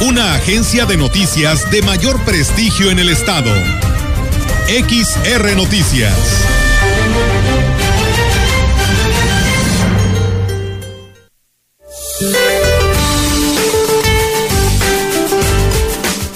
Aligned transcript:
Una 0.00 0.34
agencia 0.34 0.84
de 0.84 0.98
noticias 0.98 1.70
de 1.70 1.80
mayor 1.80 2.22
prestigio 2.26 2.90
en 2.90 2.98
el 2.98 3.08
estado. 3.08 3.50
XR 4.68 5.56
Noticias. 5.56 6.12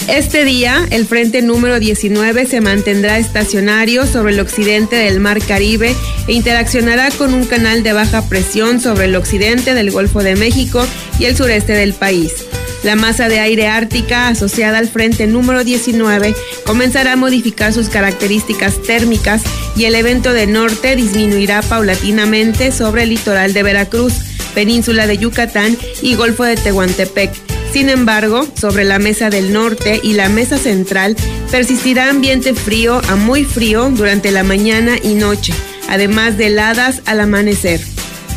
Este 0.08 0.44
día, 0.44 0.86
el 0.90 1.06
frente 1.06 1.42
número 1.42 1.78
19 1.78 2.46
se 2.46 2.62
mantendrá 2.62 3.18
estacionario 3.18 4.06
sobre 4.06 4.32
el 4.32 4.40
occidente 4.40 4.96
del 4.96 5.20
Mar 5.20 5.38
Caribe 5.46 5.94
e 6.26 6.32
interaccionará 6.32 7.10
con 7.10 7.34
un 7.34 7.44
canal 7.44 7.82
de 7.82 7.92
baja 7.92 8.26
presión 8.26 8.80
sobre 8.80 9.04
el 9.04 9.16
occidente 9.16 9.74
del 9.74 9.90
Golfo 9.90 10.22
de 10.22 10.34
México 10.34 10.82
y 11.18 11.26
el 11.26 11.36
sureste 11.36 11.74
del 11.74 11.92
país. 11.92 12.46
La 12.82 12.96
masa 12.96 13.28
de 13.28 13.40
aire 13.40 13.68
ártica 13.68 14.28
asociada 14.28 14.78
al 14.78 14.88
frente 14.88 15.26
número 15.26 15.64
19 15.64 16.34
comenzará 16.64 17.12
a 17.12 17.16
modificar 17.16 17.74
sus 17.74 17.90
características 17.90 18.80
térmicas 18.82 19.42
y 19.76 19.84
el 19.84 19.94
evento 19.94 20.32
de 20.32 20.46
norte 20.46 20.96
disminuirá 20.96 21.60
paulatinamente 21.62 22.72
sobre 22.72 23.02
el 23.02 23.10
litoral 23.10 23.52
de 23.52 23.62
Veracruz, 23.62 24.14
península 24.54 25.06
de 25.06 25.18
Yucatán 25.18 25.76
y 26.00 26.14
Golfo 26.14 26.44
de 26.44 26.56
Tehuantepec. 26.56 27.30
Sin 27.70 27.88
embargo, 27.88 28.48
sobre 28.58 28.84
la 28.84 28.98
mesa 28.98 29.30
del 29.30 29.52
norte 29.52 30.00
y 30.02 30.14
la 30.14 30.28
mesa 30.28 30.58
central 30.58 31.16
persistirá 31.50 32.08
ambiente 32.08 32.54
frío 32.54 33.00
a 33.08 33.16
muy 33.16 33.44
frío 33.44 33.90
durante 33.90 34.32
la 34.32 34.42
mañana 34.42 34.96
y 35.00 35.14
noche, 35.14 35.52
además 35.88 36.36
de 36.36 36.46
heladas 36.46 37.02
al 37.04 37.20
amanecer. 37.20 37.80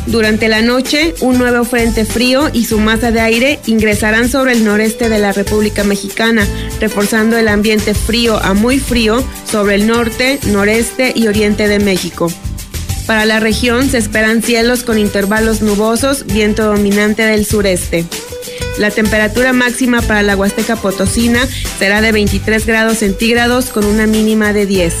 Durante 0.06 0.48
la 0.48 0.60
noche, 0.60 1.14
un 1.20 1.38
nuevo 1.38 1.64
frente 1.64 2.04
frío 2.04 2.50
y 2.52 2.66
su 2.66 2.78
masa 2.78 3.10
de 3.10 3.20
aire 3.20 3.58
ingresarán 3.66 4.28
sobre 4.28 4.52
el 4.52 4.64
noreste 4.64 5.08
de 5.08 5.18
la 5.18 5.32
República 5.32 5.82
Mexicana, 5.82 6.46
reforzando 6.78 7.38
el 7.38 7.48
ambiente 7.48 7.94
frío 7.94 8.36
a 8.36 8.52
muy 8.52 8.78
frío 8.78 9.24
sobre 9.50 9.76
el 9.76 9.86
norte, 9.86 10.38
noreste 10.46 11.12
y 11.16 11.26
oriente 11.26 11.68
de 11.68 11.78
México. 11.78 12.30
Para 13.06 13.24
la 13.24 13.40
región 13.40 13.88
se 13.88 13.98
esperan 13.98 14.42
cielos 14.42 14.82
con 14.82 14.98
intervalos 14.98 15.62
nubosos, 15.62 16.26
viento 16.26 16.64
dominante 16.64 17.22
del 17.22 17.46
sureste. 17.46 18.04
La 18.78 18.90
temperatura 18.90 19.52
máxima 19.52 20.02
para 20.02 20.22
la 20.22 20.36
Huasteca 20.36 20.76
Potosina 20.76 21.46
será 21.78 22.00
de 22.00 22.12
23 22.12 22.66
grados 22.66 22.98
centígrados 22.98 23.66
con 23.66 23.84
una 23.84 24.06
mínima 24.06 24.52
de 24.52 24.66
10. 24.66 24.94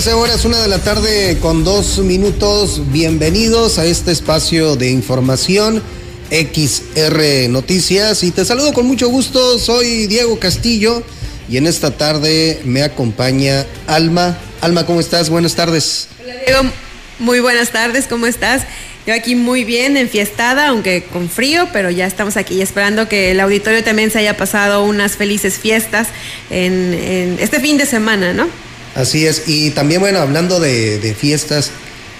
Trece 0.00 0.14
horas, 0.14 0.46
una 0.46 0.62
de 0.62 0.68
la 0.68 0.78
tarde 0.78 1.36
con 1.42 1.62
dos 1.62 1.98
minutos. 1.98 2.90
Bienvenidos 2.90 3.78
a 3.78 3.84
este 3.84 4.12
espacio 4.12 4.74
de 4.74 4.88
información 4.90 5.82
XR 6.30 7.50
Noticias 7.50 8.24
y 8.24 8.30
te 8.30 8.46
saludo 8.46 8.72
con 8.72 8.86
mucho 8.86 9.10
gusto. 9.10 9.58
Soy 9.58 10.06
Diego 10.06 10.38
Castillo 10.38 11.02
y 11.50 11.58
en 11.58 11.66
esta 11.66 11.90
tarde 11.90 12.62
me 12.64 12.82
acompaña 12.82 13.66
Alma. 13.86 14.38
Alma, 14.62 14.86
¿cómo 14.86 15.00
estás? 15.00 15.28
Buenas 15.28 15.54
tardes. 15.54 16.08
Hola 16.24 16.34
Diego, 16.46 16.62
muy 17.18 17.40
buenas 17.40 17.70
tardes, 17.70 18.06
¿cómo 18.06 18.26
estás? 18.26 18.62
Yo 19.06 19.12
aquí 19.12 19.34
muy 19.34 19.64
bien, 19.64 19.98
enfiestada, 19.98 20.68
aunque 20.68 21.02
con 21.12 21.28
frío, 21.28 21.68
pero 21.74 21.90
ya 21.90 22.06
estamos 22.06 22.38
aquí 22.38 22.62
esperando 22.62 23.06
que 23.06 23.32
el 23.32 23.40
auditorio 23.40 23.84
también 23.84 24.10
se 24.10 24.20
haya 24.20 24.34
pasado 24.34 24.82
unas 24.82 25.18
felices 25.18 25.58
fiestas 25.58 26.08
en, 26.48 27.36
este 27.38 27.60
fin 27.60 27.76
de 27.76 27.84
semana, 27.84 28.32
¿no? 28.32 28.48
Así 28.94 29.26
es, 29.26 29.44
y 29.46 29.70
también 29.70 30.00
bueno, 30.00 30.18
hablando 30.18 30.60
de, 30.60 31.16
fiestas, 31.18 31.70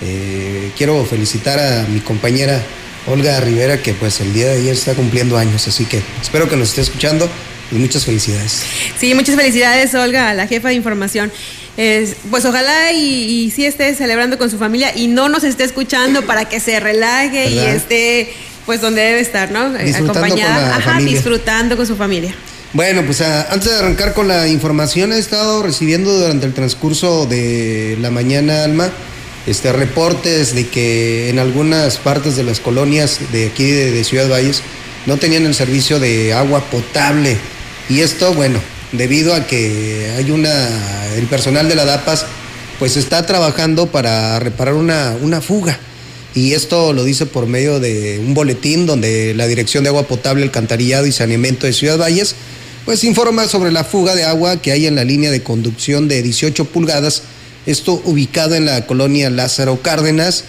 eh, 0.02 0.70
quiero 0.76 1.04
felicitar 1.04 1.58
a 1.58 1.86
mi 1.88 2.00
compañera 2.00 2.62
Olga 3.06 3.40
Rivera, 3.40 3.82
que 3.82 3.92
pues 3.94 4.20
el 4.20 4.32
día 4.32 4.46
de 4.46 4.60
ayer 4.60 4.72
está 4.74 4.94
cumpliendo 4.94 5.36
años, 5.36 5.66
así 5.66 5.84
que 5.84 6.00
espero 6.20 6.48
que 6.48 6.56
nos 6.56 6.68
esté 6.68 6.82
escuchando 6.82 7.28
y 7.72 7.76
muchas 7.76 8.04
felicidades. 8.04 8.62
Sí, 8.98 9.14
muchas 9.14 9.36
felicidades, 9.36 9.94
Olga, 9.94 10.32
la 10.34 10.46
jefa 10.46 10.68
de 10.68 10.74
información. 10.74 11.32
pues 11.76 12.44
ojalá 12.44 12.92
y, 12.92 13.44
y, 13.46 13.50
sí 13.50 13.64
esté 13.64 13.94
celebrando 13.94 14.38
con 14.38 14.50
su 14.50 14.58
familia 14.58 14.92
y 14.94 15.08
no 15.08 15.28
nos 15.28 15.44
esté 15.44 15.64
escuchando 15.64 16.22
para 16.22 16.48
que 16.48 16.60
se 16.60 16.78
relaje 16.78 17.50
y 17.50 17.58
esté 17.58 18.32
pues 18.66 18.80
donde 18.80 19.02
debe 19.02 19.20
estar, 19.20 19.50
¿no? 19.50 19.74
Acompañada, 19.96 20.76
ajá, 20.76 20.98
disfrutando 20.98 21.76
con 21.76 21.86
su 21.86 21.96
familia. 21.96 22.34
Bueno, 22.72 23.02
pues 23.04 23.20
ah, 23.20 23.48
antes 23.50 23.68
de 23.68 23.78
arrancar 23.78 24.14
con 24.14 24.28
la 24.28 24.46
información, 24.46 25.12
he 25.12 25.18
estado 25.18 25.60
recibiendo 25.60 26.16
durante 26.16 26.46
el 26.46 26.54
transcurso 26.54 27.26
de 27.26 27.98
la 28.00 28.12
mañana, 28.12 28.62
Alma, 28.62 28.88
este, 29.48 29.72
reportes 29.72 30.54
de 30.54 30.68
que 30.68 31.30
en 31.30 31.40
algunas 31.40 31.96
partes 31.96 32.36
de 32.36 32.44
las 32.44 32.60
colonias 32.60 33.18
de 33.32 33.48
aquí 33.48 33.64
de, 33.64 34.04
Ciudad 34.04 34.28
Valles 34.28 34.62
no 35.06 35.16
tenían 35.16 35.46
el 35.46 35.54
servicio 35.56 35.98
de 35.98 36.32
agua 36.32 36.60
potable. 36.70 37.36
Y 37.88 38.02
esto, 38.02 38.34
bueno, 38.34 38.60
debido 38.92 39.34
a 39.34 39.48
que 39.48 40.12
hay 40.16 40.30
una, 40.30 40.52
el 41.16 41.26
personal 41.26 41.68
de 41.68 41.74
la 41.74 41.84
DAPAS 41.84 42.24
pues 42.78 42.96
está 42.96 43.26
trabajando 43.26 43.88
para 43.88 44.38
reparar 44.38 44.74
una, 44.74 45.16
una 45.20 45.40
fuga. 45.40 45.76
Y 46.36 46.52
esto 46.52 46.92
lo 46.92 47.02
dice 47.02 47.26
por 47.26 47.48
medio 47.48 47.80
de 47.80 48.20
un 48.24 48.32
boletín 48.32 48.86
donde 48.86 49.34
la 49.34 49.48
Dirección 49.48 49.82
de 49.82 49.88
Agua 49.88 50.04
Potable, 50.04 50.44
Alcantarillado 50.44 51.06
y 51.06 51.10
Saneamiento 51.10 51.66
de 51.66 51.72
Ciudad 51.72 51.98
Valles 51.98 52.36
pues 52.90 53.04
informa 53.04 53.46
sobre 53.46 53.70
la 53.70 53.84
fuga 53.84 54.16
de 54.16 54.24
agua 54.24 54.60
que 54.60 54.72
hay 54.72 54.88
en 54.88 54.96
la 54.96 55.04
línea 55.04 55.30
de 55.30 55.44
conducción 55.44 56.08
de 56.08 56.22
18 56.22 56.64
pulgadas 56.64 57.22
esto 57.64 58.02
ubicado 58.04 58.56
en 58.56 58.64
la 58.64 58.84
colonia 58.84 59.30
Lázaro 59.30 59.80
Cárdenas. 59.80 60.42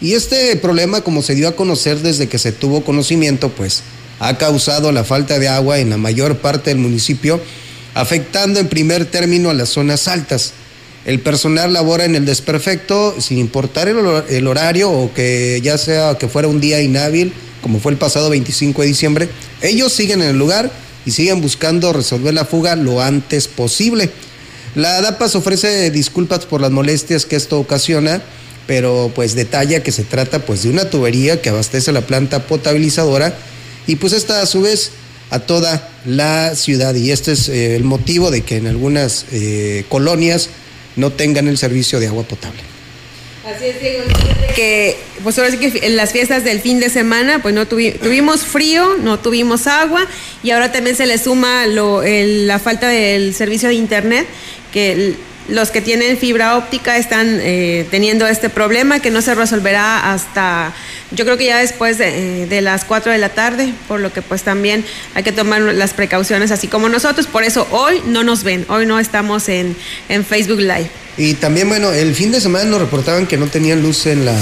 Y 0.00 0.14
este 0.14 0.54
problema, 0.54 1.00
como 1.00 1.22
se 1.22 1.34
dio 1.34 1.48
a 1.48 1.56
conocer 1.56 1.98
desde 1.98 2.28
que 2.28 2.38
se 2.38 2.52
tuvo 2.52 2.84
conocimiento, 2.84 3.48
pues 3.48 3.82
ha 4.20 4.38
causado 4.38 4.92
la 4.92 5.02
falta 5.02 5.40
de 5.40 5.48
agua 5.48 5.80
en 5.80 5.90
la 5.90 5.96
mayor 5.96 6.38
parte 6.38 6.70
del 6.70 6.78
municipio, 6.78 7.40
afectando 7.94 8.60
en 8.60 8.68
primer 8.68 9.06
término 9.06 9.50
a 9.50 9.54
las 9.54 9.70
zonas 9.70 10.06
altas. 10.06 10.52
El 11.04 11.18
personal 11.18 11.72
labora 11.72 12.04
en 12.04 12.14
el 12.14 12.24
desperfecto 12.24 13.20
sin 13.20 13.38
importar 13.38 13.88
el, 13.88 14.46
horario 14.46 14.88
o 14.88 15.12
que 15.12 15.60
ya 15.64 15.76
sea 15.76 16.16
que 16.16 16.28
fuera 16.28 16.46
un 16.46 16.60
día 16.60 16.80
inhábil, 16.80 17.32
como 17.60 17.80
fue 17.80 17.90
el 17.90 17.98
pasado 17.98 18.30
25 18.30 18.82
de 18.82 18.86
diciembre. 18.86 19.28
Ellos 19.62 19.92
siguen 19.92 20.22
en 20.22 20.28
el 20.28 20.38
lugar 20.38 20.70
y 21.06 21.10
siguen 21.10 21.40
buscando 21.40 21.92
resolver 21.92 22.34
la 22.34 22.44
fuga 22.44 22.76
lo 22.76 23.00
antes 23.00 23.48
posible. 23.48 24.10
La 24.74 25.00
DAPAS 25.00 25.34
ofrece 25.34 25.90
disculpas 25.90 26.46
por 26.46 26.60
las 26.60 26.70
molestias 26.70 27.26
que 27.26 27.36
esto 27.36 27.58
ocasiona, 27.58 28.22
pero 28.66 29.10
pues 29.14 29.34
detalla 29.34 29.82
que 29.82 29.92
se 29.92 30.04
trata 30.04 30.44
pues 30.44 30.62
de 30.62 30.70
una 30.70 30.90
tubería 30.90 31.40
que 31.40 31.48
abastece 31.48 31.92
la 31.92 32.02
planta 32.02 32.46
potabilizadora 32.46 33.34
y 33.86 33.96
pues 33.96 34.12
esta 34.12 34.42
a 34.42 34.46
su 34.46 34.60
vez 34.60 34.90
a 35.30 35.40
toda 35.40 35.88
la 36.04 36.54
ciudad 36.54 36.94
y 36.94 37.10
este 37.10 37.32
es 37.32 37.48
eh, 37.48 37.76
el 37.76 37.84
motivo 37.84 38.30
de 38.30 38.42
que 38.42 38.56
en 38.56 38.66
algunas 38.66 39.26
eh, 39.32 39.84
colonias 39.88 40.50
no 40.96 41.10
tengan 41.10 41.48
el 41.48 41.58
servicio 41.58 42.00
de 42.00 42.08
agua 42.08 42.24
potable. 42.24 42.60
Así 43.54 43.66
es, 43.66 43.80
Diego. 43.80 44.04
Que, 44.54 44.96
pues 45.22 45.38
ahora 45.38 45.50
sí 45.50 45.58
que 45.58 45.86
en 45.86 45.96
las 45.96 46.12
fiestas 46.12 46.44
del 46.44 46.60
fin 46.60 46.80
de 46.80 46.90
semana, 46.90 47.40
pues 47.40 47.54
no 47.54 47.66
tuvimos 47.66 48.44
frío, 48.44 48.96
no 48.98 49.18
tuvimos 49.18 49.66
agua 49.66 50.06
y 50.42 50.50
ahora 50.50 50.70
también 50.72 50.96
se 50.96 51.06
le 51.06 51.16
suma 51.16 51.66
lo, 51.66 52.02
la 52.04 52.58
falta 52.58 52.88
del 52.88 53.34
servicio 53.34 53.68
de 53.68 53.76
internet 53.76 54.26
que 54.72 55.14
los 55.48 55.70
que 55.70 55.80
tienen 55.80 56.18
fibra 56.18 56.56
óptica 56.56 56.96
están 56.96 57.38
eh, 57.40 57.86
teniendo 57.90 58.26
este 58.26 58.50
problema 58.50 59.00
que 59.00 59.10
no 59.10 59.22
se 59.22 59.34
resolverá 59.34 60.12
hasta, 60.12 60.74
yo 61.10 61.24
creo 61.24 61.36
que 61.36 61.46
ya 61.46 61.58
después 61.58 61.98
de, 61.98 62.46
de, 62.46 62.60
las 62.60 62.84
4 62.84 63.12
de 63.12 63.18
la 63.18 63.30
tarde, 63.30 63.72
por 63.88 64.00
lo 64.00 64.12
que 64.12 64.22
pues 64.22 64.42
también 64.42 64.84
hay 65.14 65.22
que 65.22 65.32
tomar 65.32 65.60
las 65.60 65.94
precauciones 65.94 66.50
así 66.50 66.68
como 66.68 66.88
nosotros, 66.88 67.26
por 67.26 67.44
eso 67.44 67.66
hoy 67.70 68.02
no 68.06 68.24
nos 68.24 68.44
ven, 68.44 68.66
hoy 68.68 68.86
no 68.86 68.98
estamos 68.98 69.48
en, 69.48 69.74
en 70.08 70.24
Facebook 70.24 70.60
Live. 70.60 70.90
Y 71.16 71.34
también, 71.34 71.68
bueno, 71.68 71.92
el 71.92 72.14
fin 72.14 72.30
de 72.30 72.40
semana 72.40 72.64
nos 72.64 72.80
reportaban 72.80 73.26
que 73.26 73.36
no 73.36 73.46
tenían 73.48 73.82
luz 73.82 74.06
en 74.06 74.24
la... 74.24 74.36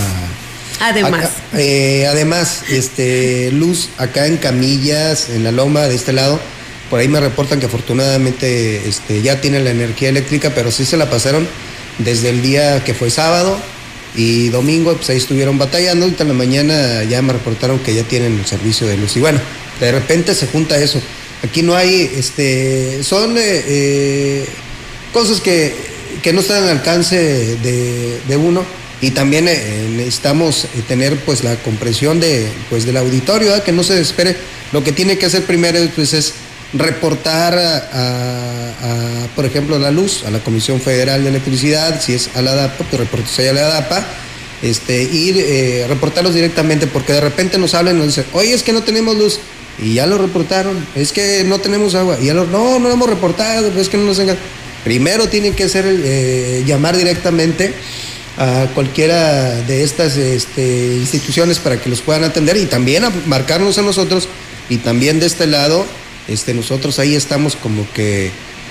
Además. 0.81 1.31
Eh, 1.55 2.07
además, 2.07 2.65
este, 2.69 3.51
luz 3.53 3.89
acá 3.97 4.27
en 4.27 4.37
Camillas, 4.37 5.31
en 5.31 5.43
la 5.43 5.53
loma 5.53 5.85
de 5.85 5.95
este 5.95 6.13
lado, 6.13 6.39
Por 6.91 7.01
ahí 7.01 7.09
me 7.09 7.21
reportan 7.21 7.59
que 7.59 7.67
afortunadamente 7.67 8.89
este, 8.89 9.23
ya 9.23 9.41
tienen 9.41 9.65
la 9.65 9.71
energía 9.71 10.09
eléctrica, 10.09 10.53
pero 10.55 10.71
sí 10.71 10.85
se 10.85 10.97
la 10.97 11.11
pasaron 11.11 11.49
desde 11.99 12.31
el 12.31 12.43
día 12.43 12.85
que 12.85 12.95
fue 12.95 13.11
sábado 13.11 13.59
y 14.15 14.49
domingo, 14.49 14.95
pues 14.95 15.11
ahí 15.11 15.19
estuvieron 15.19 15.59
batallando. 15.59 16.05
Ahorita 16.05 16.23
en 16.23 16.29
la 16.29 16.35
mañana 16.35 17.05
ya 17.05 17.21
me 17.23 17.33
reportaron 17.33 17.79
que 17.79 17.95
ya 17.95 18.03
tienen 18.05 18.39
el 18.39 18.47
servicio 18.47 18.87
de 18.87 18.97
luz. 18.97 19.17
Y 19.17 19.21
bueno, 19.21 19.41
de 19.81 19.93
repente 19.93 20.35
se 20.35 20.47
junta 20.47 20.79
eso. 20.79 21.01
Aquí 21.43 21.63
no 21.63 21.75
hay, 21.75 22.11
este, 22.17 23.03
son 23.03 23.37
eh, 23.37 23.41
eh, 23.67 24.47
cosas 25.13 25.41
que, 25.41 25.75
que, 26.23 26.33
no 26.33 26.41
están 26.41 26.65
al 26.65 26.71
alcance 26.71 27.57
de, 27.57 28.37
uno 28.37 28.65
y 29.03 29.11
también 29.11 29.47
eh, 29.49 29.87
necesitamos 29.97 30.67
tener 30.89 31.17
pues 31.21 31.45
la 31.45 31.57
comprensión 31.57 32.21
de, 32.21 32.49
pues, 32.71 32.87
del 32.87 32.97
auditorio, 32.97 33.63
que 33.63 33.73
no 33.73 33.83
se 33.83 33.95
desespere. 33.95 34.37
Lo 34.73 34.83
que 34.83 34.93
tiene 34.93 35.19
que 35.19 35.27
hacer 35.27 35.45
primero 35.45 35.79
pues, 35.95 36.15
es 36.15 36.35
reportar 36.79 37.59
a, 37.59 39.27
por 39.35 39.45
ejemplo, 39.45 39.77
a 39.77 39.79
la 39.79 39.91
luz, 39.91 40.25
a 40.27 40.31
la 40.31 40.41
Comisión 40.41 40.81
Federal 40.81 41.23
de 41.23 41.31
Electricidad, 41.31 42.01
si 42.01 42.15
es 42.15 42.31
a 42.35 42.43
la 42.43 42.55
DAPA, 42.55 42.85
pues 42.85 43.01
reportes 43.01 43.39
a 43.39 43.53
la 43.53 43.63
DAPA, 43.63 44.05
este, 44.63 45.03
ir, 45.03 45.37
eh, 45.39 45.87
reportarlos 45.89 46.35
directamente, 46.35 46.87
porque 46.87 47.13
de 47.13 47.21
repente 47.21 47.59
nos 47.59 47.75
hablan 47.75 47.97
y 47.97 47.99
nos 47.99 48.09
dicen, 48.09 48.25
oye, 48.33 48.55
es 48.55 48.63
que 48.63 48.73
no 48.73 48.83
tenemos 48.83 49.17
luz, 49.17 49.39
y 49.79 49.95
ya 49.95 50.07
lo 50.07 50.19
reportaron, 50.19 50.87
es 50.95 51.13
que 51.13 51.45
no 51.45 51.59
tenemos 51.59 51.95
agua, 51.95 52.19
y 52.21 52.27
ya 52.27 52.35
lo, 52.35 52.47
no, 52.47 52.79
no 52.79 52.89
lo 52.89 52.95
hemos 52.95 53.09
reportado, 53.09 53.69
es 53.79 53.89
que 53.89 53.97
no 53.97 54.05
nos 54.05 54.19
vengan. 54.19 54.39
Primero 54.85 55.29
tienen 55.29 55.53
que 55.53 55.65
hacer, 55.65 55.85
eh, 55.89 56.63
llamar 56.67 56.97
directamente 56.97 57.75
a 58.39 58.67
cualquiera 58.75 59.63
de 59.63 59.83
estas 59.83 60.17
este, 60.17 60.97
instituciones 60.97 61.59
para 61.59 61.81
que 61.81 61.89
los 61.89 62.03
puedan 62.03 62.25
atender 62.25 62.57
y 62.57 62.67
también 62.67 63.05
a 63.05 63.11
marcarnos 63.27 63.79
a 63.79 63.83
nosotros 63.83 64.29
y 64.69 64.79
también 64.79 65.21
de 65.21 65.27
este 65.27 65.47
lado 65.47 65.87
este, 66.29 66.55
nosotros 66.55 66.99
ahí 66.99 67.15
estamos 67.15 67.57
como 67.57 67.87
que 67.93 68.31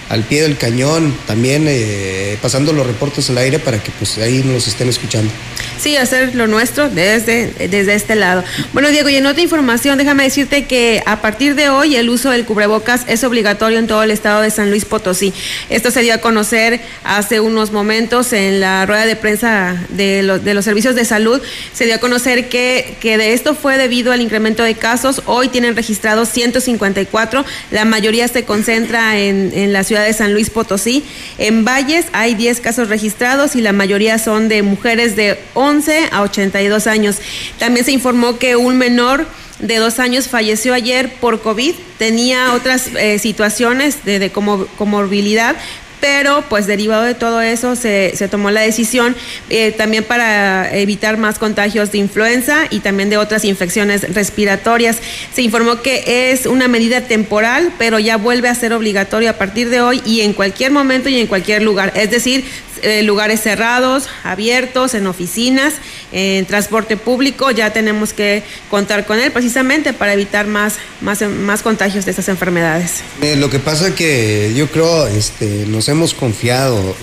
al 0.10 0.24
pie 0.24 0.44
del 0.44 0.58
cañón, 0.58 1.16
también 1.26 1.66
eh, 1.68 2.38
pasando 2.42 2.74
los 2.74 2.86
reportes 2.86 3.30
al 3.30 3.38
aire 3.40 3.60
para 3.60 3.82
que 3.82 3.92
pues 3.92 4.18
ahí 4.20 4.44
nos 4.46 4.68
estén 4.68 4.90
escuchando. 4.90 5.32
Sí, 5.78 5.98
hacer 5.98 6.36
lo 6.36 6.48
nuestro 6.48 6.90
desde, 6.90 7.52
desde 7.68 7.96
este 7.96 8.16
lado. 8.16 8.44
Bueno, 8.74 8.90
Diego, 8.90 9.10
y 9.10 9.18
en 9.18 9.26
otra 9.26 9.42
información, 9.44 9.98
déjame 9.98 10.24
decirte 10.24 10.66
que 10.66 11.04
a 11.06 11.22
partir 11.22 11.54
de 11.56 11.70
hoy 11.70 11.96
el 11.96 12.10
uso 12.10 12.32
del 12.32 12.46
cubrebocas 12.46 13.04
es 13.08 13.24
obligatorio 13.24 13.78
en 13.78 13.88
todo 13.88 14.02
el 14.02 14.12
estado 14.12 14.42
de 14.42 14.50
San 14.52 14.70
Luis 14.70 14.86
Potosí. 14.86 15.34
Esto 15.70 15.92
se 15.92 16.02
dio 16.02 16.14
a 16.14 16.20
conocer 16.20 16.80
hace 17.04 17.42
unos 17.42 17.72
momentos 17.72 18.32
en 18.32 18.62
la 18.62 18.86
rueda 18.86 19.06
de 19.06 19.16
prensa 19.16 19.76
de, 19.90 20.24
de 20.44 20.54
los 20.54 20.66
servicios 20.66 20.96
de 20.96 21.04
salud. 21.04 21.42
Se 21.74 21.86
dio 21.86 21.96
a 21.96 22.00
conocer 22.00 22.48
que, 22.48 22.96
que 23.02 23.18
de 23.18 23.34
esto 23.34 23.54
fue 23.54 23.78
debido 23.78 24.14
al 24.14 24.22
incremento 24.22 24.64
de 24.64 24.76
casos. 24.76 25.24
Hoy 25.26 25.50
tienen 25.50 25.76
registrados 25.76 26.30
154. 26.30 27.46
La 27.72 27.84
mayoría 27.84 28.28
se 28.30 28.46
concentra 28.46 29.20
en, 29.20 29.52
en 29.54 29.74
la 29.74 29.84
ciudad 29.84 30.06
de 30.06 30.14
San 30.14 30.34
Luis 30.34 30.50
Potosí. 30.50 31.04
En 31.38 31.66
Valles 31.66 32.06
hay 32.14 32.34
10 32.34 32.62
casos 32.62 32.88
registrados 32.88 33.56
y 33.56 33.62
la 33.62 33.74
mayoría 33.74 34.18
son 34.20 34.48
de 34.48 34.64
mujeres 34.64 35.16
de 35.16 35.38
11 35.54 35.65
a 36.12 36.22
82 36.22 36.88
años. 36.88 37.18
También 37.60 37.86
se 37.86 37.92
informó 37.92 38.38
que 38.38 38.56
un 38.56 38.78
menor 38.78 39.28
de 39.60 39.78
dos 39.78 40.00
años 40.00 40.28
falleció 40.28 40.74
ayer 40.74 41.14
por 41.16 41.42
COVID, 41.42 41.74
tenía 41.98 42.54
otras 42.54 42.88
eh, 42.88 43.20
situaciones 43.20 44.04
de, 44.04 44.20
de 44.20 44.32
comorbilidad, 44.32 45.56
pero 46.00 46.44
pues 46.50 46.68
derivado 46.68 47.04
de 47.04 47.16
todo 47.16 47.42
eso 47.42 47.76
se, 47.76 48.14
tomó 48.30 48.52
la 48.52 48.62
decisión 48.62 49.16
eh, 49.50 49.72
también 49.72 50.04
para 50.04 50.76
evitar 50.76 51.18
más 51.18 51.40
contagios 51.40 51.92
de 51.92 52.00
influenza 52.00 52.66
y 52.70 52.80
también 52.80 53.10
de 53.10 53.18
otras 53.18 53.46
infecciones 53.46 54.14
respiratorias. 54.14 54.98
Se 55.34 55.42
informó 55.42 55.82
que 55.82 56.32
es 56.32 56.46
una 56.46 56.68
medida 56.68 57.02
temporal, 57.02 57.72
pero 57.78 58.00
ya 58.00 58.18
vuelve 58.18 58.50
a 58.50 58.56
ser 58.56 58.74
obligatorio 58.74 59.30
a 59.30 59.34
partir 59.34 59.70
de 59.70 59.82
hoy 59.82 60.02
y 60.06 60.22
en 60.22 60.34
cualquier 60.34 60.72
momento 60.72 61.10
y 61.10 61.20
en 61.20 61.28
cualquier 61.28 61.62
lugar. 61.62 61.94
Es 61.96 62.12
decir, 62.12 62.46
eh, 62.82 63.04
lugares 63.04 63.42
cerrados, 63.42 64.10
abiertos, 64.24 64.94
en 64.94 65.08
oficinas, 65.08 65.76
en 66.16 66.46
transporte 66.46 66.96
público, 66.96 67.52
ya 67.52 67.74
tenemos 67.74 68.14
que 68.14 68.42
contar 68.70 69.06
con 69.06 69.20
él 69.20 69.34
precisamente 69.34 69.92
para 69.92 70.14
evitar 70.14 70.48
más, 70.48 70.76
más, 71.02 71.22
más 71.22 71.62
contagios 71.62 72.06
de 72.06 72.12
estas 72.12 72.30
enfermedades. 72.30 73.02
Eh, 73.22 73.36
lo 73.36 73.50
que 73.50 73.60
pasa 73.60 73.94
que 73.94 74.54
yo 74.56 74.72
creo 74.72 75.08
este, 75.08 75.66
nos 75.68 75.90
hemos 75.90 76.14
confiado, 76.14 76.96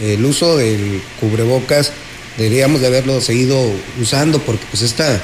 eh, 0.00 0.14
el 0.14 0.24
uso 0.24 0.56
del 0.56 1.00
cubrebocas 1.20 1.92
deberíamos 2.36 2.80
de 2.80 2.88
haberlo 2.88 3.20
seguido 3.20 3.56
usando 4.00 4.40
porque 4.40 4.64
pues 4.70 4.82
esta 4.82 5.20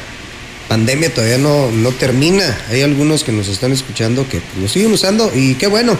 pandemia 0.68 1.12
todavía 1.12 1.38
no, 1.38 1.72
no 1.72 1.90
termina. 1.90 2.56
Hay 2.70 2.82
algunos 2.82 3.24
que 3.24 3.32
nos 3.32 3.48
están 3.48 3.72
escuchando 3.72 4.28
que 4.28 4.40
lo 4.60 4.68
siguen 4.68 4.92
usando 4.92 5.32
y 5.34 5.54
qué 5.54 5.66
bueno. 5.66 5.98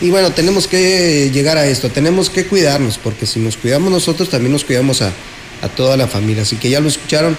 Y 0.00 0.08
bueno, 0.08 0.32
tenemos 0.32 0.68
que 0.68 1.30
llegar 1.32 1.58
a 1.58 1.66
esto, 1.66 1.90
tenemos 1.90 2.30
que 2.30 2.46
cuidarnos, 2.46 2.96
porque 2.98 3.26
si 3.26 3.40
nos 3.40 3.58
cuidamos 3.58 3.90
nosotros, 3.90 4.30
también 4.30 4.52
nos 4.52 4.64
cuidamos 4.64 5.00
a, 5.02 5.10
toda 5.68 5.96
la 5.96 6.06
familia. 6.06 6.42
Así 6.42 6.56
que 6.56 6.70
ya 6.70 6.80
lo 6.80 6.88
escucharon, 6.88 7.36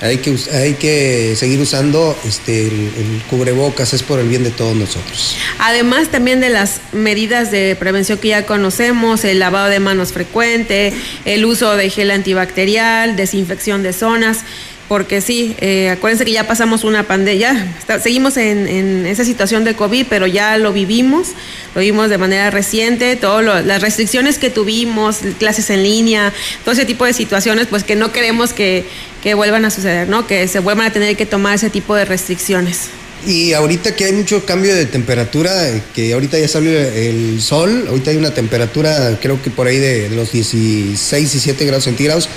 hay 0.00 0.18
que, 0.18 0.36
hay 0.52 0.74
que 0.74 1.34
seguir 1.36 1.58
usando 1.58 2.16
este, 2.26 2.66
el, 2.66 3.22
cubrebocas, 3.30 3.94
es 3.94 4.02
por 4.02 4.20
el 4.20 4.28
bien 4.28 4.44
de 4.44 4.50
todos 4.50 4.76
nosotros. 4.76 5.36
Además 5.58 6.08
también 6.08 6.40
de 6.40 6.50
las 6.50 6.80
medidas 6.92 7.50
de 7.50 7.76
prevención 7.78 8.18
que 8.18 8.28
ya 8.28 8.44
conocemos, 8.44 9.24
el 9.24 9.38
lavado 9.38 9.68
de 9.68 9.80
manos 9.80 10.12
frecuente, 10.12 10.92
el 11.24 11.44
uso 11.46 11.76
de 11.76 11.88
gel 11.88 12.10
antibacterial, 12.10 13.16
desinfección 13.16 13.82
de 13.82 13.92
zonas 13.92 14.40
porque 14.88 15.20
sí, 15.20 15.56
eh, 15.60 15.90
acuérdense 15.90 16.24
que 16.24 16.32
ya 16.32 16.46
pasamos 16.46 16.84
una 16.84 17.02
pandemia, 17.04 17.74
seguimos 18.02 18.36
en, 18.36 19.04
esa 19.06 19.24
situación 19.24 19.64
de 19.64 19.74
COVID, 19.74 20.06
pero 20.08 20.26
ya 20.26 20.56
lo 20.58 20.72
vivimos, 20.72 21.28
lo 21.74 21.80
vimos 21.80 22.08
de 22.08 22.18
manera 22.18 22.50
reciente, 22.50 23.16
todas 23.16 23.64
las 23.64 23.82
restricciones 23.82 24.38
que 24.38 24.50
tuvimos, 24.50 25.18
clases 25.38 25.70
en 25.70 25.82
línea, 25.82 26.32
todo 26.64 26.72
ese 26.72 26.84
tipo 26.84 27.04
de 27.04 27.12
situaciones, 27.12 27.66
pues 27.66 27.84
que 27.84 27.96
no 27.96 28.12
queremos 28.12 28.52
que, 28.52 28.84
que 29.22 29.34
vuelvan 29.34 29.64
a 29.64 29.70
suceder, 29.70 30.08
¿no? 30.08 30.26
Que 30.26 30.46
se 30.46 30.60
vuelvan 30.60 30.86
a 30.86 30.92
tener 30.92 31.16
que 31.16 31.26
tomar 31.26 31.56
ese 31.56 31.70
tipo 31.70 31.94
de 31.94 32.04
restricciones. 32.04 32.88
Y 33.26 33.54
ahorita 33.54 33.96
que 33.96 34.04
hay 34.04 34.12
mucho 34.12 34.44
cambio 34.44 34.72
de 34.74 34.86
temperatura, 34.86 35.50
que 35.94 36.12
ahorita 36.12 36.38
ya 36.38 36.46
salió 36.46 36.70
el 36.70 37.42
sol, 37.42 37.86
ahorita 37.88 38.12
hay 38.12 38.18
una 38.18 38.32
temperatura 38.32 39.18
creo 39.20 39.42
que 39.42 39.50
por 39.50 39.66
ahí 39.66 39.78
de, 39.78 40.10
los 40.10 40.30
16 40.30 41.12
y 41.12 41.24
17 41.24 41.64
grados 41.64 41.84
centígrados, 41.84 42.28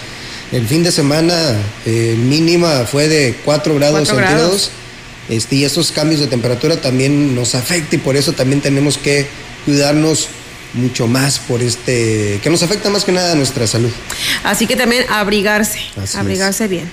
el 0.51 0.67
fin 0.67 0.83
de 0.83 0.91
semana 0.91 1.35
eh, 1.85 2.15
mínima 2.17 2.85
fue 2.85 3.07
de 3.07 3.35
4 3.45 3.75
grados 3.75 4.07
centígrados. 4.07 4.71
Este, 5.29 5.57
y 5.57 5.63
esos 5.63 5.91
cambios 5.91 6.21
de 6.21 6.27
temperatura 6.27 6.81
también 6.81 7.35
nos 7.35 7.53
afecta 7.53 7.95
y 7.95 7.99
por 7.99 8.15
eso 8.15 8.33
también 8.33 8.61
tenemos 8.61 8.97
que 8.97 9.27
cuidarnos 9.63 10.27
mucho 10.73 11.07
más 11.07 11.37
por 11.37 11.61
este, 11.61 12.39
que 12.41 12.49
nos 12.49 12.63
afecta 12.63 12.89
más 12.89 13.05
que 13.05 13.11
nada 13.11 13.33
a 13.33 13.35
nuestra 13.35 13.67
salud. 13.67 13.91
Así 14.43 14.65
que 14.65 14.75
también 14.75 15.05
abrigarse, 15.09 15.79
abrigarse 16.15 16.67
bien. 16.67 16.89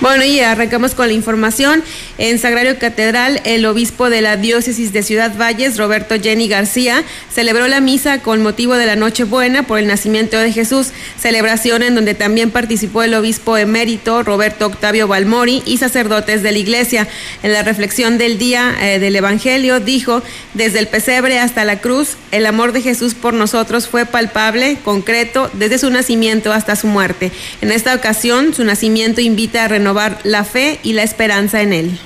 Bueno, 0.00 0.22
y 0.22 0.40
arrancamos 0.40 0.94
con 0.94 1.06
la 1.06 1.14
información. 1.14 1.82
En 2.16 2.38
Sagrario 2.38 2.78
Catedral, 2.78 3.40
el 3.44 3.66
obispo 3.66 4.08
de 4.08 4.20
la 4.20 4.36
diócesis 4.36 4.92
de 4.92 5.02
Ciudad 5.02 5.36
Valles, 5.36 5.76
Roberto 5.76 6.14
Jenny 6.20 6.46
García, 6.46 7.02
celebró 7.32 7.66
la 7.66 7.80
misa 7.80 8.18
con 8.18 8.40
motivo 8.40 8.74
de 8.74 8.86
la 8.86 8.94
Nochebuena 8.94 9.64
por 9.64 9.80
el 9.80 9.88
nacimiento 9.88 10.38
de 10.38 10.52
Jesús, 10.52 10.92
celebración 11.18 11.82
en 11.82 11.96
donde 11.96 12.14
también 12.14 12.52
participó 12.52 13.02
el 13.02 13.14
obispo 13.14 13.56
emérito 13.56 14.22
Roberto 14.22 14.66
Octavio 14.66 15.08
Balmori 15.08 15.64
y 15.66 15.78
sacerdotes 15.78 16.44
de 16.44 16.52
la 16.52 16.58
iglesia. 16.58 17.08
En 17.42 17.52
la 17.52 17.64
reflexión 17.64 18.16
del 18.16 18.38
día 18.38 18.76
eh, 18.80 19.00
del 19.00 19.16
Evangelio 19.16 19.80
dijo, 19.80 20.22
desde 20.54 20.78
el 20.78 20.86
pesebre 20.86 21.40
hasta 21.40 21.64
la 21.64 21.80
cruz, 21.80 22.10
el 22.30 22.46
amor 22.46 22.70
de 22.70 22.82
Jesús 22.82 23.14
por 23.14 23.34
nosotros 23.34 23.88
fue 23.88 24.06
palpable, 24.06 24.78
concreto, 24.84 25.50
desde 25.54 25.78
su 25.78 25.90
nacimiento 25.90 26.52
hasta 26.52 26.76
su 26.76 26.86
muerte. 26.86 27.32
En 27.60 27.72
esta 27.72 27.92
ocasión, 27.92 28.54
su 28.54 28.62
nacimiento 28.62 29.20
invita 29.20 29.64
a 29.64 29.68
renovar 29.68 30.20
la 30.22 30.44
fe 30.44 30.78
y 30.84 30.92
la 30.92 31.02
esperanza 31.02 31.60
en 31.60 31.72
Él. 31.72 31.98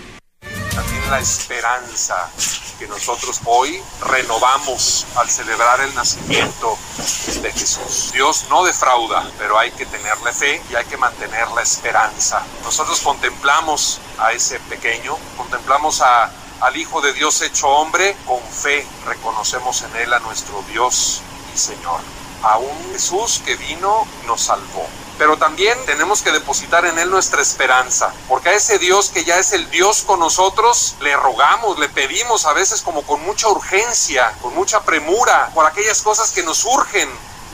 La 1.09 1.21
esperanza 1.21 2.29
que 2.79 2.87
nosotros 2.87 3.41
hoy 3.47 3.83
renovamos 4.03 5.07
al 5.17 5.31
celebrar 5.31 5.81
el 5.81 5.95
nacimiento 5.95 6.77
de 7.41 7.50
Jesús. 7.50 8.12
Dios 8.12 8.45
no 8.50 8.62
defrauda, 8.62 9.27
pero 9.38 9.59
hay 9.59 9.71
que 9.71 9.87
tenerle 9.87 10.33
fe 10.35 10.62
y 10.71 10.75
hay 10.75 10.85
que 10.85 10.99
mantener 10.99 11.49
la 11.53 11.62
esperanza. 11.62 12.45
Nosotros 12.62 13.00
contemplamos 13.00 14.00
a 14.19 14.33
ese 14.33 14.61
pequeño, 14.61 15.17
contemplamos 15.38 16.03
a, 16.03 16.31
al 16.61 16.77
Hijo 16.77 17.00
de 17.00 17.15
Dios 17.15 17.41
hecho 17.41 17.69
hombre, 17.69 18.15
con 18.27 18.43
fe 18.43 18.87
reconocemos 19.07 19.81
en 19.83 19.97
Él 19.97 20.12
a 20.12 20.19
nuestro 20.21 20.62
Dios 20.69 21.23
y 21.55 21.59
Señor, 21.59 22.00
a 22.43 22.59
un 22.59 22.93
Jesús 22.93 23.41
que 23.47 23.57
vino 23.57 24.07
y 24.23 24.27
nos 24.27 24.43
salvó 24.43 24.87
pero 25.19 25.37
también 25.37 25.77
tenemos 25.85 26.23
que 26.23 26.33
depositar 26.33 26.87
en 26.87 26.99
Él 26.99 27.11
nuestra 27.11 27.43
esperanza, 27.43 28.13
porque 28.29 28.51
a 28.51 28.53
ese 28.53 28.79
Dios 28.79 29.11
que 29.11 29.25
ya 29.25 29.39
es 29.39 29.53
el 29.53 29.69
Dios 29.71 30.03
con 30.07 30.21
nosotros, 30.21 30.97
le 31.01 31.17
rogamos, 31.17 31.79
le 31.79 31.89
pedimos 31.89 32.47
a 32.47 32.53
veces 32.53 32.83
como 32.83 33.03
con 33.03 33.21
mucha 33.23 33.49
urgencia, 33.49 34.33
con 34.41 34.55
mucha 34.55 34.83
premura, 34.83 35.51
por 35.55 35.67
aquellas 35.67 36.01
cosas 36.03 36.31
que 36.31 36.43
nos 36.43 36.65
urgen 36.65 37.09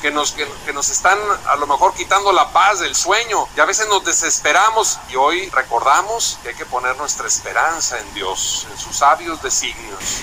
que 0.05 0.11
nos, 0.11 0.33
que, 0.33 0.73
nos 0.75 0.91
están 0.91 1.19
a 1.47 1.57
lo 1.57 1.67
mejor 1.67 1.95
quitando 1.95 2.31
la 2.31 2.53
paz, 2.53 2.83
el 2.83 2.95
sueño, 2.95 3.49
y 3.57 3.61
a 3.61 3.65
veces 3.65 3.89
nos 3.89 4.05
desesperamos 4.05 4.99
y 5.09 5.17
hoy 5.17 5.49
recordamos 5.49 6.39
que 6.43 6.51
hay 6.51 6.55
que 6.55 6.67
poner 6.67 6.95
nuestra 6.99 7.27
esperanza 7.27 7.99
en 7.99 8.13
Dios, 8.13 8.67
en 8.71 8.77
sus 8.77 8.99
sabios 8.99 9.43
designios. 9.43 10.21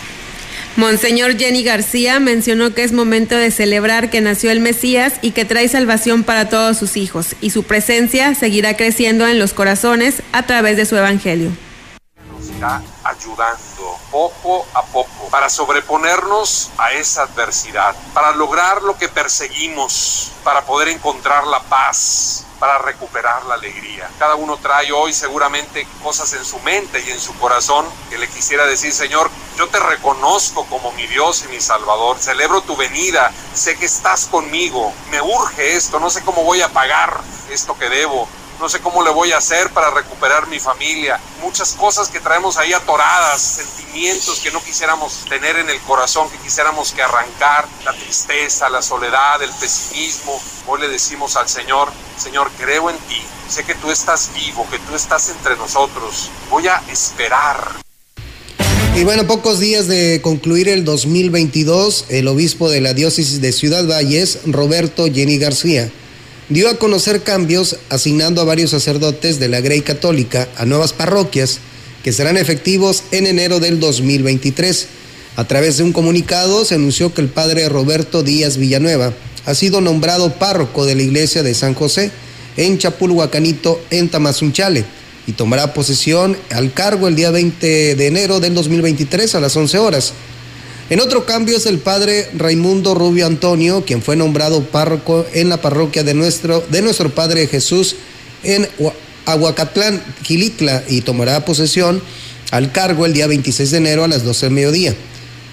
Monseñor 0.78 1.38
Jenny 1.38 1.64
García 1.64 2.20
mencionó 2.20 2.74
que 2.74 2.84
es 2.84 2.94
momento 2.94 3.36
de 3.36 3.52
celebrar 3.52 4.10
que 4.10 4.22
nació 4.22 4.52
el 4.52 4.62
Mesías 4.62 5.16
y 5.22 5.32
que 5.32 5.44
trae 5.44 5.68
salvación 5.68 6.24
para 6.24 6.48
todos 6.48 6.78
sus 6.78 6.96
hijos, 6.96 7.36
y 7.42 7.50
su 7.50 7.64
presencia 7.64 8.34
seguirá 8.36 8.78
creciendo 8.78 9.28
en 9.28 9.38
los 9.38 9.54
corazones 9.54 10.24
a 10.32 10.46
través 10.46 10.78
de 10.78 10.86
su 10.86 10.96
evangelio. 10.96 11.52
Ayudando 13.04 13.98
poco 14.12 14.68
a 14.76 14.84
poco 14.84 15.30
para 15.32 15.50
sobreponernos 15.50 16.70
a 16.78 16.92
esa 16.92 17.24
adversidad, 17.24 17.96
para 18.14 18.32
lograr 18.32 18.84
lo 18.84 18.98
que 18.98 19.10
perseguimos, 19.10 20.32
para 20.44 20.64
poder 20.64 20.90
encontrar 20.90 21.48
la 21.48 21.62
paz, 21.64 22.46
para 22.60 22.78
recuperar 22.78 23.44
la 23.46 23.56
alegría. 23.56 24.08
Cada 24.20 24.36
uno 24.36 24.58
trae 24.58 24.92
hoy 24.92 25.12
seguramente 25.14 25.88
cosas 26.04 26.32
en 26.34 26.46
su 26.46 26.60
mente 26.60 27.02
y 27.02 27.10
en 27.10 27.20
su 27.20 27.34
corazón 27.40 27.88
que 28.12 28.20
le 28.20 28.28
quisiera 28.28 28.68
decir, 28.68 28.94
Señor, 28.94 29.32
yo 29.58 29.68
te 29.70 29.80
reconozco 29.80 30.68
como 30.68 30.92
mi 30.92 31.08
Dios 31.08 31.44
y 31.46 31.48
mi 31.48 31.60
Salvador, 31.60 32.20
celebro 32.20 32.62
tu 32.62 32.76
venida, 32.76 33.32
sé 33.56 33.76
que 33.76 33.86
estás 33.86 34.28
conmigo, 34.28 34.94
me 35.10 35.20
urge 35.20 35.76
esto, 35.76 36.00
no 36.00 36.12
sé 36.12 36.24
cómo 36.24 36.44
voy 36.44 36.62
a 36.62 36.70
pagar 36.70 37.20
esto 37.50 37.76
que 37.80 37.90
debo, 37.90 38.28
no 38.62 38.70
sé 38.70 38.80
cómo 38.80 39.04
le 39.04 39.10
voy 39.10 39.32
a 39.32 39.38
hacer 39.38 39.72
para 39.72 39.90
recuperar 39.90 40.48
mi 40.48 40.60
familia, 40.60 41.20
muchas 41.42 41.74
cosas 41.74 42.10
que 42.10 42.20
traemos 42.20 42.58
ahí 42.58 42.72
atoradas, 42.74 43.42
sentimientos 43.42 44.40
que 44.40 44.52
no 44.52 44.64
quisiéramos 44.64 45.26
tener 45.28 45.58
en 45.58 45.68
el 45.70 45.80
corazón, 45.82 46.30
que 46.30 46.38
quisiéramos 46.38 46.92
que 46.92 47.02
arrancar, 47.02 47.68
la 47.84 47.94
tristeza, 47.94 48.70
la 48.70 48.84
soledad, 48.84 49.42
el 49.42 49.50
pesimismo. 49.60 50.40
Hoy 50.68 50.80
le 50.82 50.90
decimos 50.90 51.36
al 51.38 51.50
Señor, 51.50 51.92
Señor, 52.20 52.52
creo 52.60 52.92
en 52.92 52.98
ti, 53.00 53.22
sé 53.50 53.64
que 53.64 53.74
tú 53.74 53.90
estás 53.90 54.30
vivo, 54.36 54.68
que 54.70 54.78
tú 54.78 54.96
estás 54.96 55.30
entre 55.30 55.58
nosotros, 55.58 56.30
voy 56.52 56.68
a 56.68 56.84
esperar. 56.92 57.82
Y 58.96 59.06
bueno, 59.06 59.26
pocos 59.26 59.60
días 59.60 59.88
de 59.88 60.22
concluir 60.22 60.70
el 60.70 60.86
2022, 60.86 62.06
el 62.10 62.28
obispo 62.28 62.70
de 62.70 62.82
la 62.82 62.94
diócesis 62.94 63.42
de 63.42 63.54
Ciudad 63.54 63.88
Valles, 63.88 64.40
Roberto 64.46 65.06
Jenny 65.12 65.40
García, 65.40 65.92
dio 66.52 66.70
a 66.70 66.78
conocer 66.78 67.24
cambios 67.24 67.78
asignando 67.90 68.42
a 68.42 68.44
varios 68.44 68.72
sacerdotes 68.72 69.40
de 69.40 69.48
la 69.48 69.62
Grey 69.62 69.82
Católica 69.82 70.50
a 70.58 70.66
nuevas 70.66 70.92
parroquias 70.92 71.60
que 72.04 72.12
serán 72.12 72.36
efectivos 72.36 73.04
en 73.12 73.26
enero 73.26 73.62
del 73.62 73.80
2023. 73.80 74.88
A 75.38 75.48
través 75.48 75.78
de 75.78 75.84
un 75.84 75.94
comunicado 75.94 76.66
se 76.66 76.76
anunció 76.76 77.14
que 77.14 77.22
el 77.22 77.30
padre 77.30 77.70
Roberto 77.70 78.22
Díaz 78.22 78.58
Villanueva 78.58 79.14
ha 79.46 79.56
sido 79.56 79.80
nombrado 79.80 80.34
párroco 80.34 80.86
de 80.86 80.96
la 80.96 81.04
iglesia 81.04 81.42
de 81.42 81.54
San 81.54 81.74
José 81.74 82.12
en 82.58 82.78
Chapulhuacanito, 82.78 83.82
en 83.90 84.10
Tamazunchale, 84.10 84.84
y 85.28 85.32
tomará 85.32 85.74
posesión 85.74 86.36
al 86.50 86.74
cargo 86.74 87.08
el 87.08 87.16
día 87.16 87.32
20 87.32 87.96
de 87.96 88.08
enero 88.08 88.42
del 88.42 88.54
2023 88.56 89.36
a 89.36 89.40
las 89.40 89.56
11 89.56 89.78
horas. 89.78 90.14
En 90.92 91.00
otro 91.00 91.26
cambio 91.26 91.56
es 91.56 91.68
el 91.68 91.80
padre 91.80 92.28
Raimundo 92.34 92.94
Rubio 92.94 93.26
Antonio, 93.26 93.86
quien 93.86 94.02
fue 94.02 94.18
nombrado 94.18 94.62
párroco 94.62 95.26
en 95.32 95.48
la 95.48 95.62
parroquia 95.62 96.04
de 96.04 96.14
nuestro, 96.14 96.62
de 96.70 96.82
nuestro 96.82 97.10
Padre 97.16 97.48
Jesús 97.48 97.96
en 98.44 98.68
Aguacatlán, 99.26 100.04
Quilitla, 100.22 100.84
y 100.90 101.00
tomará 101.00 101.46
posesión 101.46 102.02
al 102.52 102.74
cargo 102.74 103.06
el 103.06 103.14
día 103.14 103.28
26 103.28 103.72
de 103.72 103.78
enero 103.78 104.04
a 104.04 104.10
las 104.10 104.26
12 104.26 104.48
del 104.48 104.54
mediodía. 104.54 104.94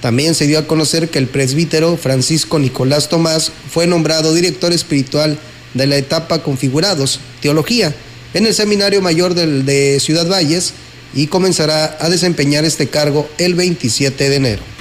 También 0.02 0.34
se 0.34 0.48
dio 0.48 0.58
a 0.58 0.66
conocer 0.66 1.08
que 1.08 1.20
el 1.20 1.28
presbítero 1.28 1.96
Francisco 1.96 2.58
Nicolás 2.58 3.08
Tomás 3.08 3.52
fue 3.70 3.86
nombrado 3.86 4.34
director 4.34 4.72
espiritual 4.72 5.38
de 5.72 5.86
la 5.86 5.98
etapa 5.98 6.42
Configurados, 6.42 7.20
Teología, 7.40 7.94
en 8.34 8.44
el 8.44 8.54
Seminario 8.54 9.00
Mayor 9.02 9.34
de 9.34 10.00
Ciudad 10.00 10.26
Valles 10.26 10.72
y 11.14 11.28
comenzará 11.28 11.96
a 12.00 12.10
desempeñar 12.10 12.64
este 12.64 12.88
cargo 12.88 13.30
el 13.38 13.54
27 13.54 14.30
de 14.30 14.34
enero. 14.34 14.77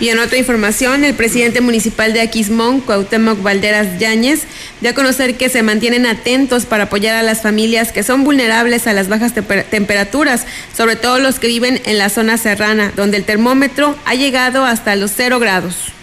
Y 0.00 0.10
en 0.10 0.20
otra 0.20 0.38
información, 0.38 1.02
el 1.04 1.14
presidente 1.14 1.60
municipal 1.60 2.12
de 2.12 2.20
Aquismón, 2.20 2.80
Cuauhtémoc 2.80 3.42
Valderas 3.42 3.98
Yáñez, 3.98 4.42
dio 4.80 4.90
a 4.90 4.94
conocer 4.94 5.36
que 5.36 5.48
se 5.48 5.64
mantienen 5.64 6.06
atentos 6.06 6.66
para 6.66 6.84
apoyar 6.84 7.16
a 7.16 7.24
las 7.24 7.42
familias 7.42 7.90
que 7.90 8.04
son 8.04 8.22
vulnerables 8.22 8.86
a 8.86 8.92
las 8.92 9.08
bajas 9.08 9.32
temperaturas, 9.70 10.46
sobre 10.76 10.94
todo 10.94 11.18
los 11.18 11.40
que 11.40 11.48
viven 11.48 11.80
en 11.84 11.98
la 11.98 12.10
zona 12.10 12.38
serrana, 12.38 12.92
donde 12.94 13.16
el 13.16 13.24
termómetro 13.24 13.96
ha 14.04 14.14
llegado 14.14 14.64
hasta 14.64 14.94
los 14.94 15.10
cero 15.16 15.40
grados. 15.40 15.97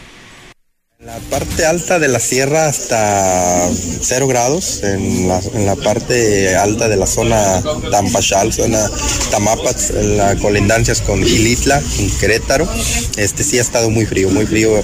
La 1.05 1.19
parte 1.29 1.67
alta 1.67 2.00
de 2.00 2.07
la 2.07 2.19
sierra 2.19 2.67
hasta 2.67 3.69
0 4.01 4.27
grados, 4.27 4.81
en 4.81 5.27
la, 5.27 5.75
parte 5.75 6.55
alta 6.55 6.88
de 6.88 6.95
la 6.95 7.05
zona 7.05 7.62
Tampachal, 7.91 8.51
zona 8.51 8.89
Tamapats, 9.29 9.91
en 9.91 10.17
la 10.17 10.35
colindancias 10.38 11.01
con 11.01 11.24
Gilitla, 11.24 11.79
en 12.00 12.09
Querétaro, 12.17 12.67
este 13.17 13.43
sí 13.43 13.59
ha 13.59 13.62
estado 13.62 13.91
muy 13.91 14.07
frío, 14.07 14.31
muy 14.31 14.47
frío. 14.47 14.81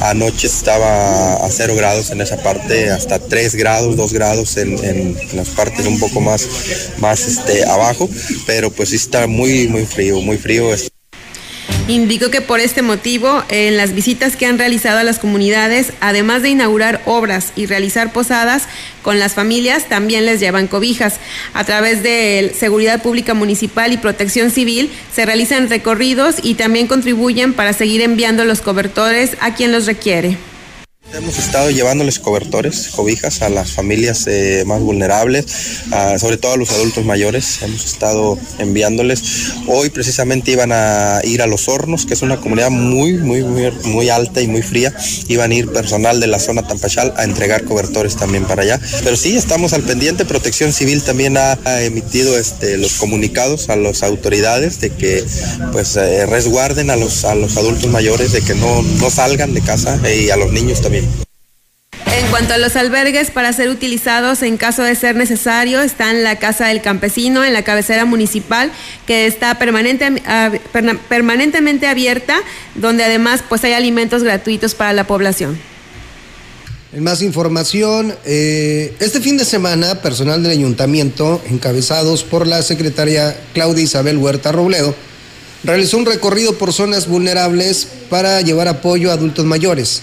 Anoche 0.00 0.46
estaba 0.46 1.34
a 1.34 1.50
0 1.50 1.74
grados 1.76 2.12
en 2.12 2.22
esa 2.22 2.38
parte, 2.38 2.88
hasta 2.88 3.18
3 3.18 3.54
grados, 3.56 3.94
2 3.94 4.12
grados 4.14 4.56
en, 4.56 5.18
las 5.34 5.50
partes 5.50 5.86
un 5.86 6.00
poco 6.00 6.22
más, 6.22 6.48
más 6.96 7.26
este, 7.26 7.66
abajo, 7.66 8.08
pero 8.46 8.70
pues 8.70 8.88
sí 8.88 8.96
está 8.96 9.26
muy, 9.26 9.68
muy 9.68 9.84
frío, 9.84 10.18
muy 10.22 10.38
frío. 10.38 10.72
Indicó 11.88 12.30
que 12.30 12.42
por 12.42 12.60
este 12.60 12.82
motivo, 12.82 13.42
en 13.48 13.78
las 13.78 13.94
visitas 13.94 14.36
que 14.36 14.44
han 14.44 14.58
realizado 14.58 14.98
a 14.98 15.04
las 15.04 15.18
comunidades, 15.18 15.94
además 16.00 16.42
de 16.42 16.50
inaugurar 16.50 17.00
obras 17.06 17.54
y 17.56 17.64
realizar 17.64 18.12
posadas 18.12 18.64
con 19.00 19.18
las 19.18 19.32
familias, 19.32 19.88
también 19.88 20.26
les 20.26 20.38
llevan 20.38 20.66
cobijas. 20.66 21.14
A 21.54 21.64
través 21.64 22.02
de 22.02 22.54
Seguridad 22.54 23.02
Pública 23.02 23.32
Municipal 23.32 23.90
y 23.94 23.96
Protección 23.96 24.50
Civil 24.50 24.92
se 25.10 25.24
realizan 25.24 25.70
recorridos 25.70 26.36
y 26.42 26.56
también 26.56 26.88
contribuyen 26.88 27.54
para 27.54 27.72
seguir 27.72 28.02
enviando 28.02 28.44
los 28.44 28.60
cobertores 28.60 29.38
a 29.40 29.54
quien 29.54 29.72
los 29.72 29.86
requiere. 29.86 30.36
Hemos 31.14 31.38
estado 31.38 31.70
llevándoles 31.70 32.18
cobertores, 32.18 32.90
cobijas 32.94 33.40
a 33.40 33.48
las 33.48 33.72
familias 33.72 34.26
eh, 34.26 34.64
más 34.66 34.80
vulnerables, 34.80 35.46
sobre 36.18 36.36
todo 36.36 36.52
a 36.52 36.56
los 36.56 36.70
adultos 36.70 37.04
mayores. 37.04 37.62
Hemos 37.62 37.84
estado 37.86 38.38
enviándoles. 38.58 39.52
Hoy 39.66 39.88
precisamente 39.88 40.50
iban 40.52 40.70
a 40.72 41.20
ir 41.24 41.40
a 41.40 41.46
Los 41.46 41.66
Hornos, 41.68 42.04
que 42.04 42.12
es 42.12 42.20
una 42.20 42.36
comunidad 42.36 42.70
muy, 42.70 43.14
muy, 43.14 43.42
muy, 43.42 44.10
alta 44.10 44.42
y 44.42 44.48
muy 44.48 44.62
fría. 44.62 44.94
Iban 45.28 45.50
a 45.50 45.54
ir 45.54 45.72
personal 45.72 46.20
de 46.20 46.26
la 46.26 46.38
zona 46.38 46.66
Tampachal 46.66 47.14
a 47.16 47.24
entregar 47.24 47.64
cobertores 47.64 48.16
también 48.16 48.44
para 48.44 48.62
allá. 48.62 48.80
Pero 49.02 49.16
sí, 49.16 49.36
estamos 49.36 49.72
al 49.72 49.82
pendiente. 49.82 50.26
Protección 50.26 50.72
Civil 50.72 51.02
también 51.02 51.36
ha, 51.38 51.58
emitido 51.80 52.38
este, 52.38 52.76
los 52.76 52.94
comunicados 52.94 53.70
a 53.70 53.76
las 53.76 54.02
autoridades 54.02 54.80
de 54.80 54.90
que 54.90 55.24
pues 55.72 55.96
eh, 55.96 56.26
resguarden 56.26 56.90
a 56.90 56.96
los, 56.96 57.24
a 57.24 57.34
los 57.34 57.56
adultos 57.56 57.90
mayores, 57.90 58.32
de 58.32 58.42
que 58.42 58.54
no, 58.54 58.82
no 58.82 59.10
salgan 59.10 59.54
de 59.54 59.62
casa 59.62 59.98
y 60.10 60.30
a 60.30 60.36
los 60.36 60.52
niños 60.52 60.80
también. 60.82 61.07
Cuanto 62.38 62.54
a 62.54 62.58
los 62.58 62.76
albergues 62.76 63.32
para 63.32 63.52
ser 63.52 63.68
utilizados 63.68 64.44
en 64.44 64.58
caso 64.58 64.84
de 64.84 64.94
ser 64.94 65.16
necesario, 65.16 65.82
están 65.82 66.22
la 66.22 66.38
Casa 66.38 66.68
del 66.68 66.80
Campesino 66.80 67.44
en 67.44 67.52
la 67.52 67.64
cabecera 67.64 68.04
municipal, 68.04 68.70
que 69.08 69.26
está 69.26 69.58
permanentemente 69.58 71.88
abierta, 71.88 72.36
donde 72.76 73.02
además 73.02 73.42
pues 73.48 73.64
hay 73.64 73.72
alimentos 73.72 74.22
gratuitos 74.22 74.76
para 74.76 74.92
la 74.92 75.04
población. 75.04 75.58
En 76.92 77.02
más 77.02 77.22
información, 77.22 78.14
eh, 78.24 78.94
este 79.00 79.20
fin 79.20 79.36
de 79.36 79.44
semana, 79.44 80.00
personal 80.00 80.40
del 80.40 80.52
ayuntamiento, 80.52 81.42
encabezados 81.50 82.22
por 82.22 82.46
la 82.46 82.62
secretaria 82.62 83.36
Claudia 83.52 83.82
Isabel 83.82 84.16
Huerta 84.16 84.52
Robledo, 84.52 84.94
realizó 85.64 85.98
un 85.98 86.06
recorrido 86.06 86.56
por 86.56 86.72
zonas 86.72 87.08
vulnerables 87.08 87.88
para 88.08 88.40
llevar 88.42 88.68
apoyo 88.68 89.10
a 89.10 89.14
adultos 89.14 89.44
mayores 89.44 90.02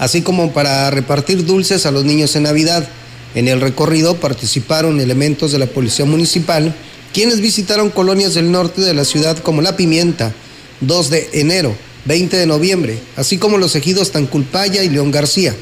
así 0.00 0.22
como 0.22 0.52
para 0.52 0.90
repartir 0.90 1.44
dulces 1.44 1.84
a 1.84 1.90
los 1.90 2.04
niños 2.04 2.34
en 2.34 2.44
Navidad. 2.44 2.88
En 3.34 3.46
el 3.46 3.60
recorrido 3.60 4.16
participaron 4.16 4.98
elementos 4.98 5.52
de 5.52 5.58
la 5.58 5.66
Policía 5.66 6.06
Municipal, 6.06 6.74
quienes 7.12 7.40
visitaron 7.40 7.90
colonias 7.90 8.34
del 8.34 8.50
norte 8.50 8.80
de 8.80 8.94
la 8.94 9.04
ciudad 9.04 9.38
como 9.38 9.60
La 9.60 9.76
Pimienta, 9.76 10.32
2 10.80 11.10
de 11.10 11.28
enero, 11.34 11.76
20 12.06 12.34
de 12.34 12.46
noviembre, 12.46 12.98
así 13.16 13.36
como 13.36 13.58
los 13.58 13.76
ejidos 13.76 14.10
Tanculpaya 14.10 14.82
y 14.82 14.88
León 14.88 15.10
García. 15.10 15.54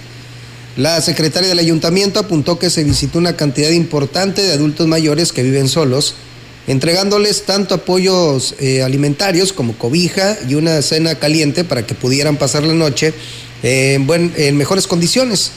La 0.76 1.00
secretaria 1.00 1.48
del 1.48 1.58
ayuntamiento 1.58 2.20
apuntó 2.20 2.60
que 2.60 2.70
se 2.70 2.84
visitó 2.84 3.18
una 3.18 3.34
cantidad 3.34 3.70
importante 3.70 4.42
de 4.42 4.52
adultos 4.52 4.86
mayores 4.86 5.32
que 5.32 5.42
viven 5.42 5.68
solos, 5.68 6.14
entregándoles 6.68 7.42
tanto 7.42 7.74
apoyos 7.74 8.54
eh, 8.60 8.82
alimentarios 8.82 9.52
como 9.52 9.72
cobija 9.72 10.38
y 10.48 10.54
una 10.54 10.80
cena 10.82 11.16
caliente 11.16 11.64
para 11.64 11.86
que 11.86 11.94
pudieran 11.94 12.36
pasar 12.36 12.62
la 12.62 12.74
noche 12.74 13.14
en, 13.62 14.08
en 14.36 14.56
mejores 14.56 14.86
condiciones. 14.86 15.50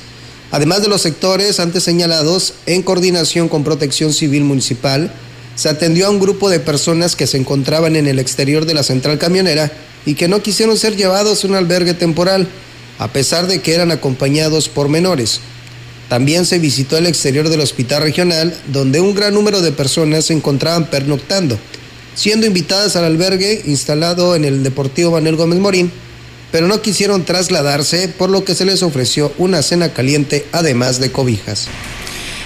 Además 0.51 0.81
de 0.81 0.87
los 0.87 1.01
sectores 1.01 1.59
antes 1.59 1.83
señalados, 1.83 2.55
en 2.65 2.81
coordinación 2.81 3.49
con 3.49 3.63
Protección 3.63 4.13
Civil 4.13 4.43
Municipal, 4.43 5.11
se 5.55 5.69
atendió 5.69 6.07
a 6.07 6.09
un 6.09 6.19
grupo 6.19 6.49
de 6.49 6.59
personas 6.59 7.15
que 7.15 7.27
se 7.27 7.37
encontraban 7.37 7.95
en 7.95 8.07
el 8.07 8.17
exterior 8.17 8.65
de 8.65 8.73
la 8.73 8.83
central 8.83 9.19
camionera 9.19 9.71
y 10.05 10.15
que 10.15 10.27
no 10.27 10.41
quisieron 10.41 10.77
ser 10.77 10.95
llevados 10.95 11.43
a 11.43 11.47
un 11.47 11.55
albergue 11.55 11.93
temporal. 11.93 12.47
a 12.99 13.07
pesar 13.07 13.47
de 13.47 13.61
que 13.61 13.73
eran 13.73 13.89
acompañados 13.89 14.69
por 14.69 14.87
menores. 14.87 15.39
También 16.11 16.45
se 16.45 16.59
visitó 16.59 16.97
el 16.97 17.07
exterior 17.07 17.47
del 17.47 17.61
hospital 17.61 18.03
regional, 18.03 18.53
donde 18.67 18.99
un 18.99 19.15
gran 19.15 19.33
número 19.33 19.61
de 19.61 19.71
personas 19.71 20.25
se 20.25 20.33
encontraban 20.33 20.89
pernoctando, 20.89 21.57
siendo 22.15 22.45
invitadas 22.45 22.97
al 22.97 23.05
albergue 23.05 23.61
instalado 23.65 24.35
en 24.35 24.43
el 24.43 24.61
Deportivo 24.61 25.11
Manuel 25.11 25.37
Gómez 25.37 25.59
Morín, 25.59 25.89
pero 26.51 26.67
no 26.67 26.81
quisieron 26.81 27.23
trasladarse, 27.23 28.09
por 28.09 28.29
lo 28.29 28.43
que 28.43 28.55
se 28.55 28.65
les 28.65 28.83
ofreció 28.83 29.31
una 29.37 29.61
cena 29.61 29.93
caliente, 29.93 30.45
además 30.51 30.99
de 30.99 31.13
cobijas. 31.13 31.69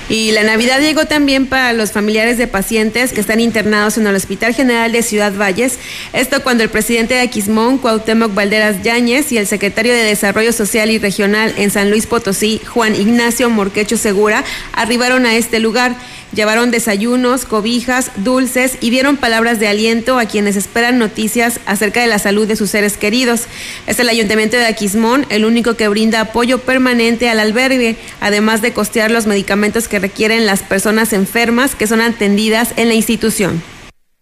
Y 0.08 0.32
la 0.32 0.44
Navidad 0.44 0.80
llegó 0.82 1.06
también 1.06 1.48
para 1.48 1.74
los 1.74 1.92
familiares 1.92 2.38
de 2.38 2.48
pacientes 2.48 3.12
que 3.12 3.20
están 3.20 3.40
internados 3.40 3.98
en 3.98 4.06
el 4.06 4.16
Hospital 4.16 4.54
General 4.54 4.92
de 4.92 5.02
Ciudad 5.02 5.34
Valles. 5.34 5.80
Esto 6.14 6.44
cuando 6.44 6.64
el 6.64 6.70
presidente 6.70 7.16
de 7.16 7.22
Aquismón, 7.22 7.80
Cuauhtémoc 7.80 8.36
Valderas 8.36 8.84
Yáñez, 8.84 9.32
y 9.32 9.40
el 9.40 9.48
secretario 9.48 9.94
de 9.94 10.04
Desarrollo 10.04 10.54
Social 10.54 10.92
y 10.92 11.00
Regional 11.00 11.56
en 11.58 11.72
San 11.72 11.90
Luis 11.90 12.06
Potosí, 12.06 12.62
Juan 12.68 12.96
Ignacio 12.96 13.50
Morquecho 13.50 13.98
Segura, 13.98 14.44
arribaron 14.74 15.26
a 15.26 15.36
este 15.36 15.60
lugar. 15.60 15.96
Llevaron 16.36 16.70
desayunos, 16.70 17.46
cobijas, 17.46 18.12
dulces 18.18 18.78
y 18.82 18.90
dieron 18.90 19.16
palabras 19.16 19.58
de 19.58 19.70
aliento 19.70 20.20
a 20.20 20.26
quienes 20.26 20.58
esperan 20.58 21.00
noticias 21.00 21.62
acerca 21.66 22.02
de 22.02 22.08
la 22.08 22.20
salud 22.20 22.46
de 22.46 22.58
sus 22.58 22.70
seres 22.70 22.98
queridos. 22.98 23.44
Es 23.88 24.00
el 24.00 24.10
Ayuntamiento 24.10 24.58
de 24.58 24.66
Aquismón 24.66 25.26
el 25.30 25.46
único 25.46 25.76
que 25.76 25.88
brinda 25.88 26.20
apoyo 26.20 26.60
permanente 26.60 27.30
al 27.30 27.40
albergue, 27.40 27.96
además 28.20 28.62
de 28.62 28.74
costear 28.74 29.12
los 29.12 29.28
medicamentos 29.28 29.88
que 29.88 30.00
requieren 30.00 30.46
las 30.46 30.62
personas 30.62 31.14
enfermas 31.14 31.74
que 31.74 31.88
son 31.88 32.02
atendidas 32.02 32.74
en 32.76 32.90
la 32.90 32.96
institución. 32.96 33.75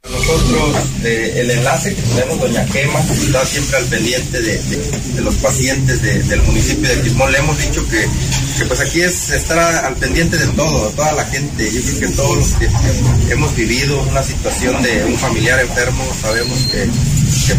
Nosotros, 0.10 0.76
el 1.06 1.50
enlace 1.50 1.96
que 1.96 2.02
tenemos, 2.02 2.38
Doña 2.38 2.66
Quema, 2.66 3.00
está 3.00 3.46
siempre 3.46 3.78
al 3.78 3.86
pendiente 3.86 4.42
de, 4.42 5.22
los 5.22 5.36
pacientes 5.36 6.02
del 6.02 6.42
municipio 6.42 6.90
de 6.90 7.02
Quismón. 7.02 7.32
Le 7.32 7.38
hemos 7.38 7.58
dicho 7.58 7.88
que, 7.88 8.06
pues 8.66 8.82
aquí 8.82 9.00
es 9.00 9.30
estar 9.30 9.58
al 9.86 9.96
pendiente 9.96 10.38
de 10.38 10.48
todo, 10.48 10.90
de 10.90 10.96
toda 10.96 11.14
la 11.14 11.24
gente. 11.26 11.72
Yo 11.72 11.82
creo 11.82 12.00
que 12.02 12.16
todos 12.18 12.38
los 12.38 12.48
que 12.56 12.70
hemos 13.32 13.56
vivido 13.56 14.02
una 14.04 14.22
situación 14.22 14.82
de 14.84 15.06
un 15.06 15.18
familiar 15.18 15.62
enfermo, 15.62 16.04
sabemos 16.22 16.60
que, 16.70 16.86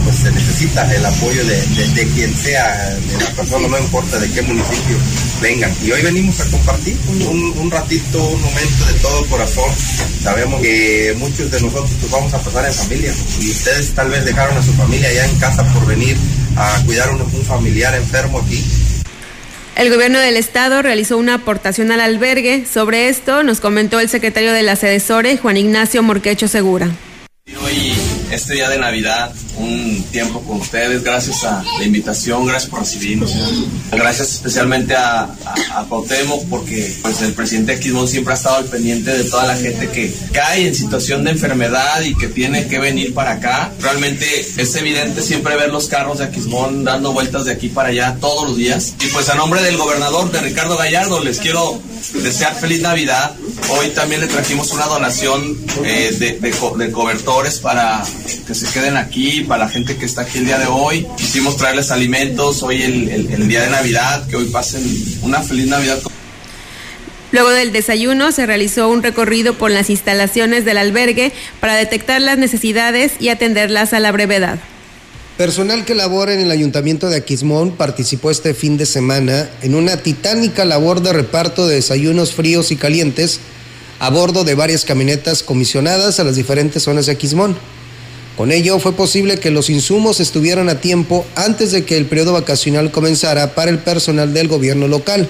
pues 0.05 0.17
se 0.17 0.31
necesita 0.31 0.95
el 0.95 1.05
apoyo 1.05 1.43
de, 1.47 2.09
quien 2.15 2.37
sea, 2.37 2.91
de 2.91 3.25
la 3.25 3.31
persona, 3.31 3.69
no 3.69 3.79
importa 3.79 4.19
de 4.19 4.31
qué 4.31 4.43
municipio 4.43 4.99
vengan. 5.41 5.75
Y 5.83 5.93
hoy 5.93 6.03
venimos 6.03 6.39
a 6.41 6.45
compartir 6.51 6.97
un, 7.09 7.55
un 7.59 7.71
ratito, 7.71 8.23
un 8.23 8.43
momento 8.43 8.85
de 8.93 8.99
todo 9.01 9.27
corazón. 9.27 9.71
Sabemos 10.23 10.61
que 10.61 11.15
muchos 11.19 11.51
de 11.51 11.61
nosotros 11.61 11.91
pues, 12.01 12.13
vamos 12.13 12.34
a 12.35 12.38
pasar 12.38 12.67
en 12.67 12.75
familia. 12.75 13.12
Y 13.41 13.50
ustedes 13.50 13.95
tal 13.95 14.11
vez 14.11 14.25
dejaron 14.25 14.57
a 14.57 14.62
su 14.62 14.73
familia 14.73 15.12
ya 15.12 15.26
en 15.26 15.38
casa 15.38 15.64
por 15.73 15.87
venir 15.87 16.17
a 16.57 16.83
cuidar 16.85 17.09
a 17.09 17.12
un, 17.12 17.23
un 17.23 17.45
familiar 17.45 17.95
enfermo 17.95 18.41
aquí. 18.41 18.64
El 19.76 19.91
gobierno 19.91 20.21
del 20.21 20.37
estado 20.37 20.83
realizó 20.83 21.19
una 21.19 21.35
aportación 21.35 21.91
al 21.91 22.00
albergue. 22.00 22.64
Sobre 22.64 23.09
esto 23.09 23.43
nos 23.43 23.61
comentó 23.61 23.99
el 23.99 24.09
secretario 24.09 24.53
de 24.53 24.62
la 24.62 24.76
Sedesore, 24.76 25.37
Juan 25.37 25.57
Ignacio 25.57 26.03
Morquecho 26.03 26.47
Segura. 26.47 26.91
Hoy, 27.61 27.93
este 28.35 28.55
día 28.55 28.69
de 28.69 28.79
Navidad, 28.79 29.33
un 29.57 30.05
tiempo 30.11 30.41
con 30.41 30.61
ustedes, 30.61 31.03
gracias 31.05 31.45
a 31.45 31.62
la 31.79 31.85
invitación, 31.85 32.47
gracias 32.47 32.71
por 32.71 32.81
recibirnos. 32.81 33.33
Gracias 33.93 34.35
especialmente 34.35 34.95
a, 34.95 35.23
a, 35.23 35.87
porque 36.50 36.95
pues 37.03 37.23
el 37.23 37.33
presidente 37.33 37.73
Aquismón 37.73 38.09
siempre 38.09 38.35
ha 38.35 38.37
estado 38.37 38.57
al 38.57 38.64
pendiente 38.64 39.17
de 39.17 39.25
toda 39.25 39.47
la 39.47 39.57
gente 39.57 39.88
que 39.88 40.12
cae 40.33 40.67
en 40.67 40.75
situación 40.75 41.25
de 41.25 41.31
enfermedad 41.31 42.03
y 42.03 42.14
que 42.17 42.29
tiene 42.29 42.67
que 42.67 42.79
venir 42.79 43.14
para 43.14 43.33
acá. 43.33 43.73
Realmente 43.81 44.26
es 44.57 44.75
evidente 44.75 45.23
siempre 45.23 45.57
ver 45.57 45.71
los 45.71 45.87
carros 45.87 46.19
de 46.19 46.25
Aquismón 46.25 46.85
dando 46.85 47.12
vueltas 47.12 47.45
de 47.45 47.53
aquí 47.53 47.69
para 47.69 47.91
allá 47.91 48.17
todos 48.21 48.49
los 48.49 48.57
días. 48.57 48.95
Y 49.00 49.07
pues 49.09 49.29
a 49.29 49.35
nombre 49.35 49.62
del 49.62 49.76
gobernador 49.76 50.31
de 50.33 50.41
Ricardo 50.41 50.76
Gallardo 50.76 51.23
les 51.23 51.38
quiero 51.38 51.81
desear 52.23 52.55
feliz 52.55 52.81
Navidad. 52.81 53.35
Hoy 53.71 53.88
también 53.91 54.21
le 54.21 54.26
trajimos 54.26 54.73
una 54.73 54.87
donación 54.87 55.57
eh, 55.85 56.14
de, 56.19 56.39
de, 56.41 56.91
cobertores 56.93 57.58
para 57.58 58.04
que 58.47 58.54
se 58.54 58.67
queden 58.73 58.97
aquí, 58.97 59.43
para 59.43 59.65
la 59.65 59.71
gente 59.71 59.97
que 59.97 60.04
está 60.04 60.23
aquí 60.23 60.39
el 60.39 60.47
día 60.47 60.58
de 60.58 60.67
hoy. 60.67 61.06
Quisimos 61.17 61.56
traerles 61.56 61.91
alimentos 61.91 62.63
hoy 62.63 62.82
el, 62.82 63.08
el 63.08 63.49
día 63.49 63.63
de 63.63 63.71
Navidad, 63.71 64.26
que 64.26 64.37
hoy 64.37 64.47
pasen 64.47 64.82
una 65.23 65.43
feliz 65.43 65.67
Navidad. 65.67 65.99
Luego 67.32 67.50
del 67.50 67.73
desayuno 67.73 68.30
se 68.30 68.47
realizó 68.47 68.89
un 68.89 69.02
recorrido 69.02 69.54
por 69.54 69.71
las 69.71 69.91
instalaciones 69.91 70.65
del 70.65 70.78
albergue 70.78 71.32
para 71.58 71.75
detectar 71.75 72.21
las 72.21 72.39
necesidades 72.39 73.13
y 73.19 73.28
atenderlas 73.28 73.93
a 73.93 73.99
la 73.99 74.13
brevedad. 74.13 74.60
Personal 75.37 75.84
que 75.84 75.97
labora 75.97 76.32
en 76.32 76.39
el 76.39 76.52
ayuntamiento 76.52 77.10
de 77.10 77.17
Aquismón 77.17 77.73
participó 77.73 78.30
este 78.30 78.54
fin 78.54 78.76
de 78.76 78.87
semana 78.87 79.50
en 79.63 79.75
una 79.75 79.97
titánica 79.97 80.65
labor 80.65 81.02
de 81.02 81.13
reparto 81.13 81.67
de 81.67 81.75
desayunos 81.75 82.32
fríos 82.32 82.71
y 82.71 82.76
calientes 82.76 83.41
a 83.99 84.10
bordo 84.10 84.45
de 84.45 84.54
varias 84.54 84.84
camionetas 84.84 85.43
comisionadas 85.43 86.21
a 86.21 86.25
las 86.25 86.37
diferentes 86.37 86.84
zonas 86.84 87.06
de 87.06 87.13
Aquismón. 87.13 87.56
Con 88.36 88.50
ello 88.50 88.80
fue 88.80 88.92
posible 88.94 89.38
que 89.38 89.52
los 89.52 89.70
insumos 89.70 90.18
estuvieran 90.18 90.68
a 90.68 90.80
tiempo 90.80 91.25
antes 91.36 91.70
de 91.70 91.84
que 91.84 91.97
el 91.97 92.06
periodo 92.06 92.32
vacacional 92.32 92.90
comenzara 92.90 93.54
para 93.54 93.70
el 93.70 93.78
personal 93.78 94.34
del 94.34 94.49
gobierno 94.49 94.88
local, 94.88 95.28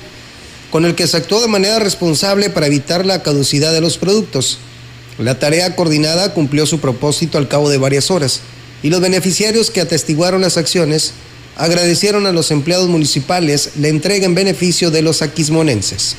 con 0.70 0.86
el 0.86 0.94
que 0.94 1.06
se 1.06 1.18
actuó 1.18 1.42
de 1.42 1.48
manera 1.48 1.78
responsable 1.78 2.48
para 2.48 2.66
evitar 2.66 3.04
la 3.04 3.22
caducidad 3.22 3.74
de 3.74 3.82
los 3.82 3.98
productos. 3.98 4.58
La 5.18 5.38
tarea 5.38 5.76
coordinada 5.76 6.32
cumplió 6.32 6.64
su 6.64 6.80
propósito 6.80 7.36
al 7.36 7.46
cabo 7.46 7.68
de 7.68 7.78
varias 7.78 8.10
horas 8.10 8.40
y 8.82 8.88
los 8.88 9.02
beneficiarios 9.02 9.70
que 9.70 9.82
atestiguaron 9.82 10.40
las 10.40 10.56
acciones 10.56 11.12
agradecieron 11.56 12.26
a 12.26 12.32
los 12.32 12.50
empleados 12.50 12.88
municipales 12.88 13.70
la 13.78 13.88
entrega 13.88 14.24
en 14.24 14.34
beneficio 14.34 14.90
de 14.90 15.02
los 15.02 15.22
aquismonenses. 15.22 16.16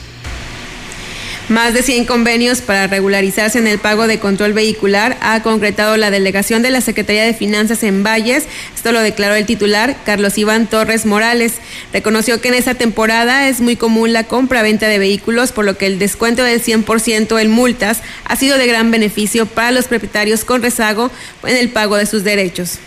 Más 1.47 1.75
de 1.75 1.83
100 1.83 2.05
convenios 2.05 2.61
para 2.61 2.87
regularizarse 2.87 3.59
en 3.59 3.67
el 3.67 3.77
pago 3.77 4.07
de 4.07 4.17
control 4.17 4.53
vehicular 4.53 5.15
ha 5.21 5.43
concretado 5.43 5.95
la 5.95 6.09
delegación 6.09 6.63
de 6.63 6.71
la 6.71 6.81
Secretaría 6.81 7.23
de 7.23 7.35
Finanzas 7.35 7.83
en 7.83 8.03
Valles. 8.03 8.45
Esto 8.73 8.91
lo 8.91 8.99
declaró 8.99 9.35
el 9.35 9.45
titular 9.45 9.95
Carlos 10.07 10.39
Iván 10.39 10.67
Torres 10.67 11.05
Morales. 11.05 11.53
Reconoció 11.93 12.41
que 12.41 12.47
en 12.47 12.55
esta 12.55 12.73
temporada 12.73 13.47
es 13.47 13.61
muy 13.61 13.75
común 13.75 14.11
la 14.11 14.23
compra-venta 14.23 14.87
de 14.87 14.97
vehículos, 14.97 15.51
por 15.51 15.65
lo 15.65 15.77
que 15.77 15.85
el 15.85 15.99
descuento 15.99 16.43
del 16.43 16.63
100% 16.63 17.39
en 17.39 17.51
multas 17.51 18.01
ha 18.23 18.35
sido 18.35 18.57
de 18.57 18.65
gran 18.65 18.89
beneficio 18.89 19.45
para 19.45 19.69
los 19.69 19.85
propietarios 19.85 20.45
con 20.45 20.63
rezago 20.63 21.11
en 21.43 21.57
el 21.57 21.69
pago 21.69 21.95
de 21.95 22.07
sus 22.07 22.23
derechos. 22.23 22.79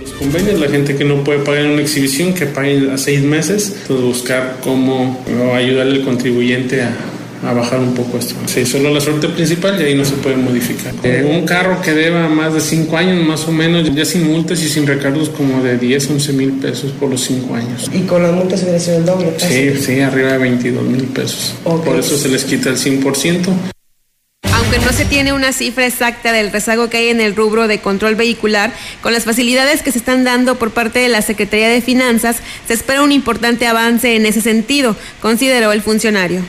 Los 0.00 0.12
convenios, 0.12 0.58
la 0.58 0.70
gente 0.70 0.96
que 0.96 1.04
no 1.04 1.22
puede 1.24 1.40
pagar 1.40 1.66
en 1.66 1.72
una 1.72 1.82
exhibición, 1.82 2.32
que 2.32 2.46
pague 2.46 2.90
a 2.90 2.96
seis 2.96 3.20
meses, 3.20 3.74
entonces 3.82 4.06
buscar 4.06 4.60
cómo 4.62 5.22
ayudarle 5.54 5.98
al 5.98 6.04
contribuyente 6.04 6.82
a, 6.82 6.96
a 7.44 7.52
bajar 7.52 7.80
un 7.80 7.94
poco 7.94 8.18
esto. 8.18 8.34
Sí, 8.46 8.64
solo 8.64 8.90
la 8.90 9.00
suerte 9.00 9.28
principal 9.28 9.80
y 9.80 9.84
ahí 9.84 9.94
no 9.94 10.04
se 10.04 10.14
puede 10.14 10.36
modificar. 10.36 10.94
Eh, 11.02 11.24
un 11.28 11.46
carro 11.46 11.80
que 11.82 11.92
deba 11.92 12.28
más 12.28 12.54
de 12.54 12.60
5 12.60 12.96
años, 12.96 13.26
más 13.26 13.46
o 13.46 13.52
menos, 13.52 13.92
ya 13.94 14.04
sin 14.04 14.26
multas 14.26 14.62
y 14.62 14.68
sin 14.68 14.86
recargos, 14.86 15.28
como 15.28 15.62
de 15.62 15.78
10, 15.78 16.10
11 16.10 16.32
mil 16.32 16.52
pesos 16.52 16.92
por 16.92 17.10
los 17.10 17.22
5 17.24 17.54
años. 17.54 17.90
¿Y 17.92 18.00
con 18.00 18.22
las 18.22 18.32
multas 18.32 18.60
se 18.60 18.80
sido 18.80 18.98
el 18.98 19.04
doble? 19.04 19.32
Sí, 19.38 19.74
sí, 19.80 20.00
arriba 20.00 20.32
de 20.32 20.38
22 20.38 20.82
mil 20.84 21.04
pesos. 21.04 21.54
Por 21.62 21.96
eso 21.96 22.16
se 22.16 22.28
les 22.28 22.44
quita 22.44 22.70
el 22.70 22.76
100%. 22.76 23.48
Aunque 24.52 24.78
no 24.78 24.92
se 24.92 25.04
tiene 25.04 25.32
una 25.32 25.52
cifra 25.52 25.86
exacta 25.86 26.32
del 26.32 26.50
rezago 26.50 26.88
que 26.88 26.96
hay 26.96 27.08
en 27.08 27.20
el 27.20 27.36
rubro 27.36 27.68
de 27.68 27.80
control 27.80 28.14
vehicular, 28.14 28.72
con 29.02 29.12
las 29.12 29.24
facilidades 29.24 29.82
que 29.82 29.92
se 29.92 29.98
están 29.98 30.24
dando 30.24 30.56
por 30.56 30.70
parte 30.70 30.98
de 30.98 31.08
la 31.08 31.22
Secretaría 31.22 31.68
de 31.68 31.80
Finanzas, 31.80 32.38
se 32.66 32.74
espera 32.74 33.02
un 33.02 33.12
importante 33.12 33.66
avance 33.66 34.16
en 34.16 34.26
ese 34.26 34.40
sentido, 34.40 34.96
consideró 35.20 35.72
el 35.72 35.82
funcionario. 35.82 36.40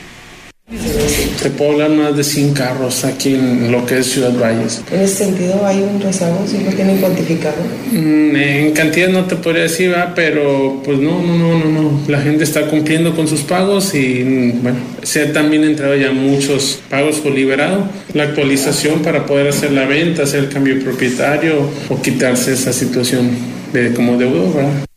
Se 1.38 1.48
puede 1.50 1.72
hablar 1.72 1.90
más 1.90 2.16
de 2.16 2.22
100 2.22 2.52
carros 2.52 3.04
aquí 3.04 3.34
en 3.34 3.72
lo 3.72 3.86
que 3.86 4.00
es 4.00 4.06
Ciudad 4.06 4.34
Valles. 4.38 4.82
¿En 4.92 5.00
ese 5.00 5.24
sentido 5.24 5.64
hay 5.64 5.80
un 5.80 5.98
rezago? 5.98 6.44
¿Si 6.46 6.62
lo 6.62 6.70
tienen 6.72 6.98
cuantificado? 6.98 7.56
Mm, 7.90 8.36
en 8.36 8.72
cantidad 8.72 9.08
no 9.08 9.24
te 9.24 9.36
podría 9.36 9.62
decir, 9.62 9.94
pero 10.14 10.82
pues 10.84 10.98
no, 10.98 11.22
no, 11.22 11.38
no, 11.38 11.58
no, 11.58 11.70
no. 11.70 12.00
La 12.08 12.20
gente 12.20 12.44
está 12.44 12.66
cumpliendo 12.66 13.16
con 13.16 13.26
sus 13.28 13.42
pagos 13.42 13.94
y 13.94 14.22
mm, 14.24 14.62
bueno, 14.62 14.78
se 15.02 15.22
han 15.22 15.32
también 15.32 15.64
entrado 15.64 15.96
ya 15.96 16.12
muchos 16.12 16.80
pagos 16.90 17.16
por 17.16 17.32
liberado. 17.32 17.88
La 18.12 18.24
actualización 18.24 19.00
para 19.00 19.24
poder 19.24 19.48
hacer 19.48 19.72
la 19.72 19.86
venta, 19.86 20.24
hacer 20.24 20.40
el 20.40 20.48
cambio 20.50 20.74
de 20.74 20.82
propietario 20.82 21.70
o 21.88 22.02
quitarse 22.02 22.52
esa 22.52 22.74
situación 22.74 23.30
de 23.72 23.94
como 23.94 24.18
deudor, 24.18 24.54
¿verdad? 24.54 24.87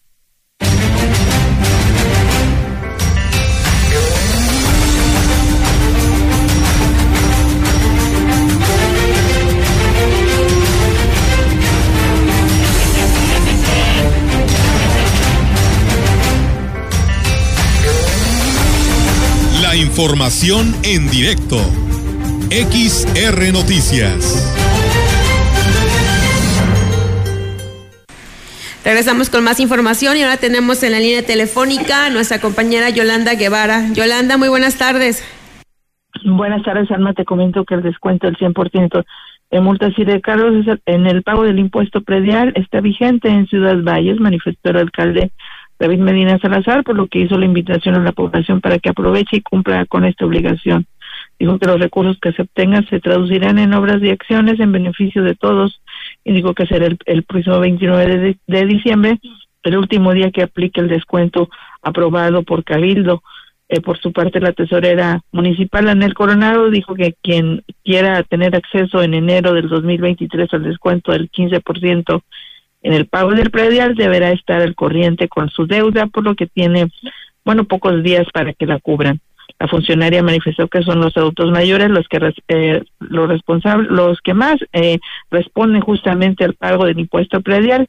Información 20.01 20.73
en 20.83 21.07
directo. 21.11 21.57
XR 22.49 23.53
Noticias. 23.53 24.17
Regresamos 28.83 29.29
con 29.29 29.43
más 29.43 29.59
información 29.59 30.17
y 30.17 30.23
ahora 30.23 30.37
tenemos 30.37 30.81
en 30.81 30.93
la 30.93 30.99
línea 30.99 31.23
telefónica 31.23 32.07
a 32.07 32.09
nuestra 32.09 32.41
compañera 32.41 32.89
Yolanda 32.89 33.35
Guevara. 33.35 33.93
Yolanda, 33.93 34.37
muy 34.37 34.49
buenas 34.49 34.75
tardes. 34.79 35.23
Buenas 36.25 36.63
tardes, 36.63 36.89
Alma. 36.89 37.13
Te 37.13 37.23
comento 37.23 37.63
que 37.63 37.75
el 37.75 37.83
descuento 37.83 38.25
del 38.25 38.37
100% 38.37 39.05
de 39.51 39.61
multas 39.61 39.93
y 39.97 40.03
de 40.03 40.19
cargos 40.19 40.65
en 40.87 41.05
el 41.05 41.21
pago 41.21 41.43
del 41.43 41.59
impuesto 41.59 42.01
predial 42.01 42.53
está 42.55 42.81
vigente 42.81 43.29
en 43.29 43.45
Ciudad 43.45 43.77
Valles, 43.83 44.19
manifestó 44.19 44.71
el 44.71 44.77
alcalde 44.77 45.31
David 45.81 45.97
Medina 45.97 46.37
Salazar, 46.37 46.83
por 46.83 46.95
lo 46.95 47.07
que 47.07 47.17
hizo 47.17 47.39
la 47.39 47.45
invitación 47.45 47.95
a 47.95 48.03
la 48.03 48.11
población 48.11 48.61
para 48.61 48.77
que 48.77 48.89
aproveche 48.89 49.37
y 49.37 49.41
cumpla 49.41 49.87
con 49.87 50.05
esta 50.05 50.27
obligación. 50.27 50.85
Dijo 51.39 51.57
que 51.57 51.65
los 51.65 51.79
recursos 51.79 52.19
que 52.21 52.31
se 52.33 52.43
obtengan 52.43 52.87
se 52.87 52.99
traducirán 52.99 53.57
en 53.57 53.73
obras 53.73 53.97
y 54.03 54.11
acciones 54.11 54.59
en 54.59 54.71
beneficio 54.71 55.23
de 55.23 55.33
todos 55.33 55.81
y 56.23 56.33
dijo 56.33 56.53
que 56.53 56.67
será 56.67 56.85
el, 56.85 57.23
próximo 57.23 57.59
29 57.59 58.37
de, 58.45 58.65
diciembre, 58.67 59.17
el 59.63 59.75
último 59.75 60.13
día 60.13 60.29
que 60.29 60.43
aplique 60.43 60.79
el 60.81 60.87
descuento 60.87 61.49
aprobado 61.81 62.43
por 62.43 62.63
Cabildo. 62.63 63.23
Eh, 63.67 63.81
por 63.81 63.97
su 63.97 64.13
parte, 64.13 64.39
la 64.39 64.51
tesorera 64.51 65.21
municipal, 65.31 65.89
Anel 65.89 66.13
Coronado, 66.13 66.69
dijo 66.69 66.93
que 66.93 67.15
quien 67.23 67.63
quiera 67.83 68.21
tener 68.21 68.55
acceso 68.55 69.01
en 69.01 69.15
enero 69.15 69.53
del 69.53 69.67
2023 69.67 70.53
al 70.53 70.63
descuento 70.63 71.11
del 71.11 71.31
15% 71.31 72.21
en 72.81 72.93
el 72.93 73.07
pago 73.07 73.31
del 73.31 73.51
predial 73.51 73.95
deberá 73.95 74.31
estar 74.31 74.61
al 74.61 74.75
corriente 74.75 75.27
con 75.27 75.49
su 75.49 75.67
deuda, 75.67 76.07
por 76.07 76.23
lo 76.23 76.35
que 76.35 76.47
tiene, 76.47 76.91
bueno, 77.45 77.65
pocos 77.65 78.01
días 78.03 78.25
para 78.33 78.53
que 78.53 78.65
la 78.65 78.79
cubran. 78.79 79.19
La 79.59 79.67
funcionaria 79.67 80.23
manifestó 80.23 80.67
que 80.67 80.81
son 80.81 80.99
los 81.01 81.15
adultos 81.17 81.51
mayores 81.51 81.89
los 81.89 82.07
que 82.07 82.33
eh, 82.47 82.81
los 82.99 83.29
responsables, 83.29 83.91
los 83.91 84.19
que 84.21 84.33
más 84.33 84.55
eh, 84.73 84.97
responden 85.29 85.81
justamente 85.81 86.43
al 86.43 86.55
pago 86.55 86.85
del 86.85 86.99
impuesto 86.99 87.41
predial. 87.41 87.87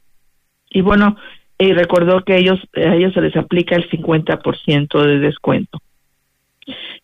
Y 0.69 0.81
bueno, 0.81 1.17
y 1.57 1.73
recordó 1.73 2.23
que 2.23 2.37
ellos 2.37 2.59
a 2.75 2.95
ellos 2.95 3.13
se 3.13 3.21
les 3.21 3.35
aplica 3.35 3.75
el 3.75 3.89
50% 3.89 5.03
de 5.03 5.19
descuento. 5.19 5.79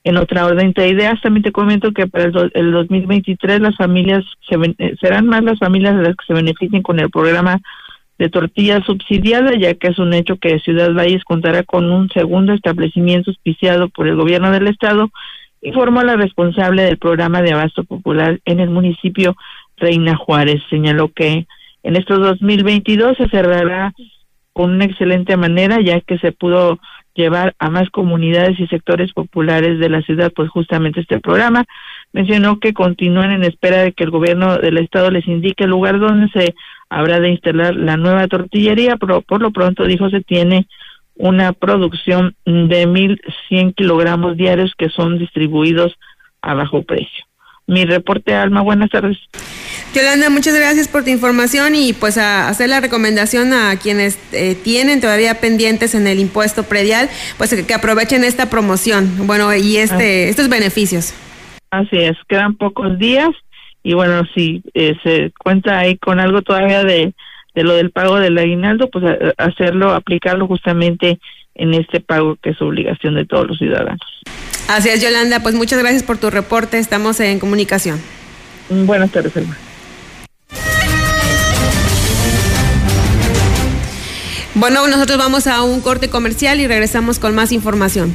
En 0.03 0.17
otra 0.17 0.45
orden 0.45 0.71
de 0.71 0.88
ideas, 0.88 1.21
también 1.21 1.43
te 1.43 1.51
comento 1.51 1.91
que 1.91 2.07
para 2.07 2.25
el, 2.25 2.51
el 2.53 2.71
2023 2.71 3.59
las 3.59 3.75
familias 3.75 4.23
se, 4.47 4.55
eh, 4.77 4.95
serán 5.01 5.27
más 5.27 5.43
las 5.43 5.59
familias 5.59 5.95
las 5.95 6.15
que 6.15 6.25
se 6.25 6.33
beneficien 6.33 6.81
con 6.81 6.99
el 6.99 7.09
programa 7.09 7.59
de 8.17 8.29
tortilla 8.29 8.81
subsidiada, 8.83 9.55
ya 9.55 9.73
que 9.75 9.88
es 9.88 9.97
un 9.97 10.13
hecho 10.13 10.38
que 10.38 10.59
Ciudad 10.59 10.93
Valles 10.93 11.23
contará 11.23 11.63
con 11.63 11.89
un 11.89 12.09
segundo 12.09 12.53
establecimiento 12.53 13.31
auspiciado 13.31 13.89
por 13.89 14.07
el 14.07 14.17
gobierno 14.17 14.51
del 14.51 14.67
estado, 14.67 15.09
informó 15.62 16.03
la 16.03 16.17
responsable 16.17 16.83
del 16.83 16.97
programa 16.97 17.41
de 17.41 17.53
abasto 17.53 17.85
popular 17.85 18.39
en 18.45 18.59
el 18.59 18.69
municipio 18.69 19.35
Reina 19.77 20.15
Juárez. 20.15 20.62
Señaló 20.69 21.09
que 21.09 21.47
en 21.83 21.95
estos 21.95 22.19
2022 22.19 23.17
se 23.17 23.29
cerrará 23.29 23.93
con 24.51 24.71
una 24.71 24.85
excelente 24.85 25.38
manera, 25.38 25.79
ya 25.81 26.01
que 26.01 26.17
se 26.19 26.33
pudo 26.33 26.79
llevar 27.19 27.53
a 27.60 27.69
más 27.69 27.89
comunidades 27.89 28.60
y 28.60 28.67
sectores 28.67 29.12
populares 29.13 29.77
de 29.77 29.89
la 29.89 30.01
ciudad, 30.01 30.32
pues 30.34 30.49
justamente 30.49 31.01
este 31.01 31.19
programa. 31.19 31.65
Mencionó 32.13 32.60
que 32.60 32.73
continúan 32.73 33.32
en 33.32 33.43
espera 33.43 33.84
de 33.84 33.91
que 33.91 34.05
el 34.05 34.10
gobierno 34.10 34.58
del 34.58 34.77
estado 34.77 35.12
les 35.12 35.27
indique 35.27 35.65
el 35.65 35.71
lugar 35.71 35.99
donde 35.99 36.29
se 36.29 36.55
habrá 36.89 37.19
de 37.19 37.29
instalar 37.29 37.75
la 37.75 37.97
nueva 37.97 38.27
tortillería, 38.27 38.95
pero 38.97 39.21
por 39.21 39.41
lo 39.41 39.51
pronto 39.51 39.84
dijo 39.84 40.10
se 40.10 40.21
tiene 40.21 40.67
una 41.15 41.51
producción 41.51 42.36
de 42.45 42.88
1.100 42.88 43.75
kilogramos 43.75 44.38
diarios 44.38 44.73
que 44.77 44.89
son 44.89 45.19
distribuidos 45.19 45.99
a 46.41 46.53
bajo 46.53 46.84
precio. 46.84 47.25
Mi 47.67 47.84
reporte, 47.86 48.34
Alma, 48.34 48.62
buenas 48.62 48.89
tardes. 48.89 49.17
Yolanda, 49.93 50.30
muchas 50.30 50.54
gracias 50.54 50.88
por 50.88 51.04
tu 51.04 51.10
información 51.10 51.73
y 51.73 51.93
pues 51.93 52.19
a 52.19 52.47
hacer 52.47 52.69
la 52.69 52.80
recomendación 52.80 53.54
a 53.54 53.75
quienes 53.78 54.19
eh, 54.32 54.56
tienen 54.56 55.02
todavía 55.02 55.39
pendientes 55.39 55.95
en 55.95 56.06
el 56.06 56.19
impuesto 56.19 56.63
predial, 56.63 57.10
pues 57.38 57.56
que, 57.65 57.73
aprovechen 57.73 58.23
esta 58.23 58.52
promoción, 58.52 59.25
bueno, 59.25 59.54
y 59.56 59.78
este 59.78 60.30
estos 60.30 60.47
beneficios. 60.47 61.13
Así 61.71 61.97
es, 61.97 62.15
quedan 62.28 62.56
pocos 62.56 62.99
días 62.99 63.30
y 63.82 63.93
bueno, 63.95 64.25
si 64.36 64.62
eh, 64.75 64.95
se 65.04 65.32
cuenta 65.39 65.80
ahí 65.80 65.97
con 65.97 66.19
algo 66.19 66.43
todavía 66.43 66.84
de, 66.84 67.13
de 67.56 67.63
lo 67.63 67.73
del 67.73 67.89
pago 67.89 68.19
del 68.19 68.38
aguinaldo, 68.38 68.91
pues 68.91 69.06
hacerlo, 69.38 69.93
aplicarlo 69.93 70.45
justamente 70.45 71.19
en 71.56 71.73
este 71.73 71.99
pago 71.99 72.38
que 72.41 72.52
es 72.52 72.62
obligación 72.62 73.15
de 73.15 73.25
todos 73.25 73.47
los 73.47 73.58
ciudadanos. 73.58 73.99
Así 74.67 74.89
es, 74.89 75.02
Yolanda, 75.02 75.41
pues 75.41 75.56
muchas 75.56 75.80
gracias 75.80 76.04
por 76.04 76.19
tu 76.19 76.30
reporte, 76.30 76.78
estamos 76.78 77.19
en 77.19 77.39
comunicación. 77.39 77.99
Buenas 78.69 79.12
tardes, 79.12 79.36
hermano. 79.36 79.68
Bueno, 84.60 84.88
nosotros 84.89 85.17
vamos 85.17 85.48
a 85.48 85.63
un 85.63 85.80
corte 85.80 86.10
comercial 86.10 86.60
y 86.60 86.67
regresamos 86.67 87.17
con 87.17 87.34
más 87.34 87.54
información. 87.54 88.13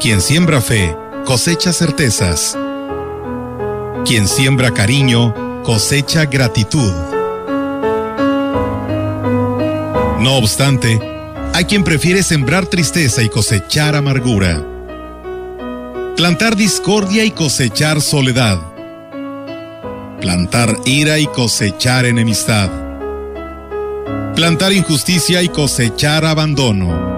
Quien 0.00 0.20
siembra 0.20 0.60
fe, 0.60 0.96
cosecha 1.24 1.72
certezas. 1.72 2.56
Quien 4.06 4.28
siembra 4.28 4.72
cariño, 4.72 5.34
cosecha 5.64 6.24
gratitud. 6.24 6.92
No 10.20 10.36
obstante, 10.36 11.00
hay 11.52 11.64
quien 11.64 11.82
prefiere 11.82 12.22
sembrar 12.22 12.66
tristeza 12.66 13.22
y 13.24 13.28
cosechar 13.28 13.96
amargura. 13.96 14.64
Plantar 16.16 16.54
discordia 16.54 17.24
y 17.24 17.32
cosechar 17.32 18.00
soledad. 18.00 18.60
Plantar 20.20 20.76
ira 20.84 21.18
y 21.18 21.26
cosechar 21.26 22.06
enemistad. 22.06 22.70
Plantar 24.36 24.72
injusticia 24.72 25.42
y 25.42 25.48
cosechar 25.48 26.24
abandono. 26.24 27.17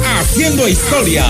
Haciendo 0.00 0.68
historia 0.68 1.26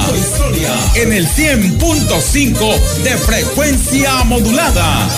en 0.94 1.12
el 1.12 1.27
100.5 1.27 2.79
de 3.03 3.16
frecuencia 3.16 4.25
modulada. 4.25 5.09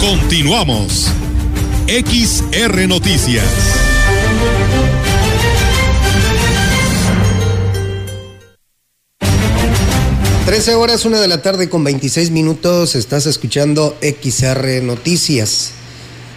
Continuamos. 0.00 1.08
XR 1.86 2.88
Noticias. 2.88 3.89
Trece 10.50 10.74
horas, 10.74 11.04
una 11.04 11.20
de 11.20 11.28
la 11.28 11.42
tarde 11.42 11.68
con 11.68 11.84
26 11.84 12.32
minutos, 12.32 12.96
estás 12.96 13.24
escuchando 13.26 13.96
XR 14.02 14.82
Noticias. 14.82 15.70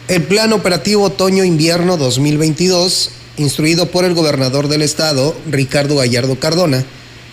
El 0.08 0.22
Plan 0.22 0.54
Operativo 0.54 1.06
Otoño-Invierno 1.06 1.98
2022, 1.98 3.10
instruido 3.38 3.90
por 3.90 4.06
el 4.06 4.14
gobernador 4.14 4.68
del 4.68 4.84
estado, 4.84 5.36
Ricardo 5.50 5.96
Gallardo 5.96 6.38
Cardona, 6.40 6.86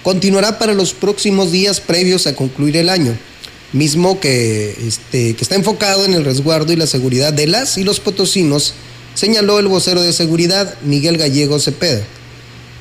continuará 0.02 0.58
para 0.58 0.72
los 0.72 0.94
próximos 0.94 1.52
días 1.52 1.82
previos 1.82 2.26
a 2.26 2.34
concluir 2.34 2.78
el 2.78 2.88
año 2.88 3.14
mismo 3.74 4.18
que, 4.18 4.70
este, 4.70 5.36
que 5.36 5.42
está 5.44 5.56
enfocado 5.56 6.06
en 6.06 6.14
el 6.14 6.24
resguardo 6.24 6.72
y 6.72 6.76
la 6.76 6.86
seguridad 6.86 7.34
de 7.34 7.46
las 7.46 7.76
y 7.76 7.84
los 7.84 8.00
potosinos, 8.00 8.72
señaló 9.12 9.58
el 9.58 9.68
vocero 9.68 10.00
de 10.00 10.14
seguridad, 10.14 10.74
Miguel 10.82 11.18
Gallego 11.18 11.60
Cepeda. 11.60 12.06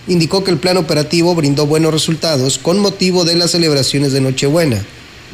Indicó 0.10 0.44
que 0.44 0.52
el 0.52 0.58
plan 0.58 0.76
operativo 0.76 1.34
brindó 1.36 1.68
buenos 1.68 1.94
resultados 1.94 2.58
con 2.58 2.80
motivo 2.80 3.24
de 3.24 3.36
las 3.36 3.52
celebraciones 3.52 4.12
de 4.12 4.20
Nochebuena, 4.20 4.84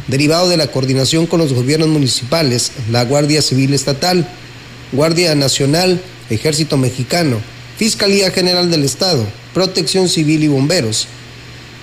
derivado 0.08 0.50
de 0.50 0.58
la 0.58 0.68
coordinación 0.68 1.26
con 1.26 1.40
los 1.40 1.54
gobiernos 1.54 1.88
municipales, 1.88 2.74
la 2.92 3.06
Guardia 3.06 3.42
Civil 3.42 3.74
Estatal, 3.74 4.28
Guardia 4.92 5.34
Nacional, 5.34 6.02
Ejército 6.30 6.76
Mexicano, 6.78 7.40
Fiscalía 7.78 8.32
General 8.32 8.70
del 8.70 8.84
Estado, 8.84 9.26
Protección 9.54 10.10
Civil 10.10 10.44
y 10.44 10.50
Bomberos, 10.50 11.08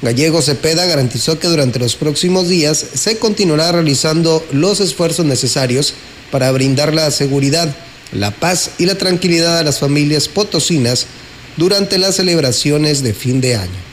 Gallego 0.03 0.43
Cepeda 0.43 0.85
garantizó 0.85 1.39
que 1.39 1.47
durante 1.47 1.79
los 1.79 1.95
próximos 1.95 2.49
días 2.49 2.85
se 2.95 3.19
continuará 3.19 3.73
realizando 3.73 4.45
los 4.53 4.81
esfuerzos 4.81 5.25
necesarios 5.25 5.95
para 6.31 6.51
brindar 6.51 6.93
la 6.93 7.11
seguridad, 7.13 7.75
la 8.11 8.33
paz 8.33 8.73
y 8.79 8.87
la 8.87 8.97
tranquilidad 8.97 9.59
a 9.59 9.63
las 9.63 9.79
familias 9.79 10.29
potosinas 10.29 11.07
durante 11.57 11.99
las 11.99 12.17
celebraciones 12.17 13.03
de 13.03 13.15
fin 13.15 13.41
de 13.41 13.57
año. 13.57 13.93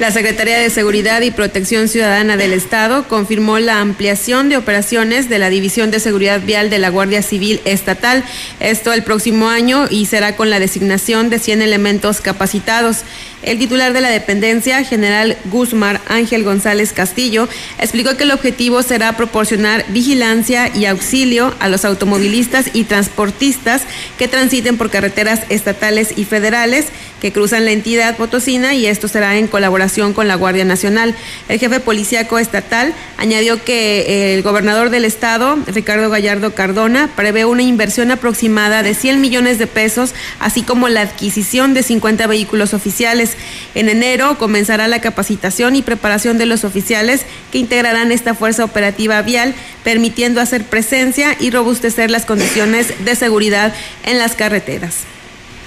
La 0.00 0.10
Secretaría 0.10 0.58
de 0.58 0.70
Seguridad 0.70 1.20
y 1.20 1.30
Protección 1.30 1.86
Ciudadana 1.86 2.38
del 2.38 2.54
Estado 2.54 3.06
confirmó 3.06 3.58
la 3.58 3.82
ampliación 3.82 4.48
de 4.48 4.56
operaciones 4.56 5.28
de 5.28 5.38
la 5.38 5.50
División 5.50 5.90
de 5.90 6.00
Seguridad 6.00 6.40
Vial 6.40 6.70
de 6.70 6.78
la 6.78 6.88
Guardia 6.88 7.20
Civil 7.20 7.60
Estatal. 7.66 8.24
Esto 8.60 8.94
el 8.94 9.02
próximo 9.02 9.50
año 9.50 9.88
y 9.90 10.06
será 10.06 10.36
con 10.36 10.48
la 10.48 10.58
designación 10.58 11.28
de 11.28 11.38
100 11.38 11.60
elementos 11.60 12.22
capacitados. 12.22 13.02
El 13.42 13.58
titular 13.58 13.92
de 13.92 14.02
la 14.02 14.10
dependencia, 14.10 14.84
general 14.84 15.36
Guzmar 15.46 16.00
Ángel 16.08 16.44
González 16.44 16.92
Castillo, 16.92 17.48
explicó 17.78 18.16
que 18.16 18.24
el 18.24 18.32
objetivo 18.32 18.82
será 18.82 19.16
proporcionar 19.16 19.84
vigilancia 19.88 20.70
y 20.74 20.84
auxilio 20.84 21.54
a 21.58 21.68
los 21.68 21.84
automovilistas 21.86 22.66
y 22.74 22.84
transportistas 22.84 23.82
que 24.18 24.28
transiten 24.28 24.76
por 24.76 24.90
carreteras 24.90 25.40
estatales 25.48 26.12
y 26.16 26.24
federales 26.24 26.86
que 27.20 27.32
cruzan 27.32 27.64
la 27.64 27.72
entidad 27.72 28.16
potosina 28.16 28.74
y 28.74 28.86
esto 28.86 29.06
será 29.06 29.36
en 29.36 29.46
colaboración 29.46 30.14
con 30.14 30.26
la 30.26 30.34
Guardia 30.34 30.64
Nacional. 30.64 31.14
El 31.48 31.60
jefe 31.60 31.78
policíaco 31.78 32.38
estatal 32.38 32.94
añadió 33.18 33.62
que 33.62 34.34
el 34.34 34.42
gobernador 34.42 34.90
del 34.90 35.04
estado, 35.04 35.58
Ricardo 35.66 36.10
Gallardo 36.10 36.54
Cardona, 36.54 37.10
prevé 37.14 37.44
una 37.44 37.62
inversión 37.62 38.10
aproximada 38.10 38.82
de 38.82 38.94
100 38.94 39.20
millones 39.20 39.58
de 39.58 39.66
pesos, 39.66 40.14
así 40.40 40.62
como 40.62 40.88
la 40.88 41.02
adquisición 41.02 41.74
de 41.74 41.82
50 41.82 42.26
vehículos 42.26 42.74
oficiales. 42.74 43.29
En 43.74 43.88
enero 43.88 44.38
comenzará 44.38 44.88
la 44.88 45.00
capacitación 45.00 45.76
y 45.76 45.82
preparación 45.82 46.38
de 46.38 46.46
los 46.46 46.64
oficiales 46.64 47.22
que 47.52 47.58
integrarán 47.58 48.12
esta 48.12 48.34
fuerza 48.34 48.64
operativa 48.64 49.22
vial, 49.22 49.54
permitiendo 49.84 50.40
hacer 50.40 50.64
presencia 50.64 51.36
y 51.38 51.50
robustecer 51.50 52.10
las 52.10 52.26
condiciones 52.26 52.88
de 53.04 53.14
seguridad 53.14 53.74
en 54.04 54.18
las 54.18 54.34
carreteras. 54.34 54.94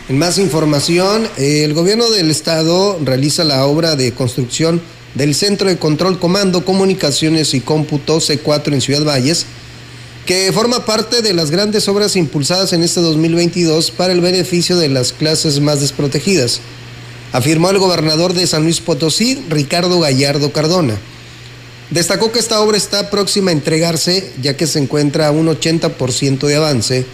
En 0.10 0.18
más 0.18 0.38
información, 0.38 1.28
el 1.38 1.74
gobierno 1.74 2.10
del 2.10 2.30
estado 2.30 3.00
realiza 3.04 3.44
la 3.44 3.66
obra 3.66 3.96
de 3.96 4.12
construcción 4.12 4.82
del 5.16 5.36
Centro 5.36 5.70
de 5.70 5.78
Control 5.78 6.20
Comando, 6.20 6.66
Comunicaciones 6.66 7.54
y 7.54 7.62
Cómputo 7.62 8.18
C4 8.18 8.74
en 8.74 8.82
Ciudad 8.82 9.06
Valles, 9.06 9.46
que 10.26 10.52
forma 10.54 10.86
parte 10.86 11.22
de 11.22 11.34
las 11.34 11.52
grandes 11.52 11.88
obras 11.88 12.16
impulsadas 12.16 12.74
en 12.74 12.84
este 12.84 13.02
2022 13.02 13.92
para 13.92 14.14
el 14.14 14.22
beneficio 14.22 14.78
de 14.78 14.90
las 14.90 15.14
clases 15.14 15.60
más 15.60 15.82
desprotegidas, 15.82 16.62
afirmó 17.34 17.70
el 17.72 17.80
gobernador 17.80 18.34
de 18.34 18.48
San 18.48 18.64
Luis 18.64 18.80
Potosí, 18.80 19.44
Ricardo 19.50 20.00
Gallardo 20.00 20.54
Cardona. 20.54 20.98
Destacó 21.90 22.32
que 22.32 22.40
esta 22.40 22.62
obra 22.62 22.78
está 22.78 23.10
próxima 23.10 23.50
a 23.52 23.54
entregarse 23.54 24.32
ya 24.42 24.56
que 24.56 24.68
se 24.68 24.80
encuentra 24.80 25.28
a 25.28 25.32
un 25.32 25.48
80% 25.48 26.48
de 26.48 26.56
avance 26.56 27.06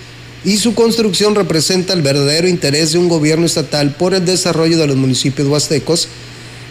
y 0.45 0.57
su 0.57 0.75
construcción 0.75 1.35
representa 1.35 1.93
el 1.93 2.01
verdadero 2.01 2.47
interés 2.47 2.91
de 2.91 2.99
un 2.99 3.09
gobierno 3.09 3.45
estatal 3.45 3.95
por 3.95 4.13
el 4.13 4.25
desarrollo 4.25 4.77
de 4.77 4.87
los 4.87 4.95
municipios 4.95 5.47
huastecos, 5.47 6.07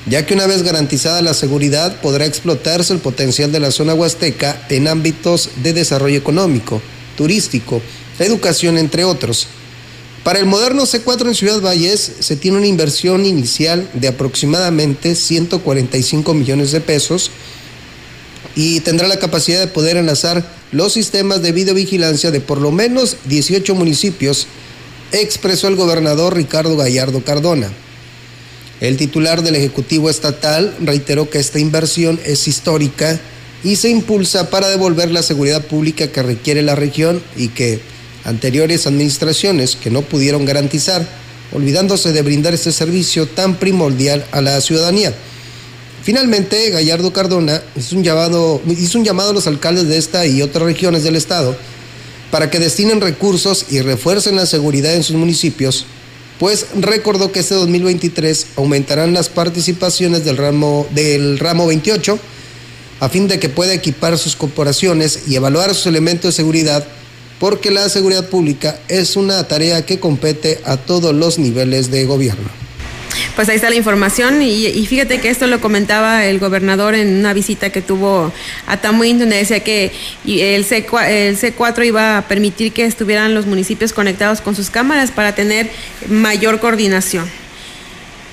ya 0.07 0.25
que 0.25 0.35
una 0.35 0.47
vez 0.47 0.63
garantizada 0.63 1.21
la 1.21 1.35
seguridad 1.35 2.01
podrá 2.01 2.25
explotarse 2.25 2.93
el 2.93 3.01
potencial 3.01 3.53
de 3.53 3.61
la 3.61 3.71
zona 3.71 3.95
huasteca 3.95 4.67
en 4.71 4.89
ámbitos 4.89 5.51
de 5.63 5.73
desarrollo 5.73 6.17
económico, 6.17 6.81
turístico, 7.17 7.83
educación, 8.19 8.79
entre 8.79 9.05
otros. 9.05 9.49
Para 10.25 10.41
el 10.41 10.47
moderno 10.47 10.83
C4 10.83 11.29
en 11.29 11.35
Ciudad 11.35 11.61
Valles 11.61 12.13
se 12.21 12.37
tiene 12.37 12.59
una 12.59 12.67
inversión 12.67 13.25
inicial 13.25 13.89
de 13.95 14.09
aproximadamente 14.09 15.15
145 15.15 16.35
millones 16.35 16.73
de 16.73 16.81
pesos 16.81 17.31
y 18.55 18.81
tendrá 18.81 19.09
la 19.09 19.19
capacidad 19.19 19.61
de 19.61 19.69
poder 19.69 19.97
enlazar 19.97 20.45
los 20.73 20.93
sistemas 20.93 21.43
de 21.43 21.53
videovigilancia 21.53 22.31
de 22.31 22.41
por 22.41 22.61
lo 22.61 22.71
menos 22.71 23.17
18 23.27 23.75
municipios, 23.75 24.47
expresó 25.13 25.69
el 25.69 25.77
gobernador 25.77 26.35
Ricardo 26.35 26.77
Gallardo 26.77 27.23
Cardona. 27.25 27.71
El 28.81 28.97
titular 28.97 29.43
del 29.43 29.57
Ejecutivo 29.57 30.11
Estatal 30.11 30.77
reiteró 30.81 31.31
que 31.31 31.39
esta 31.39 31.59
inversión 31.59 32.21
es 32.25 32.47
histórica 32.47 33.19
y 33.65 33.77
se 33.77 33.89
impulsa 33.89 34.51
para 34.51 34.69
devolver 34.69 35.11
la 35.11 35.23
seguridad 35.23 35.65
pública 35.65 36.09
que 36.09 36.23
requiere 36.23 36.63
la 36.63 36.75
región 36.75 37.23
y 37.37 37.49
que 37.49 37.81
anteriores 38.25 38.87
administraciones 38.87 39.77
que 39.77 39.91
no 39.91 40.03
pudieron 40.03 40.45
garantizar, 40.45 41.07
olvidándose 41.53 42.13
de 42.13 42.23
brindar 42.23 42.55
este 42.55 42.73
servicio 42.73 43.27
tan 43.27 43.57
primordial 43.57 44.25
a 44.33 44.41
la 44.41 44.61
ciudadanía. 44.61 45.15
Finalmente, 46.03 46.71
Gallardo 46.71 47.13
Cardona 47.13 47.63
hizo 47.77 47.97
un, 47.97 48.05
llamado, 48.05 48.63
hizo 48.69 48.99
un 48.99 49.05
llamado 49.05 49.31
a 49.31 49.35
los 49.35 49.47
alcaldes 49.47 49.89
de 49.89 49.99
esta 49.99 50.27
y 50.27 50.43
otras 50.43 50.65
regiones 50.65 51.05
del 51.05 51.17
estado 51.17 51.57
para 52.31 52.51
que 52.51 52.59
destinen 52.59 53.01
recursos 53.01 53.67
y 53.71 53.81
refuercen 53.81 54.37
la 54.37 54.47
seguridad 54.47 54.95
en 54.95 55.03
sus 55.03 55.17
municipios, 55.17 55.87
pues 56.39 56.67
recordó 56.79 57.33
que 57.33 57.41
este 57.41 57.55
2023 57.55 58.47
aumentarán 58.57 59.13
las 59.13 59.29
participaciones 59.29 60.25
del 60.25 60.37
ramo, 60.37 60.87
del 60.95 61.39
ramo 61.39 61.67
28 61.67 62.19
a 63.01 63.09
fin 63.09 63.29
de 63.29 63.39
que 63.39 63.49
pueda 63.49 63.75
equipar 63.75 64.19
sus 64.19 64.35
corporaciones 64.37 65.21
y 65.29 65.37
evaluar 65.37 65.75
sus 65.75 65.87
elementos 65.87 66.31
de 66.31 66.37
seguridad, 66.37 66.87
porque 67.39 67.71
la 67.71 67.89
seguridad 67.89 68.29
pública 68.29 68.79
es 68.89 69.17
una 69.17 69.47
tarea 69.47 69.85
que 69.85 70.01
compete 70.01 70.61
a 70.65 70.77
todos 70.77 71.15
los 71.15 71.39
niveles 71.39 71.91
de 71.91 72.05
gobierno. 72.05 72.49
Pues 73.37 73.49
ahí 73.49 73.57
está 73.57 73.71
la 73.71 73.77
información 73.77 74.43
y, 74.43 74.85
fíjate 74.87 75.21
que 75.21 75.31
esto 75.31 75.47
lo 75.47 75.61
comentaba 75.61 76.27
el 76.27 76.41
gobernador 76.41 76.95
en 76.95 77.19
una 77.19 77.33
visita 77.33 77.71
que 77.71 77.81
tuvo 77.81 78.33
a 78.67 78.77
Tamuín, 78.79 79.19
donde 79.19 79.37
decía 79.37 79.61
que 79.61 79.93
el, 80.27 80.65
C, 80.65 80.87
el 81.09 81.39
C4 81.39 81.87
iba 81.87 82.19
a 82.19 82.23
permitir 82.23 82.73
que 82.73 82.85
estuvieran 82.85 83.35
los 83.35 83.47
municipios 83.47 83.93
conectados 83.93 84.41
con 84.41 84.57
sus 84.57 84.71
cámaras 84.71 85.13
para 85.13 85.35
tener 85.37 85.71
mayor 86.09 86.59
coordinación. 86.59 87.31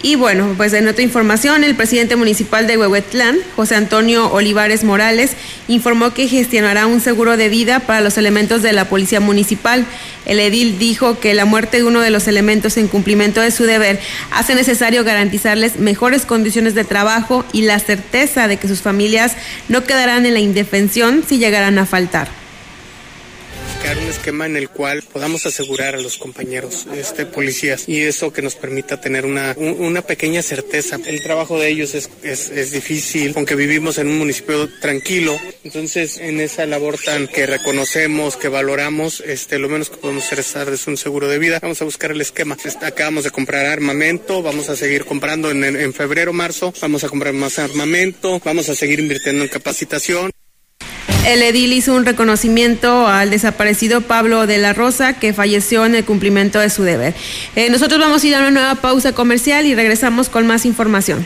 Y 0.06 0.14
bueno, 0.14 0.54
pues 0.56 0.72
en 0.74 0.88
otra 0.88 1.02
información, 1.02 1.64
el 1.64 1.74
presidente 1.74 2.16
municipal 2.16 2.68
de 2.68 2.78
Huehuetlán, 2.78 3.38
José 3.56 3.74
Antonio 3.74 4.32
Olivares 4.32 4.84
Morales, 4.84 5.32
informó 5.68 6.14
que 6.14 6.28
gestionará 6.28 6.86
un 6.86 7.02
seguro 7.02 7.38
de 7.38 7.50
vida 7.50 7.80
para 7.80 8.02
los 8.02 8.20
elementos 8.20 8.62
de 8.62 8.72
la 8.72 8.88
policía 8.88 9.20
municipal. 9.20 9.84
El 10.28 10.40
edil 10.40 10.78
dijo 10.78 11.20
que 11.20 11.34
la 11.34 11.46
muerte 11.46 11.78
de 11.78 11.86
uno 11.86 12.02
de 12.02 12.12
los 12.12 12.28
elementos 12.28 12.78
en 12.78 12.88
cumplimiento 12.88 13.42
de 13.42 13.50
su 13.50 13.64
deber 13.64 14.00
hace 14.30 14.54
necesario 14.54 15.04
garantizarles 15.04 15.80
mejores 15.80 16.28
condiciones 16.28 16.76
de 16.76 16.84
trabajo 16.84 17.44
y 17.52 17.64
la 17.64 17.80
certeza 17.80 18.48
de 18.48 18.58
que 18.58 18.68
sus 18.68 18.84
familias 18.84 19.36
no 19.70 19.86
quedarán 19.86 20.28
en 20.28 20.36
la 20.36 20.40
indefensión 20.40 21.24
si 21.28 21.40
llegaran 21.40 21.80
a 21.80 21.88
faltar 21.88 22.45
un 23.94 24.08
esquema 24.08 24.46
en 24.46 24.58
el 24.58 24.70
cual 24.70 25.04
podamos 25.04 25.46
asegurar 25.46 25.96
a 25.96 26.02
los 26.02 26.18
compañeros 26.18 26.88
este, 26.96 27.26
policías 27.26 27.88
y 27.88 28.02
eso 28.02 28.34
que 28.34 28.42
nos 28.42 28.56
permita 28.56 29.00
tener 29.00 29.26
una, 29.26 29.56
una 29.58 30.02
pequeña 30.02 30.42
certeza. 30.42 30.98
El 31.06 31.22
trabajo 31.22 31.60
de 31.60 31.70
ellos 31.70 31.94
es, 31.94 32.10
es, 32.24 32.72
difícil, 32.72 33.34
aunque 33.36 33.56
vivimos 33.56 33.98
en 33.98 34.08
un 34.08 34.18
municipio 34.18 34.68
tranquilo, 34.80 35.38
entonces 35.64 36.18
en 36.18 36.40
esa 36.40 36.66
labor 36.66 36.98
tan 36.98 37.28
que 37.28 37.46
reconocemos, 37.46 38.38
que 38.38 38.48
valoramos, 38.48 39.22
este, 39.22 39.60
lo 39.60 39.70
menos 39.70 39.90
que 39.90 39.98
podemos 39.98 40.32
hacer 40.32 40.70
es 40.74 40.88
un 40.88 40.98
seguro 40.98 41.28
de 41.28 41.38
vida. 41.38 41.60
Vamos 41.62 41.82
a 41.82 41.86
buscar 41.86 42.12
el 42.12 42.22
esquema. 42.22 42.58
Acabamos 42.82 43.24
de 43.24 43.32
comprar 43.32 43.68
armamento, 43.68 44.42
vamos 44.42 44.70
a 44.70 44.76
seguir 44.76 45.06
comprando 45.06 45.52
en, 45.52 45.64
en 45.64 45.94
febrero, 45.94 46.34
marzo, 46.34 46.74
vamos 46.82 47.04
a 47.04 47.10
comprar 47.10 47.34
más 47.34 47.60
armamento, 47.60 48.42
vamos 48.44 48.70
a 48.70 48.76
seguir 48.76 49.00
invirtiendo 49.00 49.44
en 49.44 49.50
capacitación. 49.50 50.32
El 51.26 51.42
edil 51.42 51.74
hizo 51.74 51.96
un 51.96 52.06
reconocimiento 52.06 53.08
al 53.08 53.32
desaparecido 53.32 54.02
Pablo 54.02 54.46
de 54.46 54.60
la 54.60 54.74
Rosa, 54.74 55.14
que 55.14 55.34
falleció 55.34 55.84
en 55.84 55.96
el 55.96 56.06
cumplimiento 56.06 56.60
de 56.60 56.70
su 56.70 56.84
deber. 56.84 57.16
Eh, 57.56 57.72
nosotros 57.72 58.00
vamos 58.00 58.24
a 58.24 58.28
ir 58.28 58.36
a 58.36 58.42
una 58.42 58.52
nueva 58.52 58.76
pausa 58.76 59.14
comercial 59.14 59.66
y 59.66 59.74
regresamos 59.74 60.30
con 60.30 60.46
más 60.46 60.68
información. 60.68 61.26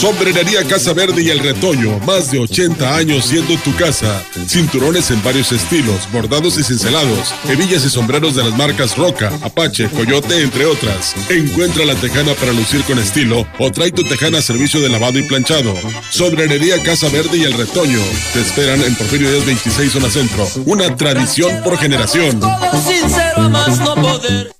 Sombrerería 0.00 0.64
Casa 0.64 0.94
Verde 0.94 1.22
y 1.22 1.28
El 1.28 1.40
Retoño, 1.40 1.98
más 2.06 2.30
de 2.30 2.38
80 2.38 2.96
años 2.96 3.26
siendo 3.26 3.54
tu 3.58 3.76
casa. 3.76 4.24
Cinturones 4.48 5.10
en 5.10 5.22
varios 5.22 5.52
estilos, 5.52 6.10
bordados 6.10 6.56
y 6.56 6.62
cincelados, 6.62 7.34
hebillas 7.46 7.84
y 7.84 7.90
sombreros 7.90 8.34
de 8.34 8.44
las 8.44 8.56
marcas 8.56 8.96
Roca, 8.96 9.30
Apache, 9.42 9.90
Coyote, 9.90 10.40
entre 10.40 10.64
otras. 10.64 11.14
Encuentra 11.28 11.84
la 11.84 11.94
tejana 11.96 12.32
para 12.32 12.54
lucir 12.54 12.82
con 12.84 12.98
estilo 12.98 13.46
o 13.58 13.70
trae 13.70 13.92
tu 13.92 14.02
tejana 14.02 14.38
a 14.38 14.42
servicio 14.42 14.80
de 14.80 14.88
lavado 14.88 15.18
y 15.18 15.22
planchado. 15.24 15.74
Sombrerería 16.08 16.82
Casa 16.82 17.10
Verde 17.10 17.36
y 17.36 17.42
El 17.42 17.52
Retoño. 17.52 18.00
Te 18.32 18.40
esperan 18.40 18.82
en 18.82 18.94
Porfirio 18.94 19.30
Díaz 19.30 19.44
26 19.44 19.92
Zona 19.92 20.08
Centro. 20.08 20.48
Una 20.64 20.96
tradición 20.96 21.62
por 21.62 21.76
generación. 21.76 22.40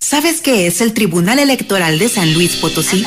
¿Sabes 0.00 0.42
qué 0.42 0.66
es 0.66 0.83
el 0.83 0.92
Tribunal 0.92 1.38
Electoral 1.38 1.98
de 1.98 2.11
San 2.11 2.35
Luis 2.35 2.57
Potosí? 2.57 3.07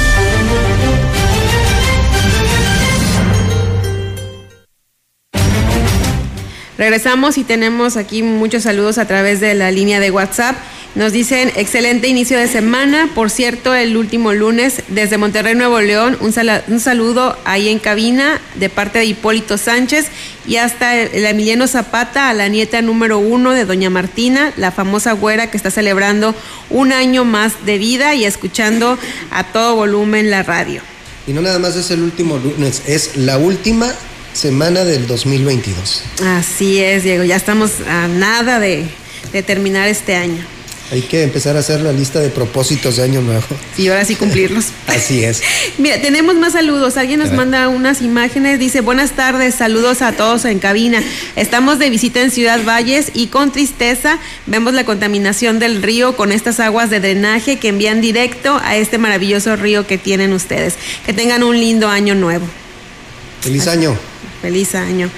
Regresamos 6.77 7.37
y 7.37 7.43
tenemos 7.43 7.97
aquí 7.97 8.23
muchos 8.23 8.63
saludos 8.63 8.97
a 8.97 9.05
través 9.05 9.39
de 9.39 9.53
la 9.53 9.71
línea 9.71 9.99
de 9.99 10.09
WhatsApp. 10.09 10.55
Nos 10.93 11.13
dicen, 11.13 11.51
excelente 11.55 12.07
inicio 12.07 12.37
de 12.37 12.47
semana. 12.47 13.09
Por 13.15 13.29
cierto, 13.29 13.73
el 13.73 13.95
último 13.95 14.33
lunes 14.33 14.81
desde 14.89 15.17
Monterrey, 15.17 15.55
Nuevo 15.55 15.79
León, 15.79 16.17
un, 16.19 16.33
saludo 16.79 17.37
ahí 17.45 17.69
en 17.69 17.79
cabina 17.79 18.41
de 18.55 18.69
parte 18.69 18.99
de 18.99 19.05
Hipólito 19.05 19.57
Sánchez 19.57 20.07
y 20.45 20.57
hasta 20.57 20.97
el 20.97 21.25
Emiliano 21.25 21.67
Zapata, 21.67 22.29
a 22.29 22.33
la 22.33 22.49
nieta 22.49 22.81
número 22.81 23.19
uno 23.19 23.51
de 23.51 23.63
Doña 23.63 23.89
Martina, 23.89 24.51
la 24.57 24.71
famosa 24.71 25.13
güera 25.13 25.49
que 25.49 25.55
está 25.55 25.71
celebrando 25.71 26.35
un 26.69 26.91
año 26.91 27.23
más 27.23 27.65
de 27.65 27.77
vida 27.77 28.13
y 28.15 28.25
escuchando 28.25 28.97
a 29.31 29.45
todo 29.45 29.75
volumen 29.75 30.29
la 30.29 30.43
radio. 30.43 30.81
Y 31.25 31.33
no 31.33 31.41
nada 31.41 31.59
más 31.59 31.75
es 31.75 31.91
el 31.91 32.01
último 32.01 32.37
lunes, 32.37 32.81
es 32.87 33.15
la 33.15 33.37
última 33.37 33.93
semana 34.33 34.83
del 34.83 35.07
2022. 35.07 36.03
Así 36.23 36.79
es, 36.79 37.03
Diego, 37.03 37.23
ya 37.23 37.35
estamos 37.35 37.71
a 37.87 38.07
nada 38.07 38.59
de, 38.59 38.85
de 39.33 39.43
terminar 39.43 39.87
este 39.87 40.15
año. 40.15 40.43
Hay 40.91 41.03
que 41.03 41.23
empezar 41.23 41.55
a 41.55 41.59
hacer 41.59 41.79
la 41.79 41.93
lista 41.93 42.19
de 42.19 42.27
propósitos 42.27 42.97
de 42.97 43.03
año 43.03 43.21
nuevo. 43.21 43.45
Y 43.77 43.87
ahora 43.87 44.03
sí 44.03 44.17
cumplirlos. 44.17 44.65
Así 44.87 45.23
es. 45.23 45.41
Mira, 45.77 46.01
tenemos 46.01 46.35
más 46.35 46.51
saludos. 46.51 46.97
Alguien 46.97 47.21
nos 47.21 47.31
manda 47.31 47.69
unas 47.69 48.01
imágenes. 48.01 48.59
Dice, 48.59 48.81
buenas 48.81 49.11
tardes, 49.11 49.55
saludos 49.55 50.01
a 50.01 50.11
todos 50.11 50.43
en 50.43 50.59
cabina. 50.59 51.01
Estamos 51.37 51.79
de 51.79 51.89
visita 51.89 52.19
en 52.19 52.29
Ciudad 52.29 52.59
Valles 52.65 53.11
y 53.13 53.27
con 53.27 53.53
tristeza 53.53 54.19
vemos 54.47 54.73
la 54.73 54.83
contaminación 54.83 55.59
del 55.59 55.81
río 55.81 56.17
con 56.17 56.33
estas 56.33 56.59
aguas 56.59 56.89
de 56.89 56.99
drenaje 56.99 57.57
que 57.57 57.69
envían 57.69 58.01
directo 58.01 58.59
a 58.61 58.75
este 58.75 58.97
maravilloso 58.97 59.55
río 59.55 59.87
que 59.87 59.97
tienen 59.97 60.33
ustedes. 60.33 60.75
Que 61.05 61.13
tengan 61.13 61.43
un 61.43 61.57
lindo 61.57 61.87
año 61.87 62.15
nuevo. 62.15 62.45
Feliz 63.39 63.65
año. 63.67 64.10
Feliz 64.41 64.75
año. 64.75 65.09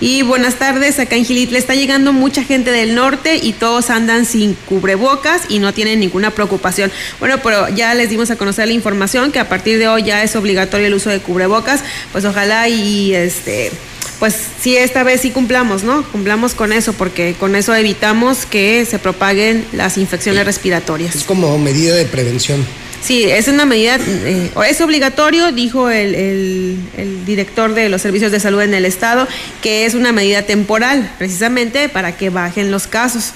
Y 0.00 0.22
buenas 0.22 0.56
tardes, 0.56 0.98
acá 0.98 1.16
en 1.16 1.24
Gilit 1.24 1.50
le 1.50 1.58
está 1.58 1.74
llegando 1.74 2.12
mucha 2.12 2.42
gente 2.42 2.72
del 2.72 2.94
norte 2.94 3.36
y 3.36 3.52
todos 3.52 3.90
andan 3.90 4.26
sin 4.26 4.54
cubrebocas 4.54 5.42
y 5.48 5.60
no 5.60 5.72
tienen 5.72 6.00
ninguna 6.00 6.30
preocupación. 6.32 6.90
Bueno, 7.20 7.38
pero 7.42 7.68
ya 7.68 7.94
les 7.94 8.10
dimos 8.10 8.30
a 8.30 8.36
conocer 8.36 8.66
la 8.66 8.74
información 8.74 9.30
que 9.30 9.38
a 9.38 9.48
partir 9.48 9.78
de 9.78 9.88
hoy 9.88 10.02
ya 10.02 10.22
es 10.22 10.34
obligatorio 10.34 10.88
el 10.88 10.94
uso 10.94 11.10
de 11.10 11.20
cubrebocas, 11.20 11.84
pues 12.12 12.24
ojalá 12.24 12.68
y 12.68 13.14
este 13.14 13.70
pues 14.18 14.36
sí 14.60 14.76
esta 14.76 15.02
vez 15.04 15.20
sí 15.20 15.30
cumplamos, 15.30 15.84
¿no? 15.84 16.02
Cumplamos 16.10 16.54
con 16.54 16.72
eso 16.72 16.92
porque 16.92 17.34
con 17.38 17.56
eso 17.56 17.74
evitamos 17.74 18.46
que 18.46 18.84
se 18.84 18.98
propaguen 18.98 19.64
las 19.72 19.96
infecciones 19.96 20.44
respiratorias. 20.44 21.14
Es 21.14 21.24
como 21.24 21.56
medida 21.58 21.94
de 21.94 22.04
prevención. 22.04 22.64
Sí, 23.04 23.24
es 23.24 23.48
una 23.48 23.66
medida, 23.66 23.98
eh, 24.00 24.50
o 24.54 24.62
es 24.64 24.80
obligatorio, 24.80 25.52
dijo 25.52 25.90
el, 25.90 26.14
el- 26.14 26.78
el 26.96 27.26
director 27.26 27.74
de 27.74 27.88
los 27.90 28.00
servicios 28.00 28.32
de 28.32 28.40
salud 28.40 28.62
en 28.62 28.72
el 28.72 28.86
estado, 28.86 29.28
que 29.62 29.84
es 29.84 29.92
una 29.94 30.10
medida 30.12 30.42
temporal, 30.42 31.12
precisamente 31.18 31.88
para 31.90 32.16
que 32.16 32.30
bajen 32.30 32.70
los 32.70 32.86
casos. 32.86 33.32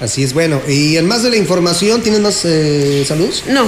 Así 0.00 0.24
es, 0.24 0.32
bueno. 0.34 0.60
Y 0.68 0.96
en 0.96 1.06
más 1.06 1.22
de 1.22 1.30
la 1.30 1.36
información, 1.36 2.02
¿tienes 2.02 2.20
más 2.20 2.40
eh, 2.44 3.04
saludos? 3.06 3.44
No. 3.48 3.66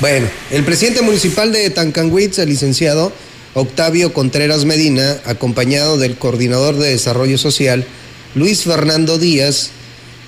Bueno, 0.00 0.28
el 0.50 0.62
presidente 0.64 1.00
municipal 1.02 1.50
de 1.50 1.70
Tancanwitz, 1.70 2.38
el 2.38 2.50
licenciado 2.50 3.10
Octavio 3.54 4.12
Contreras 4.12 4.64
Medina, 4.66 5.16
acompañado 5.24 5.96
del 5.96 6.16
coordinador 6.16 6.76
de 6.76 6.90
desarrollo 6.90 7.38
social, 7.38 7.86
Luis 8.34 8.64
Fernando 8.64 9.18
Díaz, 9.18 9.70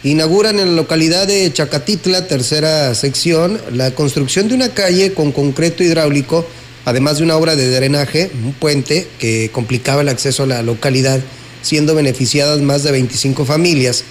inauguran 0.02 0.60
en 0.60 0.68
la 0.68 0.74
localidad 0.74 1.26
de 1.26 1.52
Chacatitla, 1.52 2.26
tercera 2.26 2.94
sección, 2.94 3.60
la 3.72 3.90
construcción 3.92 4.48
de 4.48 4.54
una 4.54 4.74
calle 4.74 5.12
con 5.12 5.32
concreto 5.32 5.82
hidráulico, 5.82 6.46
además 6.84 7.18
de 7.18 7.24
una 7.24 7.36
obra 7.36 7.56
de 7.56 7.70
drenaje, 7.70 8.30
un 8.44 8.52
puente 8.52 9.06
que 9.18 9.50
complicaba 9.52 10.02
el 10.02 10.08
acceso 10.08 10.44
a 10.44 10.46
la 10.46 10.62
localidad, 10.62 11.20
siendo 11.62 11.94
beneficiadas 11.94 12.60
más 12.60 12.82
de 12.82 12.92
25 12.92 13.44
familias. 13.44 14.04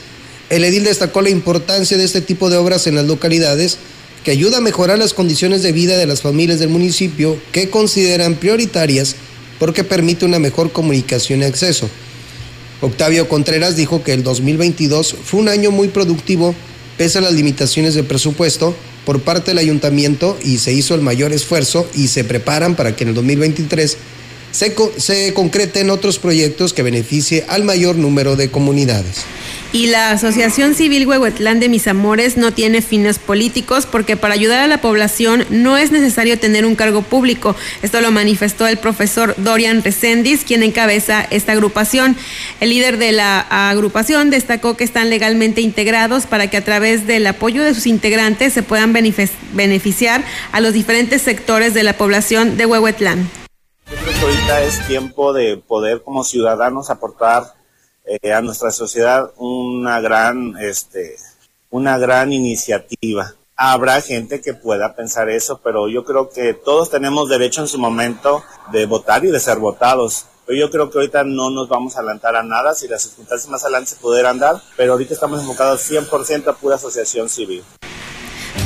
El 0.50 0.64
edil 0.64 0.84
destacó 0.84 1.22
la 1.22 1.30
importancia 1.30 1.98
de 1.98 2.04
este 2.04 2.22
tipo 2.22 2.50
de 2.50 2.58
obras 2.58 2.88
en 2.88 2.96
las 2.96 3.06
localidades 3.06 3.78
que 4.24 4.32
ayuda 4.32 4.58
a 4.58 4.62
mejorar 4.62 4.98
las 4.98 5.14
condiciones 5.14 5.64
de 5.64 5.72
vida 5.72 5.98
de 5.98 6.08
las 6.08 6.22
familias 6.22 6.60
del 6.60 6.70
municipio 6.70 7.40
que 7.52 7.70
consideran 7.70 8.36
prioritarias 8.36 9.16
porque 9.60 9.84
permite 9.84 10.26
una 10.26 10.40
mejor 10.40 10.72
comunicación 10.72 11.42
y 11.42 11.46
acceso. 11.46 11.90
Octavio 12.86 13.28
Contreras 13.28 13.76
dijo 13.76 14.04
que 14.04 14.14
el 14.14 14.22
2022 14.22 15.16
fue 15.24 15.40
un 15.40 15.50
año 15.50 15.72
muy 15.72 15.88
productivo 15.88 16.54
pese 17.00 17.18
a 17.18 17.22
las 17.22 17.34
limitaciones 17.34 17.96
de 17.96 18.04
presupuesto 18.04 18.76
por 19.08 19.22
parte 19.22 19.52
del 19.52 19.58
ayuntamiento 19.58 20.38
y 20.44 20.60
se 20.60 20.72
hizo 20.72 20.94
el 20.94 21.02
mayor 21.02 21.34
esfuerzo 21.34 21.88
y 21.96 22.10
se 22.10 22.24
preparan 22.24 22.76
para 22.76 22.96
que 22.96 23.04
en 23.04 23.10
el 23.10 23.16
2023 23.16 23.98
se, 24.56 24.74
se 24.98 25.34
concreten 25.34 25.90
otros 25.90 26.18
proyectos 26.20 26.74
que 26.74 26.84
beneficie 26.84 27.46
al 27.48 27.64
mayor 27.64 27.96
número 27.98 28.36
de 28.36 28.50
comunidades. 28.50 29.26
Y 29.74 29.88
la 29.88 30.12
Asociación 30.12 30.74
Civil 30.74 31.06
Huehuetlán 31.06 31.60
de 31.60 31.68
Mis 31.68 31.88
Amores 31.88 32.38
no 32.38 32.54
tiene 32.54 32.82
fines 32.82 33.20
políticos 33.20 33.86
porque 33.86 34.16
para 34.16 34.34
ayudar 34.34 34.60
a 34.60 34.68
la 34.68 34.80
población 34.80 35.46
no 35.50 35.78
es 35.78 35.92
necesario 35.92 36.40
tener 36.40 36.66
un 36.66 36.76
cargo 36.76 37.02
público. 37.02 37.58
Esto 37.82 38.00
lo 38.00 38.10
manifestó 38.12 38.68
el 38.68 38.78
profesor 38.78 39.36
Dorian 39.38 39.84
Reséndiz, 39.84 40.46
quien 40.46 40.64
encabeza 40.64 41.28
esta 41.30 41.52
agrupación. 41.52 42.16
El 42.62 42.70
líder 42.70 42.98
de 42.98 43.12
la 43.12 43.42
agrupación 43.70 44.30
destacó 44.30 44.78
que 44.78 44.86
están 44.86 45.10
legalmente 45.10 45.60
integrados 45.60 46.26
para 46.26 46.50
que 46.50 46.56
a 46.56 46.64
través 46.64 47.06
del 47.06 47.28
apoyo 47.28 47.62
de 47.62 47.74
sus 47.74 47.86
integrantes 47.86 48.54
se 48.54 48.64
puedan 48.64 48.94
benefic- 48.94 49.32
beneficiar 49.54 50.24
a 50.54 50.62
los 50.62 50.72
diferentes 50.72 51.22
sectores 51.22 51.74
de 51.74 51.84
la 51.84 51.98
población 51.98 52.56
de 52.56 52.66
Huehuetlán. 52.66 53.30
Yo 53.90 53.96
creo 53.98 54.14
que 54.14 54.20
ahorita 54.20 54.62
es 54.64 54.88
tiempo 54.88 55.32
de 55.32 55.58
poder 55.58 56.02
como 56.02 56.24
ciudadanos 56.24 56.90
aportar 56.90 57.54
eh, 58.06 58.34
a 58.34 58.42
nuestra 58.42 58.72
sociedad 58.72 59.32
una 59.38 60.02
gran, 60.02 60.56
este, 60.60 61.18
una 61.70 62.00
gran 62.00 62.34
iniciativa. 62.34 63.36
Habrá 63.56 64.02
gente 64.02 64.42
que 64.42 64.56
pueda 64.56 64.96
pensar 64.96 65.30
eso, 65.30 65.62
pero 65.64 65.88
yo 65.88 66.04
creo 66.04 66.30
que 66.30 66.56
todos 66.56 66.90
tenemos 66.90 67.30
derecho 67.30 67.62
en 67.62 67.68
su 67.68 67.78
momento 67.78 68.44
de 68.72 68.88
votar 68.88 69.24
y 69.24 69.30
de 69.30 69.40
ser 69.40 69.60
votados. 69.60 70.26
Pero 70.48 70.60
yo 70.60 70.72
creo 70.72 70.90
que 70.90 70.98
ahorita 70.98 71.24
no 71.24 71.52
nos 71.52 71.70
vamos 71.70 71.96
a 71.96 72.00
adelantar 72.00 72.36
a 72.36 72.44
nada, 72.44 72.74
si 72.74 72.88
las 72.88 73.04
circunstancias 73.04 73.50
más 73.50 73.64
adelante 73.64 73.92
se 73.92 73.96
pudieran 73.98 74.40
dar, 74.40 74.62
pero 74.78 74.94
ahorita 74.94 75.14
estamos 75.14 75.42
enfocados 75.42 75.90
100% 75.90 76.48
a 76.48 76.54
pura 76.54 76.76
asociación 76.76 77.30
civil. 77.30 77.64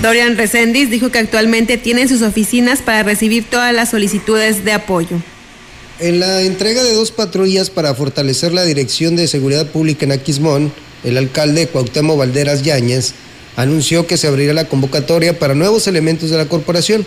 Dorian 0.02 0.38
Reséndiz 0.38 0.90
dijo 0.90 1.12
que 1.12 1.20
actualmente 1.20 1.78
tienen 1.78 2.08
sus 2.08 2.22
oficinas 2.22 2.82
para 2.82 3.04
recibir 3.04 3.44
todas 3.50 3.74
las 3.74 3.90
solicitudes 3.90 4.64
de 4.64 4.72
apoyo. 4.72 5.22
En 6.00 6.22
la 6.22 6.42
entrega 6.44 6.82
de 6.82 6.94
dos 6.94 7.12
patrullas 7.12 7.70
para 7.70 7.94
fortalecer 7.94 8.54
la 8.54 8.64
Dirección 8.64 9.18
de 9.18 9.28
Seguridad 9.28 9.68
Pública 9.68 10.06
en 10.06 10.14
Aquismón, 10.14 10.72
el 11.04 11.18
alcalde 11.18 11.68
Cuauhtémoc 11.68 12.18
Valderas 12.18 12.64
Yáñez 12.64 13.14
anunció 13.58 14.08
que 14.08 14.16
se 14.16 14.28
abrirá 14.28 14.54
la 14.54 14.70
convocatoria 14.70 15.38
para 15.38 15.56
nuevos 15.56 15.88
elementos 15.88 16.30
de 16.30 16.38
la 16.38 16.46
corporación. 16.46 17.06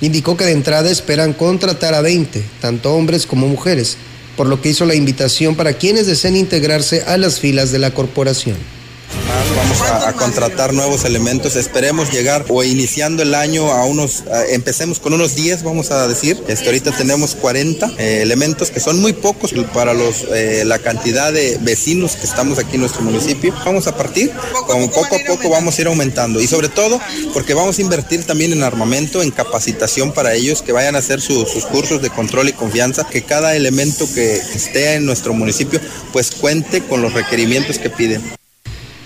Indicó 0.00 0.36
que 0.36 0.44
de 0.44 0.52
entrada 0.52 0.90
esperan 0.90 1.32
contratar 1.32 1.94
a 1.94 2.02
20, 2.02 2.42
tanto 2.60 2.92
hombres 2.92 3.26
como 3.26 3.46
mujeres, 3.46 3.96
por 4.36 4.48
lo 4.48 4.60
que 4.60 4.70
hizo 4.70 4.84
la 4.84 4.96
invitación 4.96 5.54
para 5.54 5.74
quienes 5.74 6.08
deseen 6.08 6.36
integrarse 6.36 7.02
a 7.02 7.16
las 7.16 7.38
filas 7.38 7.70
de 7.70 7.78
la 7.78 7.92
corporación. 7.92 8.56
Vamos 9.56 9.80
a, 9.82 10.08
a 10.08 10.12
contratar 10.12 10.72
nuevos 10.72 11.04
elementos. 11.04 11.56
Esperemos 11.56 12.10
llegar 12.12 12.44
o 12.48 12.62
iniciando 12.64 13.22
el 13.22 13.34
año 13.34 13.70
a 13.72 13.84
unos, 13.84 14.24
a- 14.32 14.44
empecemos 14.46 14.98
con 15.00 15.12
unos 15.14 15.34
10, 15.34 15.62
vamos 15.62 15.90
a 15.90 16.06
decir. 16.08 16.42
Este, 16.48 16.66
ahorita 16.66 16.92
tenemos 16.96 17.34
40 17.34 17.92
eh, 17.98 18.20
elementos 18.22 18.70
que 18.70 18.80
son 18.80 19.00
muy 19.00 19.12
pocos 19.12 19.52
para 19.74 19.94
los, 19.94 20.24
eh, 20.34 20.62
la 20.66 20.78
cantidad 20.78 21.32
de 21.32 21.58
vecinos 21.60 22.16
que 22.16 22.26
estamos 22.26 22.58
aquí 22.58 22.74
en 22.74 22.80
nuestro 22.82 23.02
municipio. 23.02 23.54
Vamos 23.64 23.86
a 23.86 23.96
partir, 23.96 24.30
como 24.66 24.90
poco 24.90 25.16
a 25.16 25.18
poco 25.26 25.48
vamos 25.50 25.78
a 25.78 25.80
ir 25.82 25.86
aumentando 25.88 26.40
y 26.40 26.46
sobre 26.46 26.68
todo 26.68 27.00
porque 27.32 27.54
vamos 27.54 27.78
a 27.78 27.82
invertir 27.82 28.24
también 28.24 28.52
en 28.52 28.62
armamento, 28.62 29.22
en 29.22 29.30
capacitación 29.30 30.12
para 30.12 30.34
ellos 30.34 30.62
que 30.62 30.72
vayan 30.72 30.96
a 30.96 30.98
hacer 31.00 31.20
su- 31.20 31.46
sus 31.46 31.64
cursos 31.66 32.02
de 32.02 32.10
control 32.10 32.48
y 32.48 32.52
confianza, 32.52 33.06
que 33.08 33.22
cada 33.22 33.54
elemento 33.56 34.06
que 34.14 34.36
esté 34.36 34.94
en 34.94 35.06
nuestro 35.06 35.32
municipio 35.34 35.80
pues 36.12 36.30
cuente 36.30 36.82
con 36.82 37.02
los 37.02 37.12
requerimientos 37.14 37.78
que 37.78 37.90
piden. 37.90 38.37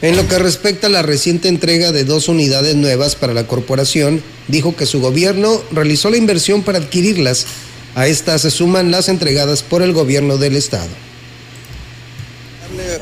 En 0.02 0.16
lo 0.16 0.26
que 0.26 0.40
respecta 0.40 0.88
a 0.88 0.90
la 0.90 1.02
reciente 1.02 1.46
entrega 1.46 1.92
de 1.92 2.04
dos 2.04 2.28
unidades 2.28 2.74
nuevas 2.74 3.14
para 3.14 3.34
la 3.34 3.46
corporación, 3.46 4.20
dijo 4.48 4.74
que 4.74 4.84
su 4.84 5.00
gobierno 5.00 5.62
realizó 5.70 6.10
la 6.10 6.16
inversión 6.16 6.64
para 6.64 6.78
adquirirlas. 6.78 7.46
A 7.94 8.08
estas 8.08 8.42
se 8.42 8.50
suman 8.50 8.90
las 8.90 9.08
entregadas 9.08 9.62
por 9.62 9.80
el 9.80 9.92
gobierno 9.92 10.38
del 10.38 10.56
estado. 10.56 10.88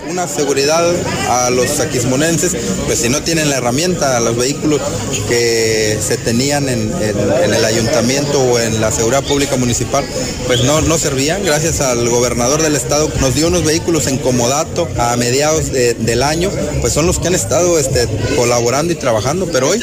Una 0.08 0.26
seguridad 0.28 0.84
a 1.28 1.50
los 1.50 1.80
aquismonenses, 1.80 2.52
pues 2.86 2.98
si 3.00 3.08
no 3.08 3.22
tienen 3.22 3.50
la 3.50 3.56
herramienta, 3.56 4.18
los 4.20 4.36
vehículos 4.36 4.80
que 5.28 5.98
se 6.06 6.16
tenían 6.16 6.68
en, 6.68 6.92
en- 7.02 7.42
en 7.44 7.54
el 7.54 7.64
ayuntamiento 7.64 8.40
o 8.40 8.58
en 8.58 8.80
la 8.80 8.90
seguridad 8.92 9.22
pública 9.24 9.56
municipal, 9.56 10.04
pues 10.46 10.64
no, 10.64 10.80
no 10.82 10.98
servían. 10.98 11.44
Gracias 11.44 11.80
al 11.80 12.08
gobernador 12.08 12.62
del 12.62 12.76
estado 12.76 13.10
nos 13.20 13.34
dio 13.34 13.48
unos 13.48 13.64
vehículos 13.64 14.06
en 14.06 14.18
comodato 14.18 14.88
a 14.98 15.16
mediados 15.16 15.72
de- 15.72 15.94
del 15.94 16.22
año, 16.22 16.50
pues 16.80 16.92
son 16.92 17.06
los 17.06 17.18
que 17.18 17.28
han 17.28 17.34
estado 17.34 17.78
este, 17.78 18.06
colaborando 18.36 18.92
y 18.92 18.96
trabajando, 18.96 19.46
pero 19.50 19.68
hoy 19.70 19.80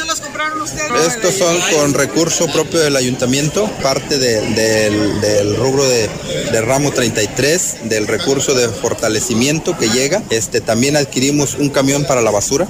estos 1.07 1.33
son 1.35 1.57
con 1.73 1.93
recurso 1.93 2.47
propio 2.51 2.79
del 2.79 2.95
ayuntamiento, 2.95 3.69
parte 3.81 4.17
de- 4.19 4.41
del, 4.53 5.21
del 5.21 5.55
rubro 5.55 5.87
de, 5.87 6.09
de 6.51 6.61
ramo 6.61 6.91
33, 6.91 7.75
del 7.85 8.07
recurso 8.07 8.53
de 8.53 8.67
fortalecimiento 8.69 9.77
que 9.77 9.89
llega. 9.97 10.23
Este, 10.29 10.61
también 10.61 10.95
adquirimos 10.95 11.55
un 11.55 11.69
camión 11.69 12.05
para 12.05 12.21
la 12.21 12.31
basura. 12.31 12.67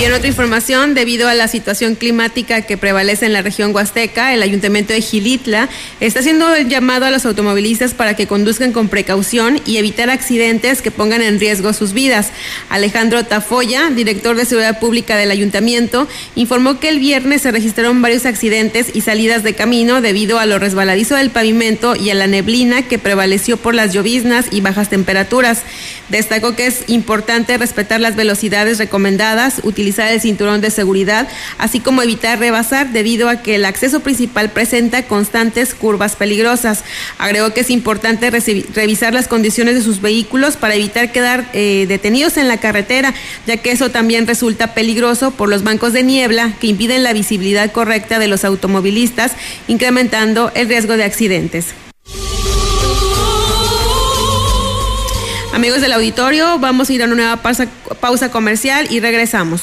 Y 0.00 0.04
en 0.04 0.12
otra 0.12 0.28
información, 0.28 0.94
debido 0.94 1.26
a 1.26 1.34
la 1.34 1.48
situación 1.48 1.96
climática 1.96 2.62
que 2.62 2.76
prevalece 2.76 3.26
en 3.26 3.32
la 3.32 3.42
región 3.42 3.74
huasteca, 3.74 4.32
el 4.32 4.44
ayuntamiento 4.44 4.92
de 4.92 5.00
Gilitla 5.00 5.68
está 5.98 6.20
haciendo 6.20 6.54
el 6.54 6.68
llamado 6.68 7.04
a 7.04 7.10
los 7.10 7.26
automovilistas 7.26 7.94
para 7.94 8.14
que 8.14 8.28
conduzcan 8.28 8.70
con 8.70 8.88
precaución 8.88 9.60
y 9.66 9.78
evitar 9.78 10.08
accidentes 10.08 10.82
que 10.82 10.92
pongan 10.92 11.20
en 11.20 11.40
riesgo 11.40 11.72
sus 11.72 11.94
vidas. 11.94 12.30
Alejandro 12.68 13.24
Tafoya, 13.24 13.90
director 13.90 14.36
de 14.36 14.44
Seguridad 14.44 14.78
Pública 14.78 15.16
del 15.16 15.32
ayuntamiento, 15.32 16.06
informó 16.36 16.78
que 16.78 16.90
el 16.90 17.00
viernes 17.00 17.42
se 17.42 17.50
registraron 17.50 18.00
varios 18.00 18.24
accidentes 18.24 18.94
y 18.94 19.00
salidas 19.00 19.42
de 19.42 19.56
camino 19.56 20.00
debido 20.00 20.38
a 20.38 20.46
lo 20.46 20.60
resbaladizo 20.60 21.16
del 21.16 21.30
pavimento 21.30 21.96
y 21.96 22.10
a 22.10 22.14
la 22.14 22.28
neblina 22.28 22.82
que 22.82 23.00
prevaleció 23.00 23.56
por 23.56 23.74
las 23.74 23.92
lloviznas 23.92 24.46
y 24.52 24.60
bajas 24.60 24.90
temperaturas. 24.90 25.62
Destacó 26.08 26.54
que 26.54 26.68
es 26.68 26.84
importante 26.86 27.58
respetar 27.58 28.00
las 28.00 28.14
velocidades 28.14 28.78
recomendadas, 28.78 29.60
utilizar 29.64 29.87
el 29.88 30.20
cinturón 30.20 30.60
de 30.60 30.70
seguridad, 30.70 31.28
así 31.58 31.80
como 31.80 32.02
evitar 32.02 32.38
rebasar 32.38 32.92
debido 32.92 33.28
a 33.28 33.42
que 33.42 33.54
el 33.54 33.64
acceso 33.64 34.00
principal 34.00 34.50
presenta 34.50 35.02
constantes 35.04 35.74
curvas 35.74 36.16
peligrosas. 36.16 36.84
Agregó 37.18 37.52
que 37.54 37.60
es 37.60 37.70
importante 37.70 38.30
revisar 38.30 39.14
las 39.14 39.28
condiciones 39.28 39.74
de 39.74 39.82
sus 39.82 40.00
vehículos 40.00 40.56
para 40.56 40.74
evitar 40.74 41.12
quedar 41.12 41.48
eh, 41.52 41.86
detenidos 41.88 42.36
en 42.36 42.48
la 42.48 42.58
carretera, 42.58 43.14
ya 43.46 43.56
que 43.56 43.70
eso 43.70 43.90
también 43.90 44.26
resulta 44.26 44.74
peligroso 44.74 45.30
por 45.30 45.48
los 45.48 45.64
bancos 45.64 45.92
de 45.92 46.02
niebla 46.02 46.54
que 46.60 46.66
impiden 46.66 47.02
la 47.02 47.12
visibilidad 47.12 47.72
correcta 47.72 48.18
de 48.18 48.28
los 48.28 48.44
automovilistas, 48.44 49.32
incrementando 49.66 50.52
el 50.54 50.68
riesgo 50.68 50.96
de 50.96 51.04
accidentes. 51.04 51.87
Amigos 55.58 55.80
del 55.80 55.92
auditorio, 55.92 56.60
vamos 56.60 56.88
a 56.88 56.92
ir 56.92 57.02
a 57.02 57.06
una 57.06 57.16
nueva 57.16 57.36
pausa, 57.38 57.66
pausa 57.98 58.30
comercial 58.30 58.86
y 58.90 59.00
regresamos. 59.00 59.62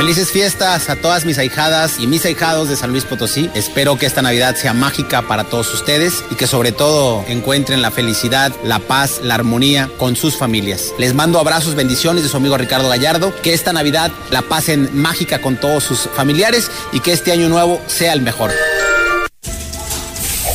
Felices 0.00 0.30
fiestas 0.30 0.88
a 0.88 0.96
todas 0.96 1.26
mis 1.26 1.36
ahijadas 1.36 2.00
y 2.00 2.06
mis 2.06 2.24
ahijados 2.24 2.70
de 2.70 2.76
San 2.76 2.90
Luis 2.90 3.04
Potosí. 3.04 3.50
Espero 3.52 3.98
que 3.98 4.06
esta 4.06 4.22
Navidad 4.22 4.56
sea 4.56 4.72
mágica 4.72 5.20
para 5.20 5.44
todos 5.44 5.74
ustedes 5.74 6.24
y 6.30 6.36
que 6.36 6.46
sobre 6.46 6.72
todo 6.72 7.22
encuentren 7.28 7.82
la 7.82 7.90
felicidad, 7.90 8.50
la 8.64 8.78
paz, 8.78 9.20
la 9.22 9.34
armonía 9.34 9.90
con 9.98 10.16
sus 10.16 10.38
familias. 10.38 10.94
Les 10.96 11.12
mando 11.12 11.38
abrazos, 11.38 11.74
bendiciones 11.74 12.22
de 12.22 12.30
su 12.30 12.38
amigo 12.38 12.56
Ricardo 12.56 12.88
Gallardo. 12.88 13.34
Que 13.42 13.52
esta 13.52 13.74
Navidad 13.74 14.10
la 14.30 14.40
pasen 14.40 14.88
mágica 14.94 15.42
con 15.42 15.60
todos 15.60 15.84
sus 15.84 16.08
familiares 16.16 16.70
y 16.92 17.00
que 17.00 17.12
este 17.12 17.32
año 17.32 17.50
nuevo 17.50 17.78
sea 17.86 18.14
el 18.14 18.22
mejor. 18.22 18.52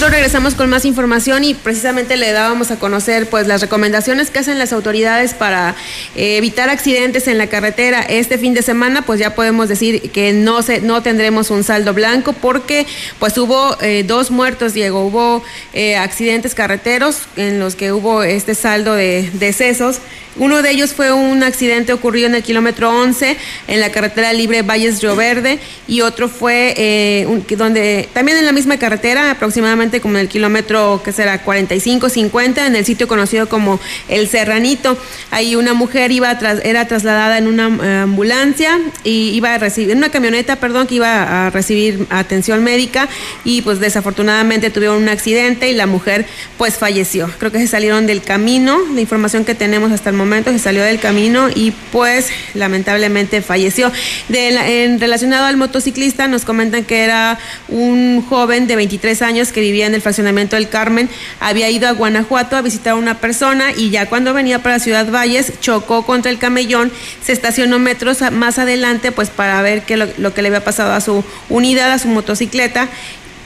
Nosotros 0.00 0.16
regresamos 0.16 0.54
con 0.54 0.70
más 0.70 0.86
información 0.86 1.44
y 1.44 1.52
precisamente 1.52 2.16
le 2.16 2.32
dábamos 2.32 2.70
a 2.70 2.78
conocer 2.78 3.28
pues 3.28 3.46
las 3.46 3.60
recomendaciones 3.60 4.30
que 4.30 4.38
hacen 4.38 4.58
las 4.58 4.72
autoridades 4.72 5.34
para 5.34 5.74
eh, 6.16 6.38
evitar 6.38 6.70
accidentes 6.70 7.28
en 7.28 7.36
la 7.36 7.48
carretera. 7.48 8.00
Este 8.00 8.38
fin 8.38 8.54
de 8.54 8.62
semana 8.62 9.02
pues 9.02 9.20
ya 9.20 9.34
podemos 9.34 9.68
decir 9.68 10.10
que 10.10 10.32
no 10.32 10.62
se, 10.62 10.80
no 10.80 11.02
tendremos 11.02 11.50
un 11.50 11.64
saldo 11.64 11.92
blanco 11.92 12.32
porque 12.32 12.86
pues 13.18 13.36
hubo 13.36 13.76
eh, 13.82 14.02
dos 14.02 14.30
muertos, 14.30 14.72
Diego, 14.72 15.04
hubo 15.04 15.44
eh, 15.74 15.96
accidentes 15.98 16.54
carreteros 16.54 17.18
en 17.36 17.60
los 17.60 17.74
que 17.74 17.92
hubo 17.92 18.22
este 18.22 18.54
saldo 18.54 18.94
de 18.94 19.28
decesos. 19.34 19.98
Uno 20.36 20.62
de 20.62 20.70
ellos 20.70 20.94
fue 20.94 21.12
un 21.12 21.42
accidente 21.42 21.92
ocurrido 21.92 22.28
en 22.28 22.36
el 22.36 22.42
kilómetro 22.42 22.88
11 22.88 23.36
en 23.66 23.80
la 23.80 23.90
carretera 23.90 24.32
libre 24.32 24.62
Valles 24.62 25.02
Río 25.02 25.16
Verde 25.16 25.58
y 25.88 26.02
otro 26.02 26.28
fue 26.28 27.26
donde 27.58 28.08
también 28.14 28.38
en 28.38 28.46
la 28.46 28.52
misma 28.52 28.78
carretera, 28.78 29.32
aproximadamente 29.32 29.89
como 29.98 30.14
en 30.16 30.20
el 30.20 30.28
kilómetro 30.28 31.00
que 31.02 31.10
será 31.12 31.42
45-50 31.44 32.66
en 32.66 32.76
el 32.76 32.84
sitio 32.84 33.08
conocido 33.08 33.48
como 33.48 33.80
El 34.08 34.28
Serranito. 34.28 34.96
Ahí 35.30 35.56
una 35.56 35.74
mujer 35.74 36.12
iba 36.12 36.38
tras- 36.38 36.60
era 36.64 36.86
trasladada 36.86 37.38
en 37.38 37.48
una 37.48 37.68
eh, 37.82 38.00
ambulancia 38.02 38.78
y 39.04 39.30
iba 39.30 39.54
a 39.54 39.58
recibir 39.58 39.90
en 39.92 39.98
una 39.98 40.10
camioneta, 40.10 40.56
perdón, 40.56 40.86
que 40.86 40.96
iba 40.96 41.46
a 41.46 41.50
recibir 41.50 42.06
atención 42.10 42.62
médica 42.62 43.08
y 43.44 43.62
pues 43.62 43.80
desafortunadamente 43.80 44.70
tuvieron 44.70 45.02
un 45.02 45.08
accidente 45.08 45.70
y 45.70 45.74
la 45.74 45.86
mujer 45.86 46.26
pues 46.58 46.76
falleció. 46.76 47.30
Creo 47.38 47.50
que 47.50 47.58
se 47.58 47.66
salieron 47.66 48.06
del 48.06 48.22
camino, 48.22 48.78
la 48.94 49.00
información 49.00 49.44
que 49.44 49.54
tenemos 49.54 49.90
hasta 49.92 50.10
el 50.10 50.16
momento 50.16 50.50
se 50.52 50.58
salió 50.58 50.82
del 50.82 51.00
camino 51.00 51.48
y 51.54 51.72
pues 51.90 52.28
lamentablemente 52.54 53.40
falleció. 53.40 53.90
En 54.28 55.00
relacionado 55.00 55.46
al 55.46 55.56
motociclista 55.56 56.28
nos 56.28 56.44
comentan 56.44 56.84
que 56.84 57.02
era 57.04 57.38
un 57.68 58.22
joven 58.28 58.66
de 58.66 58.76
23 58.76 59.22
años 59.22 59.52
que 59.52 59.60
vivía 59.60 59.79
en 59.86 59.94
el 59.94 60.02
fraccionamiento 60.02 60.56
del 60.56 60.68
Carmen, 60.68 61.08
había 61.40 61.70
ido 61.70 61.88
a 61.88 61.92
Guanajuato 61.92 62.56
a 62.56 62.62
visitar 62.62 62.92
a 62.92 62.96
una 62.96 63.18
persona 63.18 63.72
y 63.76 63.90
ya 63.90 64.06
cuando 64.06 64.34
venía 64.34 64.62
para 64.62 64.78
Ciudad 64.78 65.10
Valles 65.10 65.52
chocó 65.60 66.04
contra 66.04 66.30
el 66.30 66.38
camellón, 66.38 66.92
se 67.22 67.32
estacionó 67.32 67.78
metros 67.78 68.20
más 68.32 68.58
adelante 68.58 69.12
pues 69.12 69.30
para 69.30 69.60
ver 69.62 69.82
qué 69.82 69.96
lo, 69.96 70.06
lo 70.18 70.34
que 70.34 70.42
le 70.42 70.48
había 70.48 70.64
pasado 70.64 70.92
a 70.92 71.00
su 71.00 71.24
unidad, 71.48 71.92
a 71.92 71.98
su 71.98 72.08
motocicleta 72.08 72.88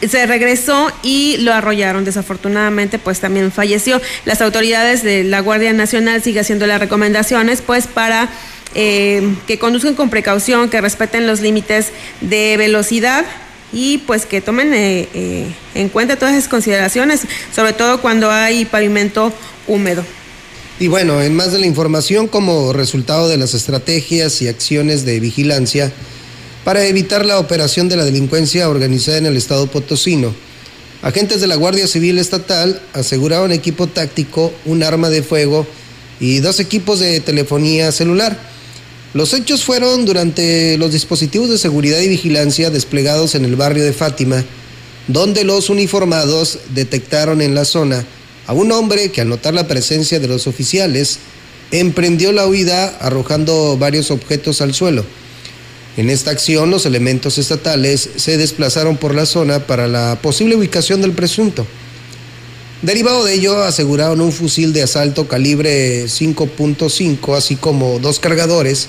se 0.08 0.26
regresó 0.26 0.92
y 1.02 1.36
lo 1.38 1.52
arrollaron. 1.52 2.04
Desafortunadamente, 2.04 2.98
pues 2.98 3.20
también 3.20 3.52
falleció. 3.52 4.00
Las 4.24 4.40
autoridades 4.40 5.02
de 5.02 5.24
la 5.24 5.40
Guardia 5.40 5.72
Nacional 5.72 6.22
siguen 6.22 6.42
haciendo 6.42 6.66
las 6.66 6.80
recomendaciones, 6.80 7.62
pues 7.62 7.86
para 7.86 8.28
eh, 8.74 9.34
que 9.46 9.58
conduzcan 9.58 9.94
con 9.94 10.10
precaución, 10.10 10.68
que 10.68 10.80
respeten 10.80 11.26
los 11.26 11.40
límites 11.40 11.90
de 12.20 12.56
velocidad 12.56 13.24
y 13.72 13.98
pues 13.98 14.26
que 14.26 14.40
tomen 14.40 14.72
eh, 14.74 15.08
eh, 15.14 15.54
en 15.74 15.88
cuenta 15.88 16.16
todas 16.16 16.34
esas 16.34 16.48
consideraciones, 16.48 17.22
sobre 17.54 17.72
todo 17.72 18.00
cuando 18.00 18.30
hay 18.30 18.64
pavimento 18.64 19.32
húmedo. 19.66 20.04
Y 20.80 20.88
bueno, 20.88 21.22
en 21.22 21.34
más 21.34 21.52
de 21.52 21.60
la 21.60 21.66
información, 21.66 22.26
como 22.26 22.72
resultado 22.72 23.28
de 23.28 23.36
las 23.36 23.54
estrategias 23.54 24.42
y 24.42 24.48
acciones 24.48 25.04
de 25.04 25.20
vigilancia 25.20 25.92
para 26.64 26.84
evitar 26.84 27.24
la 27.24 27.38
operación 27.38 27.88
de 27.88 27.96
la 27.96 28.04
delincuencia 28.04 28.68
organizada 28.68 29.18
en 29.18 29.26
el 29.26 29.36
estado 29.36 29.68
potosino, 29.68 30.34
agentes 31.02 31.40
de 31.40 31.46
la 31.46 31.56
Guardia 31.56 31.86
Civil 31.86 32.18
Estatal 32.18 32.80
aseguraron 32.92 33.52
equipo 33.52 33.86
táctico, 33.86 34.52
un 34.64 34.82
arma 34.82 35.10
de 35.10 35.22
fuego 35.22 35.66
y 36.18 36.40
dos 36.40 36.58
equipos 36.58 37.00
de 37.00 37.20
telefonía 37.20 37.92
celular. 37.92 38.53
Los 39.14 39.32
hechos 39.32 39.62
fueron 39.62 40.04
durante 40.06 40.76
los 40.76 40.90
dispositivos 40.90 41.48
de 41.48 41.56
seguridad 41.56 42.00
y 42.00 42.08
vigilancia 42.08 42.70
desplegados 42.70 43.36
en 43.36 43.44
el 43.44 43.54
barrio 43.54 43.84
de 43.84 43.92
Fátima, 43.92 44.44
donde 45.06 45.44
los 45.44 45.70
uniformados 45.70 46.58
detectaron 46.74 47.40
en 47.40 47.54
la 47.54 47.64
zona 47.64 48.04
a 48.48 48.52
un 48.54 48.72
hombre 48.72 49.12
que 49.12 49.20
al 49.20 49.28
notar 49.28 49.54
la 49.54 49.68
presencia 49.68 50.18
de 50.18 50.26
los 50.26 50.48
oficiales 50.48 51.20
emprendió 51.70 52.32
la 52.32 52.48
huida 52.48 52.88
arrojando 53.00 53.78
varios 53.78 54.10
objetos 54.10 54.60
al 54.60 54.74
suelo. 54.74 55.04
En 55.96 56.10
esta 56.10 56.32
acción 56.32 56.72
los 56.72 56.84
elementos 56.84 57.38
estatales 57.38 58.10
se 58.16 58.36
desplazaron 58.36 58.96
por 58.96 59.14
la 59.14 59.26
zona 59.26 59.60
para 59.60 59.86
la 59.86 60.18
posible 60.20 60.56
ubicación 60.56 61.00
del 61.00 61.12
presunto. 61.12 61.64
Derivado 62.82 63.24
de 63.24 63.34
ello 63.34 63.62
aseguraron 63.62 64.20
un 64.20 64.32
fusil 64.32 64.72
de 64.72 64.82
asalto 64.82 65.28
calibre 65.28 66.06
5.5 66.06 67.36
así 67.36 67.54
como 67.54 68.00
dos 68.00 68.18
cargadores, 68.18 68.88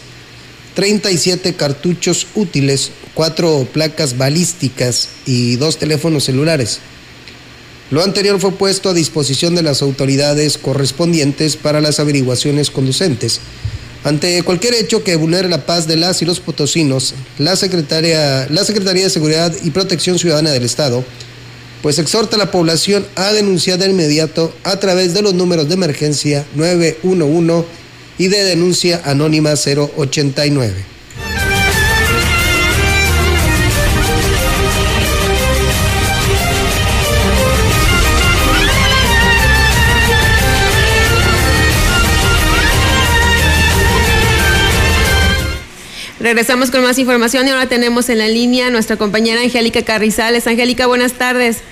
37 0.76 1.56
cartuchos 1.56 2.28
útiles, 2.36 2.92
cuatro 3.14 3.68
placas 3.72 4.18
balísticas 4.18 5.10
y 5.26 5.56
dos 5.56 5.78
teléfonos 5.78 6.26
celulares. 6.26 6.80
Lo 7.92 8.04
anterior 8.04 8.40
fue 8.40 8.52
puesto 8.52 8.90
a 8.90 8.94
disposición 8.94 9.56
de 9.56 9.64
las 9.64 9.82
autoridades 9.82 10.58
correspondientes 10.58 11.56
para 11.56 11.82
las 11.82 12.00
averiguaciones 12.00 12.70
conducentes. 12.70 13.40
Ante 14.04 14.44
cualquier 14.44 14.76
hecho 14.76 15.04
que 15.04 15.16
vulnere 15.16 15.50
la 15.50 15.66
paz 15.66 15.88
de 15.88 15.96
las 15.96 16.22
y 16.22 16.26
los 16.26 16.40
potosinos, 16.40 17.16
la, 17.40 17.56
Secretaría, 17.56 18.48
la 18.50 18.64
Secretaría 18.64 19.06
de 19.06 19.10
Seguridad 19.10 19.54
y 19.64 19.72
Protección 19.72 20.20
Ciudadana 20.20 20.52
del 20.52 20.64
Estado 20.64 21.04
pues 21.82 22.00
exhorta 22.00 22.36
a 22.36 22.40
la 22.40 22.50
población 22.50 23.06
a 23.14 23.32
denunciar 23.32 23.78
de 23.78 23.86
inmediato 23.86 24.52
a 24.64 24.80
través 24.80 25.14
de 25.14 25.22
los 25.22 25.36
números 25.36 25.68
de 25.68 25.76
emergencia 25.76 26.44
911 26.56 27.85
y 28.18 28.28
de 28.28 28.44
denuncia 28.44 29.02
anónima 29.06 29.52
089. 29.52 30.96
Regresamos 46.26 46.72
con 46.72 46.82
más 46.82 46.98
información 46.98 47.46
y 47.46 47.52
ahora 47.52 47.68
tenemos 47.68 48.10
en 48.10 48.18
la 48.18 48.28
línea 48.28 48.68
a 48.68 48.70
nuestra 48.72 48.98
compañera 48.98 49.42
Angélica 49.42 49.84
Carrizales. 49.84 50.48
Angélica, 50.48 50.88
buenas 50.88 51.14
tardes. 51.14 51.64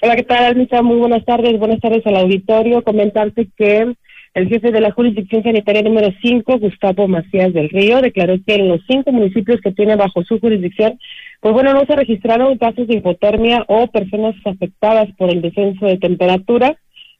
Hola, 0.00 0.14
¿qué 0.14 0.22
tal, 0.22 0.44
Almita? 0.44 0.80
Muy 0.82 0.98
buenas 0.98 1.24
tardes. 1.24 1.58
Buenas 1.58 1.80
tardes 1.80 2.06
al 2.06 2.16
auditorio. 2.18 2.84
Comentarte 2.84 3.48
que 3.56 3.96
el 4.36 4.48
jefe 4.48 4.70
de 4.70 4.82
la 4.82 4.90
jurisdicción 4.90 5.42
sanitaria 5.42 5.80
número 5.80 6.12
5, 6.20 6.58
Gustavo 6.58 7.08
Macías 7.08 7.54
del 7.54 7.70
Río, 7.70 8.02
declaró 8.02 8.36
que 8.46 8.56
en 8.56 8.68
los 8.68 8.82
cinco 8.86 9.10
municipios 9.10 9.62
que 9.62 9.72
tiene 9.72 9.96
bajo 9.96 10.22
su 10.24 10.38
jurisdicción, 10.38 10.98
pues 11.40 11.54
bueno, 11.54 11.72
no 11.72 11.86
se 11.86 11.96
registraron 11.96 12.58
casos 12.58 12.86
de 12.86 12.96
hipotermia 12.96 13.64
o 13.66 13.86
personas 13.86 14.34
afectadas 14.44 15.08
por 15.16 15.30
el 15.30 15.40
descenso 15.40 15.86
de 15.86 15.96
temperatura. 15.96 16.76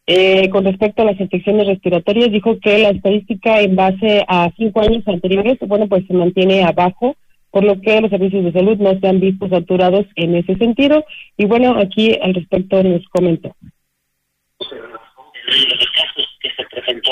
Eh, 0.07 0.51
con 0.51 0.67
respecto 0.67 1.01
a 1.01 1.07
las 1.07 1.19
infecciones 1.19 1.67
respiratorias, 1.67 2.31
dijo 2.31 2.59
que 2.61 2.81
la 2.81 2.91
estadística 2.91 3.63
en 3.63 3.77
base 3.77 4.23
a 4.29 4.51
cinco 4.55 4.83
años 4.83 5.03
anteriores, 5.09 5.57
bueno, 5.67 5.89
pues 5.89 6.07
se 6.07 6.13
mantiene 6.13 6.65
abajo, 6.65 7.17
por 7.51 7.65
lo 7.65 7.81
que 7.81 7.99
los 7.99 8.11
servicios 8.11 8.45
de 8.45 8.53
salud 8.53 8.77
no 8.77 9.01
se 9.01 9.09
han 9.09 9.21
visto 9.21 9.49
saturados 9.49 10.05
en 10.17 10.35
ese 10.35 10.55
sentido. 10.57 11.03
Y 11.39 11.47
bueno, 11.47 11.79
aquí 11.79 12.13
al 12.21 12.35
respecto 12.35 12.83
nos 12.83 13.09
comentó. 13.09 13.57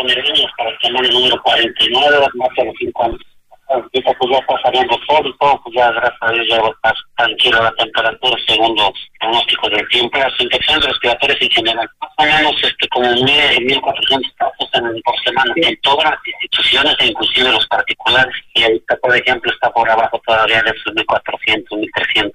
En 0.00 0.06
niños 0.06 0.50
para 0.56 0.70
el 0.70 0.78
semana 0.80 1.08
número 1.10 1.42
49, 1.42 2.26
más 2.34 2.48
de 2.56 2.64
los 2.64 2.74
5 2.78 3.04
años. 3.04 3.20
Ahorita 3.68 4.12
pues 4.18 4.30
ya 4.30 4.38
está 4.38 4.62
saliendo 4.62 4.98
sol 5.06 5.26
y 5.26 5.38
todo, 5.38 5.60
pues 5.62 5.74
ya 5.74 5.90
gracias 5.90 6.18
a 6.20 6.32
Dios 6.32 6.46
ya 6.48 6.60
va 6.60 6.68
a 6.68 6.70
estar 6.70 6.94
tranquila 7.16 7.62
la 7.62 7.72
temperatura 7.72 8.36
según 8.46 8.76
los 8.76 8.92
pronósticos 9.18 9.70
del 9.70 9.88
tiempo. 9.88 10.18
Las 10.18 10.38
infecciones 10.38 10.84
respiratorias 10.84 11.40
en 11.40 11.50
general, 11.50 11.88
más 12.00 12.10
o 12.18 12.22
menos 12.24 12.62
este, 12.62 12.88
como 12.88 13.08
1.400 13.08 14.34
casos 14.36 14.68
en, 14.74 15.02
por 15.02 15.18
semana 15.24 15.54
en 15.56 15.80
todas 15.80 16.10
las 16.10 16.18
instituciones 16.26 16.94
e 16.98 17.06
inclusive 17.06 17.50
los 17.50 17.66
particulares. 17.68 18.34
Y 18.54 18.64
ahorita, 18.64 18.96
por 18.96 19.16
ejemplo, 19.16 19.50
está 19.50 19.70
por 19.72 19.88
abajo 19.88 20.20
todavía 20.26 20.62
de 20.62 20.70
esos 20.70 20.92
1.400, 20.94 21.64
1.300. 21.70 22.30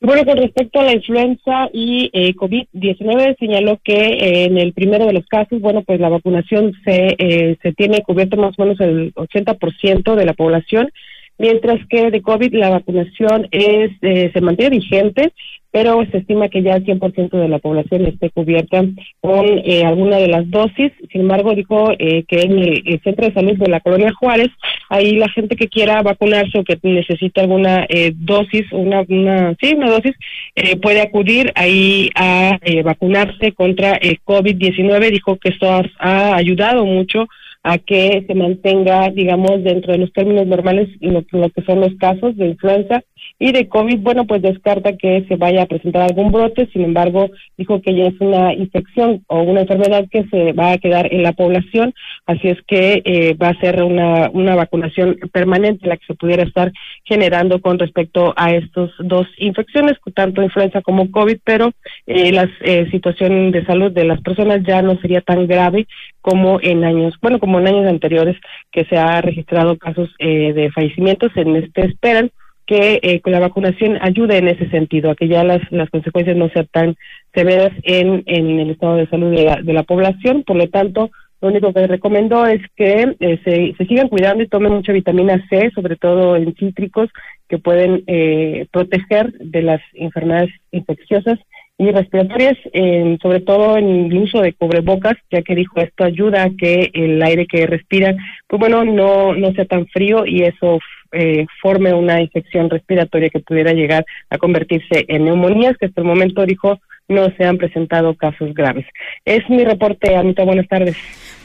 Bueno, 0.00 0.24
con 0.24 0.36
respecto 0.36 0.78
a 0.78 0.84
la 0.84 0.92
influenza 0.92 1.68
y 1.72 2.08
eh, 2.12 2.32
COVID-19, 2.34 3.36
señaló 3.36 3.80
que 3.82 3.94
eh, 3.94 4.44
en 4.44 4.56
el 4.56 4.72
primero 4.72 5.06
de 5.06 5.12
los 5.12 5.26
casos, 5.26 5.60
bueno, 5.60 5.82
pues 5.82 5.98
la 5.98 6.08
vacunación 6.08 6.72
se, 6.84 7.16
eh, 7.18 7.58
se 7.60 7.72
tiene 7.72 8.02
cubierto 8.02 8.36
más 8.36 8.56
o 8.56 8.62
menos 8.62 8.80
el 8.80 9.12
80% 9.14 10.14
de 10.14 10.24
la 10.24 10.34
población, 10.34 10.88
mientras 11.36 11.84
que 11.88 12.12
de 12.12 12.22
COVID 12.22 12.54
la 12.54 12.70
vacunación 12.70 13.48
es 13.50 13.90
eh, 14.02 14.30
se 14.32 14.40
mantiene 14.40 14.78
vigente 14.78 15.32
pero 15.70 16.04
se 16.10 16.18
estima 16.18 16.48
que 16.48 16.62
ya 16.62 16.76
el 16.76 16.84
100% 16.84 17.30
de 17.30 17.48
la 17.48 17.58
población 17.58 18.06
esté 18.06 18.30
cubierta 18.30 18.84
con 19.20 19.46
eh, 19.64 19.84
alguna 19.84 20.16
de 20.16 20.28
las 20.28 20.50
dosis. 20.50 20.92
Sin 21.12 21.22
embargo, 21.22 21.54
dijo 21.54 21.90
eh, 21.98 22.24
que 22.26 22.40
en 22.40 22.58
el, 22.58 23.00
Centro 23.04 23.26
de 23.26 23.34
Salud 23.34 23.56
de 23.56 23.68
la 23.68 23.80
Colonia 23.80 24.12
Juárez, 24.18 24.48
ahí 24.88 25.16
la 25.16 25.28
gente 25.28 25.56
que 25.56 25.68
quiera 25.68 26.02
vacunarse 26.02 26.58
o 26.58 26.64
que 26.64 26.78
necesite 26.82 27.40
alguna 27.40 27.86
eh, 27.88 28.12
dosis, 28.14 28.64
una, 28.72 29.04
una, 29.08 29.54
sí, 29.60 29.74
una 29.74 29.90
dosis, 29.90 30.14
eh, 30.54 30.76
puede 30.76 31.02
acudir 31.02 31.52
ahí 31.54 32.10
a 32.14 32.58
eh, 32.62 32.82
vacunarse 32.82 33.52
contra 33.52 33.92
el 33.94 34.20
COVID-19. 34.24 35.10
Dijo 35.10 35.36
que 35.36 35.50
esto 35.50 35.82
ha 35.98 36.34
ayudado 36.34 36.84
mucho 36.84 37.28
a 37.68 37.76
que 37.76 38.24
se 38.26 38.34
mantenga, 38.34 39.10
digamos, 39.10 39.62
dentro 39.62 39.92
de 39.92 39.98
los 39.98 40.12
términos 40.14 40.46
normales 40.46 40.88
lo, 41.00 41.22
lo 41.32 41.50
que 41.50 41.62
son 41.66 41.80
los 41.80 41.94
casos 41.96 42.34
de 42.38 42.46
influenza 42.46 43.02
y 43.38 43.52
de 43.52 43.68
COVID, 43.68 43.98
bueno, 43.98 44.26
pues 44.26 44.40
descarta 44.40 44.96
que 44.96 45.26
se 45.28 45.36
vaya 45.36 45.62
a 45.62 45.66
presentar 45.66 46.02
algún 46.02 46.32
brote, 46.32 46.66
sin 46.72 46.82
embargo, 46.82 47.28
dijo 47.58 47.82
que 47.82 47.94
ya 47.94 48.06
es 48.06 48.18
una 48.20 48.54
infección 48.54 49.22
o 49.26 49.42
una 49.42 49.60
enfermedad 49.60 50.06
que 50.10 50.24
se 50.30 50.52
va 50.54 50.72
a 50.72 50.78
quedar 50.78 51.12
en 51.12 51.22
la 51.22 51.32
población, 51.32 51.92
así 52.24 52.48
es 52.48 52.56
que 52.66 53.02
eh, 53.04 53.34
va 53.34 53.48
a 53.48 53.60
ser 53.60 53.82
una, 53.82 54.30
una 54.32 54.56
vacunación 54.56 55.18
permanente 55.30 55.88
la 55.88 55.98
que 55.98 56.06
se 56.06 56.14
pudiera 56.14 56.44
estar 56.44 56.72
generando 57.04 57.60
con 57.60 57.78
respecto 57.78 58.32
a 58.34 58.52
estos 58.52 58.92
dos 58.98 59.26
infecciones, 59.36 59.98
tanto 60.14 60.42
influenza 60.42 60.80
como 60.80 61.10
COVID, 61.10 61.38
pero 61.44 61.72
eh, 62.06 62.32
la 62.32 62.48
eh, 62.62 62.88
situación 62.90 63.50
de 63.50 63.64
salud 63.66 63.92
de 63.92 64.04
las 64.04 64.22
personas 64.22 64.62
ya 64.66 64.80
no 64.80 64.98
sería 65.00 65.20
tan 65.20 65.46
grave 65.46 65.86
como 66.20 66.60
en 66.60 66.84
años, 66.84 67.14
bueno, 67.22 67.38
como 67.38 67.58
en 67.58 67.68
años 67.68 67.86
anteriores 67.86 68.36
que 68.72 68.84
se 68.84 68.96
ha 68.96 69.20
registrado 69.20 69.76
casos 69.78 70.14
eh, 70.18 70.52
de 70.52 70.70
fallecimientos, 70.70 71.30
en 71.36 71.56
este 71.56 71.86
esperan 71.86 72.30
que 72.66 73.00
eh, 73.02 73.20
con 73.20 73.32
la 73.32 73.40
vacunación 73.40 73.98
ayude 74.02 74.36
en 74.36 74.48
ese 74.48 74.68
sentido, 74.68 75.10
a 75.10 75.14
que 75.14 75.26
ya 75.26 75.42
las, 75.42 75.60
las 75.70 75.88
consecuencias 75.88 76.36
no 76.36 76.50
sean 76.50 76.68
tan 76.70 76.96
severas 77.32 77.72
en, 77.82 78.22
en 78.26 78.60
el 78.60 78.70
estado 78.70 78.96
de 78.96 79.08
salud 79.08 79.34
de 79.34 79.44
la, 79.44 79.56
de 79.62 79.72
la 79.72 79.84
población. 79.84 80.44
Por 80.44 80.56
lo 80.56 80.68
tanto, 80.68 81.10
lo 81.40 81.48
único 81.48 81.72
que 81.72 81.86
recomendó 81.86 82.46
es 82.46 82.60
que 82.76 83.16
eh, 83.20 83.40
se, 83.44 83.74
se 83.78 83.86
sigan 83.86 84.08
cuidando 84.08 84.42
y 84.42 84.48
tomen 84.48 84.72
mucha 84.72 84.92
vitamina 84.92 85.42
C, 85.48 85.70
sobre 85.74 85.96
todo 85.96 86.36
en 86.36 86.54
cítricos, 86.56 87.08
que 87.48 87.58
pueden 87.58 88.04
eh, 88.06 88.66
proteger 88.70 89.32
de 89.38 89.62
las 89.62 89.80
enfermedades 89.94 90.50
infecciosas 90.70 91.38
y 91.78 91.92
respiratorias, 91.92 92.56
eh, 92.72 93.16
sobre 93.22 93.40
todo 93.40 93.78
en 93.78 94.06
el 94.06 94.18
uso 94.18 94.40
de 94.40 94.52
cubrebocas, 94.52 95.16
ya 95.30 95.42
que 95.42 95.54
dijo 95.54 95.80
esto 95.80 96.02
ayuda 96.02 96.42
a 96.42 96.50
que 96.50 96.90
el 96.92 97.22
aire 97.22 97.46
que 97.46 97.66
respira, 97.66 98.16
pues 98.48 98.58
bueno, 98.58 98.84
no, 98.84 99.32
no 99.34 99.52
sea 99.52 99.64
tan 99.64 99.86
frío 99.86 100.26
y 100.26 100.42
eso 100.42 100.80
eh, 101.12 101.46
forme 101.62 101.94
una 101.94 102.20
infección 102.20 102.68
respiratoria 102.68 103.30
que 103.30 103.38
pudiera 103.38 103.72
llegar 103.72 104.04
a 104.28 104.38
convertirse 104.38 105.04
en 105.06 105.24
neumonías, 105.24 105.76
que 105.78 105.86
hasta 105.86 106.00
el 106.00 106.06
momento 106.06 106.44
dijo 106.44 106.80
no 107.08 107.34
se 107.36 107.44
han 107.44 107.56
presentado 107.56 108.14
casos 108.14 108.52
graves. 108.54 108.86
Es 109.24 109.48
mi 109.48 109.64
reporte, 109.64 110.14
Anita, 110.14 110.44
buenas 110.44 110.68
tardes. 110.68 110.96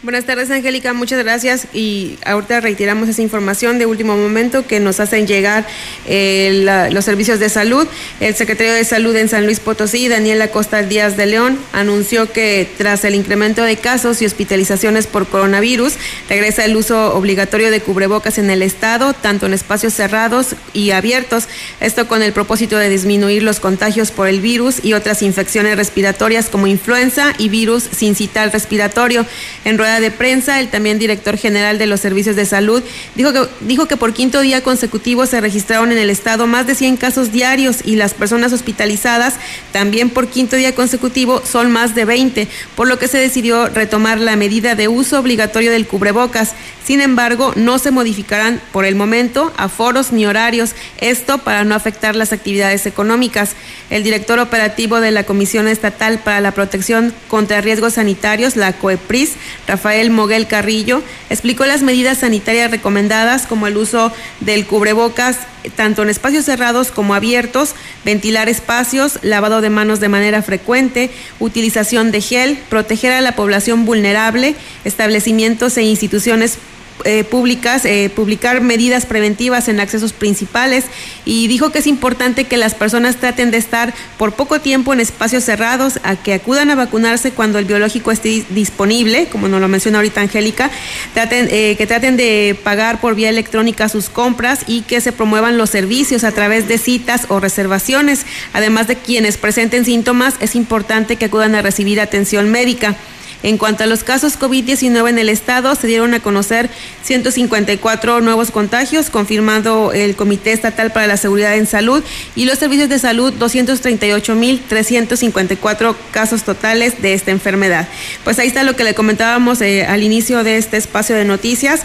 Buenas 0.02 0.26
tardes, 0.26 0.52
Angélica. 0.52 0.92
Muchas 0.92 1.24
gracias. 1.24 1.68
Y 1.74 2.18
ahorita 2.26 2.60
reiteramos 2.60 3.08
esa 3.08 3.22
información 3.22 3.80
de 3.80 3.86
último 3.86 4.18
momento 4.18 4.68
que 4.68 4.82
nos 4.82 5.00
hacen 5.00 5.26
llegar 5.26 5.66
eh, 6.06 6.90
los 6.92 7.06
servicios 7.06 7.40
de 7.40 7.48
salud. 7.48 7.88
El 8.20 8.36
secretario 8.36 8.74
de 8.74 8.84
Salud 8.84 9.16
en 9.16 9.30
San 9.30 9.46
Luis 9.46 9.62
Potosí, 9.62 10.10
Daniel 10.10 10.42
Acosta 10.42 10.84
Díaz 10.84 11.16
de 11.16 11.28
León, 11.28 11.58
anunció 11.72 12.30
que 12.34 12.68
tras 12.78 13.06
el 13.06 13.16
incremento 13.16 13.64
de 13.64 13.78
casos 13.78 14.22
y 14.22 14.26
hospitalizaciones 14.26 15.08
por 15.08 15.26
coronavirus, 15.28 15.96
regresa 16.28 16.66
el 16.66 16.76
uso 16.76 17.16
obligatorio 17.16 17.72
de 17.72 17.80
cubrebocas 17.80 18.38
en 18.38 18.50
el 18.50 18.62
Estado, 18.62 19.14
tanto 19.14 19.46
en 19.46 19.54
espacios 19.54 19.94
cerrados 19.94 20.58
y 20.74 20.92
abiertos. 20.92 21.48
Esto 21.80 22.10
con 22.10 22.22
el 22.22 22.34
propósito 22.34 22.78
de 22.78 22.90
disminuir 22.90 23.42
los 23.42 23.62
contagios 23.62 24.12
por 24.12 24.28
el 24.28 24.42
virus 24.42 24.84
y 24.84 24.92
otras 24.92 25.22
infecciones 25.22 25.53
respiratorias 25.62 26.50
como 26.50 26.68
influenza 26.68 27.34
y 27.38 27.50
virus 27.50 27.84
sincital 27.84 28.52
respiratorio. 28.52 29.26
En 29.66 29.78
rueda 29.78 30.00
de 30.00 30.12
prensa, 30.12 30.60
el 30.60 30.70
también 30.70 31.00
director 31.00 31.38
general 31.38 31.78
de 31.78 31.86
los 31.86 32.00
servicios 32.00 32.36
de 32.36 32.46
salud 32.46 32.84
dijo 33.16 33.32
que, 33.34 33.48
dijo 33.62 33.86
que 33.86 33.98
por 33.98 34.14
quinto 34.14 34.42
día 34.42 34.64
consecutivo 34.64 35.26
se 35.26 35.42
registraron 35.42 35.92
en 35.92 35.98
el 36.00 36.10
estado 36.10 36.48
más 36.48 36.66
de 36.66 36.76
100 36.76 36.98
casos 36.98 37.32
diarios 37.32 37.78
y 37.86 37.96
las 37.96 38.14
personas 38.14 38.52
hospitalizadas 38.52 39.36
también 39.72 40.10
por 40.10 40.28
quinto 40.28 40.56
día 40.56 40.74
consecutivo 40.74 41.44
son 41.46 41.72
más 41.72 41.94
de 41.94 42.06
20, 42.06 42.48
por 42.76 42.88
lo 42.88 42.98
que 42.98 43.08
se 43.08 43.20
decidió 43.20 43.68
retomar 43.68 44.20
la 44.20 44.36
medida 44.36 44.76
de 44.76 44.88
uso 44.88 45.20
obligatorio 45.20 45.72
del 45.72 45.88
cubrebocas. 45.88 46.54
Sin 46.84 47.00
embargo, 47.00 47.54
no 47.56 47.80
se 47.80 47.92
modificarán 47.92 48.62
por 48.74 48.84
el 48.84 48.96
momento 48.96 49.54
aforos 49.56 50.12
ni 50.12 50.26
horarios, 50.26 50.72
esto 50.98 51.38
para 51.38 51.64
no 51.64 51.76
afectar 51.76 52.16
las 52.16 52.34
actividades 52.34 52.86
económicas. 52.86 53.52
El 53.90 54.04
director 54.04 54.40
operativo 54.40 55.00
de 55.00 55.12
la 55.12 55.24
Comisión 55.24 55.43
Estatal 55.44 56.20
para 56.20 56.42
la 56.42 56.52
Protección 56.52 57.14
contra 57.28 57.62
Riesgos 57.62 57.94
Sanitarios, 57.94 58.56
la 58.56 58.74
COEPRIS, 58.74 59.34
Rafael 59.68 60.10
Moguel 60.10 60.48
Carrillo, 60.48 61.04
explicó 61.30 61.66
las 61.66 61.82
medidas 61.82 62.20
sanitarias 62.20 62.72
recomendadas 62.72 63.46
como 63.46 63.68
el 63.68 63.78
uso 63.78 64.12
del 64.40 64.66
cubrebocas 64.66 65.38
tanto 65.76 66.04
en 66.04 66.10
espacios 66.10 66.46
cerrados 66.46 66.92
como 66.92 67.14
abiertos, 67.14 67.76
ventilar 68.04 68.50
espacios, 68.50 69.20
lavado 69.22 69.62
de 69.62 69.70
manos 69.70 70.00
de 70.00 70.10
manera 70.10 70.42
frecuente, 70.42 71.10
utilización 71.40 72.12
de 72.12 72.22
gel, 72.22 72.60
proteger 72.70 73.14
a 73.14 73.22
la 73.22 73.36
población 73.36 73.86
vulnerable, 73.86 74.56
establecimientos 74.84 75.78
e 75.78 75.84
instituciones 75.84 76.58
eh, 77.06 77.24
públicas, 77.24 77.86
eh, 77.86 78.10
publicar 78.16 78.62
medidas 78.62 79.06
preventivas 79.06 79.68
en 79.68 79.80
accesos 79.80 80.14
principales 80.14 80.86
y 81.26 81.48
dijo 81.48 81.72
que 81.72 81.80
es 81.80 81.88
importante 81.88 82.46
que 82.46 82.56
las 82.56 82.76
personas 82.76 83.18
traten 83.18 83.52
de 83.52 83.58
estar 83.58 83.94
por 84.18 84.34
poco 84.34 84.62
tiempo 84.62 84.94
en 84.94 85.00
espacios 85.00 85.44
cerrados, 85.44 86.00
a 86.04 86.16
que 86.16 86.34
acudan 86.34 86.70
a 86.70 86.76
vacunarse 86.76 87.32
cuando 87.32 87.60
el 87.60 87.66
biológico 87.66 88.12
esté 88.12 88.46
disponible, 88.50 89.28
como 89.28 89.48
nos 89.48 89.60
lo 89.60 89.68
menciona 89.68 89.98
ahorita 89.98 90.22
Angélica, 90.22 90.72
eh, 91.16 91.76
que 91.78 91.88
traten 91.88 92.16
de 92.16 92.58
pagar 92.64 93.02
por 93.02 93.16
vía 93.16 93.30
electrónica 93.30 93.90
sus 93.90 94.10
compras 94.10 94.62
y 94.68 94.82
que 94.82 95.02
se 95.02 95.12
promuevan 95.12 95.58
los 95.58 95.70
servicios 95.70 96.24
a 96.24 96.32
través 96.32 96.68
de 96.68 96.78
citas 96.78 97.26
o 97.30 97.40
reservaciones. 97.40 98.26
Además 98.54 98.88
de 98.88 98.96
quienes 98.96 99.38
presenten 99.38 99.86
síntomas, 99.86 100.36
es 100.40 100.56
importante 100.56 101.18
que 101.18 101.26
acudan 101.26 101.56
a 101.56 101.62
recibir 101.62 102.00
atención 102.00 102.50
médica. 102.50 102.96
En 103.44 103.58
cuanto 103.58 103.84
a 103.84 103.88
los 103.88 104.06
casos 104.06 104.40
COVID-19 104.40 105.10
en 105.10 105.20
el 105.20 105.28
estado, 105.28 105.76
se 105.76 105.86
dieron 105.86 106.14
a 106.14 106.22
conocer 106.22 106.70
154 107.04 108.22
nuevos 108.22 108.52
contagios, 108.52 109.10
confirmado 109.10 109.92
el 109.92 110.16
Comité 110.16 110.54
Estatal 110.54 110.94
para 110.94 111.08
la 111.08 111.18
Seguridad 111.18 111.58
en 111.58 111.68
Salud 111.68 112.02
y 112.36 112.46
los 112.46 112.58
servicios 112.58 112.88
de 112.88 113.00
salud 113.00 113.34
238.354 113.34 115.96
casos 116.12 116.44
totales 116.44 117.02
de 117.02 117.14
esta 117.14 117.32
enfermedad. 117.32 117.90
Pues 118.24 118.40
ahí 118.40 118.48
está 118.48 118.64
lo 118.64 118.78
que 118.78 118.86
le 118.86 118.96
comentábamos 118.96 119.60
eh, 119.62 119.86
al 119.86 120.04
inicio 120.04 120.46
de 120.46 120.56
este 120.58 120.78
espacio 120.78 121.16
de 121.16 121.26
noticias 121.26 121.82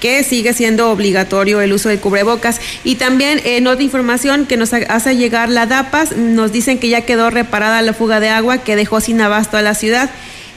que 0.00 0.24
sigue 0.24 0.54
siendo 0.54 0.90
obligatorio 0.90 1.60
el 1.60 1.72
uso 1.72 1.88
de 1.88 1.98
cubrebocas. 1.98 2.60
Y 2.84 2.94
también 2.94 3.40
en 3.44 3.66
otra 3.66 3.82
información 3.82 4.46
que 4.46 4.56
nos 4.56 4.72
hace 4.72 5.16
llegar 5.16 5.50
la 5.50 5.66
DAPAS, 5.66 6.16
nos 6.16 6.52
dicen 6.52 6.78
que 6.78 6.88
ya 6.88 7.02
quedó 7.02 7.30
reparada 7.30 7.82
la 7.82 7.92
fuga 7.92 8.18
de 8.18 8.30
agua 8.30 8.58
que 8.58 8.76
dejó 8.76 9.00
sin 9.00 9.20
abasto 9.20 9.56
a 9.56 9.62
la 9.62 9.74
ciudad. 9.74 10.10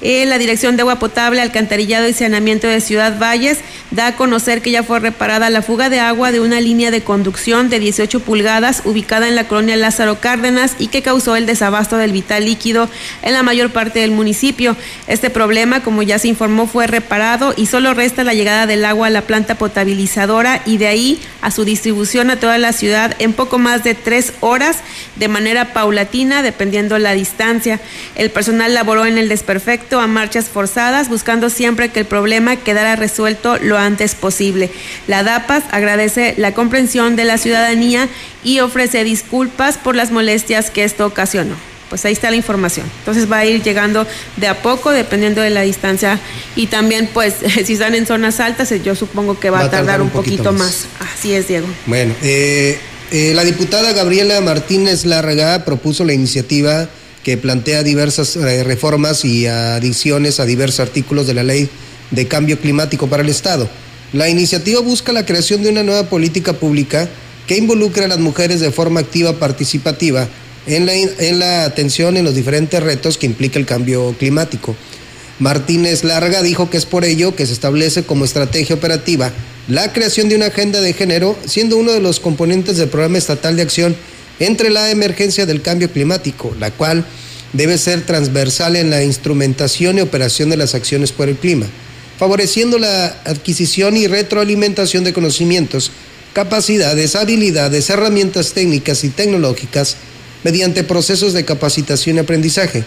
La 0.03 0.37
Dirección 0.37 0.75
de 0.75 0.81
Agua 0.81 0.99
Potable, 0.99 1.41
Alcantarillado 1.41 2.09
y 2.09 2.13
Saneamiento 2.13 2.67
de 2.67 2.81
Ciudad 2.81 3.17
Valles 3.17 3.59
da 3.91 4.07
a 4.07 4.15
conocer 4.17 4.61
que 4.61 4.69
ya 4.69 4.83
fue 4.83 4.99
reparada 4.99 5.49
la 5.49 5.61
fuga 5.61 5.89
de 5.89 6.01
agua 6.01 6.33
de 6.33 6.41
una 6.41 6.59
línea 6.59 6.91
de 6.91 7.03
conducción 7.03 7.69
de 7.69 7.79
18 7.79 8.19
pulgadas 8.19 8.81
ubicada 8.83 9.29
en 9.29 9.35
la 9.35 9.47
colonia 9.47 9.77
Lázaro 9.77 10.19
Cárdenas 10.19 10.75
y 10.77 10.87
que 10.87 11.03
causó 11.03 11.37
el 11.37 11.45
desabasto 11.45 11.95
del 11.95 12.11
vital 12.11 12.43
líquido 12.43 12.89
en 13.21 13.31
la 13.31 13.43
mayor 13.43 13.69
parte 13.69 13.99
del 13.99 14.11
municipio. 14.11 14.75
Este 15.07 15.29
problema, 15.29 15.83
como 15.83 16.03
ya 16.03 16.19
se 16.19 16.27
informó, 16.27 16.67
fue 16.67 16.85
reparado 16.85 17.53
y 17.55 17.67
solo 17.67 17.93
resta 17.93 18.25
la 18.25 18.33
llegada 18.33 18.67
del 18.67 18.83
agua 18.83 19.07
a 19.07 19.09
la 19.09 19.21
planta 19.21 19.55
potabilizadora 19.55 20.63
y 20.65 20.79
de 20.79 20.87
ahí 20.87 21.21
a 21.41 21.49
su 21.49 21.63
distribución 21.63 22.29
a 22.29 22.39
toda 22.41 22.57
la 22.57 22.73
ciudad 22.73 23.15
en 23.19 23.31
poco 23.31 23.57
más 23.57 23.85
de 23.85 23.93
tres 23.95 24.33
horas 24.41 24.79
de 25.15 25.29
manera 25.29 25.71
paulatina, 25.71 26.41
dependiendo 26.41 26.99
la 26.99 27.13
distancia. 27.13 27.79
El 28.15 28.31
personal 28.31 28.73
laboró 28.73 29.05
en 29.05 29.17
el 29.17 29.29
desperfecto 29.29 29.92
respecto 29.93 29.99
a 29.99 30.07
marchas 30.07 30.45
forzadas, 30.45 31.07
buscando 31.07 31.49
siempre 31.49 31.89
que 31.89 31.99
el 31.99 32.05
problema 32.05 32.55
quedara 32.55 32.95
resuelto 32.95 33.57
lo 33.57 33.77
antes 33.77 34.15
posible. 34.15 34.71
La 35.07 35.23
DAPAS 35.23 35.63
agradece 35.71 36.33
la 36.37 36.53
comprensión 36.53 37.15
de 37.15 37.25
la 37.25 37.37
ciudadanía 37.37 38.09
y 38.43 38.59
ofrece 38.59 39.03
disculpas 39.03 39.77
por 39.77 39.95
las 39.95 40.09
molestias 40.11 40.71
que 40.71 40.83
esto 40.83 41.05
ocasionó 41.05 41.55
pues 41.89 42.05
ahí 42.05 42.13
está 42.13 42.31
la 42.31 42.37
información. 42.37 42.87
Entonces 43.01 43.31
va 43.31 43.37
a 43.37 43.45
ir 43.45 43.61
llegando 43.61 44.07
de 44.37 44.47
a 44.47 44.63
poco 44.63 44.89
dependiendo 44.89 45.41
de 45.41 45.51
la 45.51 45.61
distancia 45.61 46.19
y 46.55 46.65
también 46.65 47.07
pues 47.13 47.35
si 47.65 47.73
están 47.73 47.93
en 47.93 48.07
zonas 48.07 48.39
altas 48.39 48.73
yo 48.83 48.95
supongo 48.95 49.39
que 49.39 49.51
va, 49.51 49.59
a 49.59 49.69
tardar, 49.69 50.01
un, 50.01 50.09
poquito, 50.09 50.51
más. 50.53 50.87
Así 51.13 51.35
es, 51.35 51.47
Diego. 51.47 51.67
Bueno, 51.85 52.15
eh, 52.23 52.79
eh, 53.11 53.33
la 53.35 53.43
diputada 53.43 53.93
Gabriela 53.93 54.41
Martínez 54.41 55.05
Larraga 55.05 55.65
propuso 55.65 56.03
la 56.03 56.13
iniciativa 56.13 56.89
que 57.23 57.37
plantea 57.37 57.83
diversas 57.83 58.35
eh, 58.35 58.63
reformas 58.63 59.25
y 59.25 59.47
adiciones 59.47 60.39
a 60.39 60.45
diversos 60.45 60.81
artículos 60.81 61.27
de 61.27 61.33
la 61.33 61.43
ley 61.43 61.69
de 62.11 62.27
cambio 62.27 62.59
climático 62.59 63.07
para 63.07 63.23
el 63.23 63.29
Estado. 63.29 63.69
La 64.11 64.29
iniciativa 64.29 64.81
busca 64.81 65.11
la 65.11 65.25
creación 65.25 65.63
de 65.63 65.69
una 65.69 65.83
nueva 65.83 66.09
política 66.09 66.53
pública 66.53 67.09
que 67.47 67.57
involucre 67.57 68.05
a 68.05 68.07
las 68.07 68.19
mujeres 68.19 68.59
de 68.59 68.71
forma 68.71 68.99
activa, 68.99 69.39
participativa, 69.39 70.27
en 70.67 70.85
la, 70.85 70.93
en 70.93 71.39
la 71.39 71.65
atención 71.65 72.15
en 72.15 72.23
los 72.23 72.35
diferentes 72.35 72.81
retos 72.81 73.17
que 73.17 73.25
implica 73.25 73.59
el 73.59 73.65
cambio 73.65 74.15
climático. 74.17 74.75
Martínez 75.39 76.03
Larga 76.03 76.41
dijo 76.41 76.69
que 76.69 76.77
es 76.77 76.85
por 76.85 77.03
ello 77.05 77.35
que 77.35 77.45
se 77.45 77.53
establece 77.53 78.03
como 78.03 78.23
estrategia 78.23 78.75
operativa 78.75 79.31
la 79.67 79.93
creación 79.93 80.27
de 80.27 80.35
una 80.35 80.47
agenda 80.47 80.81
de 80.81 80.93
género, 80.93 81.37
siendo 81.45 81.77
uno 81.77 81.93
de 81.93 82.01
los 82.01 82.19
componentes 82.19 82.77
del 82.77 82.89
programa 82.89 83.17
estatal 83.17 83.55
de 83.55 83.61
acción 83.61 83.95
entre 84.39 84.69
la 84.69 84.91
emergencia 84.91 85.45
del 85.45 85.61
cambio 85.61 85.91
climático, 85.91 86.55
la 86.59 86.71
cual 86.71 87.05
debe 87.53 87.77
ser 87.77 88.01
transversal 88.01 88.75
en 88.75 88.89
la 88.89 89.03
instrumentación 89.03 89.97
y 89.97 90.01
operación 90.01 90.49
de 90.49 90.57
las 90.57 90.75
acciones 90.75 91.11
por 91.11 91.29
el 91.29 91.37
clima, 91.37 91.67
favoreciendo 92.17 92.79
la 92.79 93.07
adquisición 93.25 93.95
y 93.95 94.07
retroalimentación 94.07 95.03
de 95.03 95.13
conocimientos, 95.13 95.91
capacidades, 96.33 97.15
habilidades, 97.15 97.89
herramientas 97.89 98.53
técnicas 98.53 99.03
y 99.03 99.09
tecnológicas 99.09 99.97
mediante 100.43 100.83
procesos 100.83 101.33
de 101.33 101.45
capacitación 101.45 102.17
y 102.17 102.19
aprendizaje, 102.19 102.83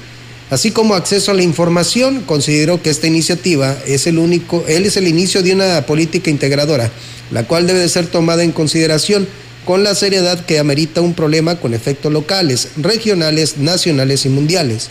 así 0.50 0.72
como 0.72 0.94
acceso 0.94 1.30
a 1.30 1.34
la 1.34 1.42
información. 1.42 2.22
Consideró 2.22 2.82
que 2.82 2.90
esta 2.90 3.06
iniciativa 3.06 3.76
es 3.86 4.06
el 4.06 4.18
único, 4.18 4.64
él 4.66 4.84
es 4.84 4.96
el 4.96 5.06
inicio 5.06 5.42
de 5.42 5.52
una 5.52 5.86
política 5.86 6.28
integradora, 6.28 6.90
la 7.30 7.46
cual 7.46 7.66
debe 7.66 7.78
de 7.78 7.88
ser 7.88 8.08
tomada 8.08 8.42
en 8.42 8.52
consideración 8.52 9.26
con 9.66 9.82
la 9.82 9.96
seriedad 9.96 10.46
que 10.46 10.60
amerita 10.60 11.00
un 11.00 11.12
problema 11.12 11.56
con 11.56 11.74
efectos 11.74 12.12
locales, 12.12 12.68
regionales, 12.76 13.58
nacionales 13.58 14.24
y 14.24 14.28
mundiales, 14.28 14.88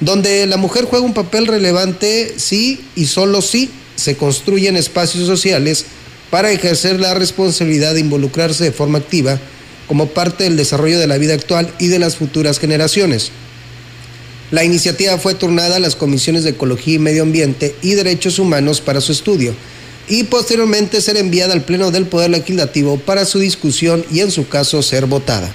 donde 0.00 0.46
la 0.46 0.56
mujer 0.56 0.84
juega 0.84 1.06
un 1.06 1.14
papel 1.14 1.46
relevante 1.46 2.34
si 2.36 2.80
y 2.96 3.06
solo 3.06 3.40
si 3.40 3.70
se 3.94 4.16
construyen 4.16 4.76
espacios 4.76 5.26
sociales 5.26 5.86
para 6.28 6.50
ejercer 6.50 6.98
la 6.98 7.14
responsabilidad 7.14 7.94
de 7.94 8.00
involucrarse 8.00 8.64
de 8.64 8.72
forma 8.72 8.98
activa 8.98 9.38
como 9.86 10.08
parte 10.08 10.44
del 10.44 10.56
desarrollo 10.56 10.98
de 10.98 11.06
la 11.06 11.16
vida 11.16 11.34
actual 11.34 11.72
y 11.78 11.86
de 11.86 12.00
las 12.00 12.16
futuras 12.16 12.58
generaciones. 12.58 13.30
La 14.50 14.64
iniciativa 14.64 15.18
fue 15.18 15.34
turnada 15.34 15.76
a 15.76 15.80
las 15.80 15.94
comisiones 15.94 16.42
de 16.42 16.50
Ecología 16.50 16.94
y 16.94 16.98
Medio 16.98 17.22
Ambiente 17.22 17.76
y 17.80 17.94
Derechos 17.94 18.40
Humanos 18.40 18.80
para 18.80 19.00
su 19.00 19.12
estudio 19.12 19.54
y 20.10 20.24
posteriormente 20.24 21.00
ser 21.00 21.16
enviada 21.16 21.54
al 21.54 21.62
Pleno 21.62 21.90
del 21.90 22.04
Poder 22.04 22.30
Legislativo 22.30 22.98
para 22.98 23.24
su 23.24 23.38
discusión 23.38 24.04
y 24.10 24.20
en 24.20 24.30
su 24.30 24.48
caso 24.48 24.82
ser 24.82 25.06
votada. 25.06 25.54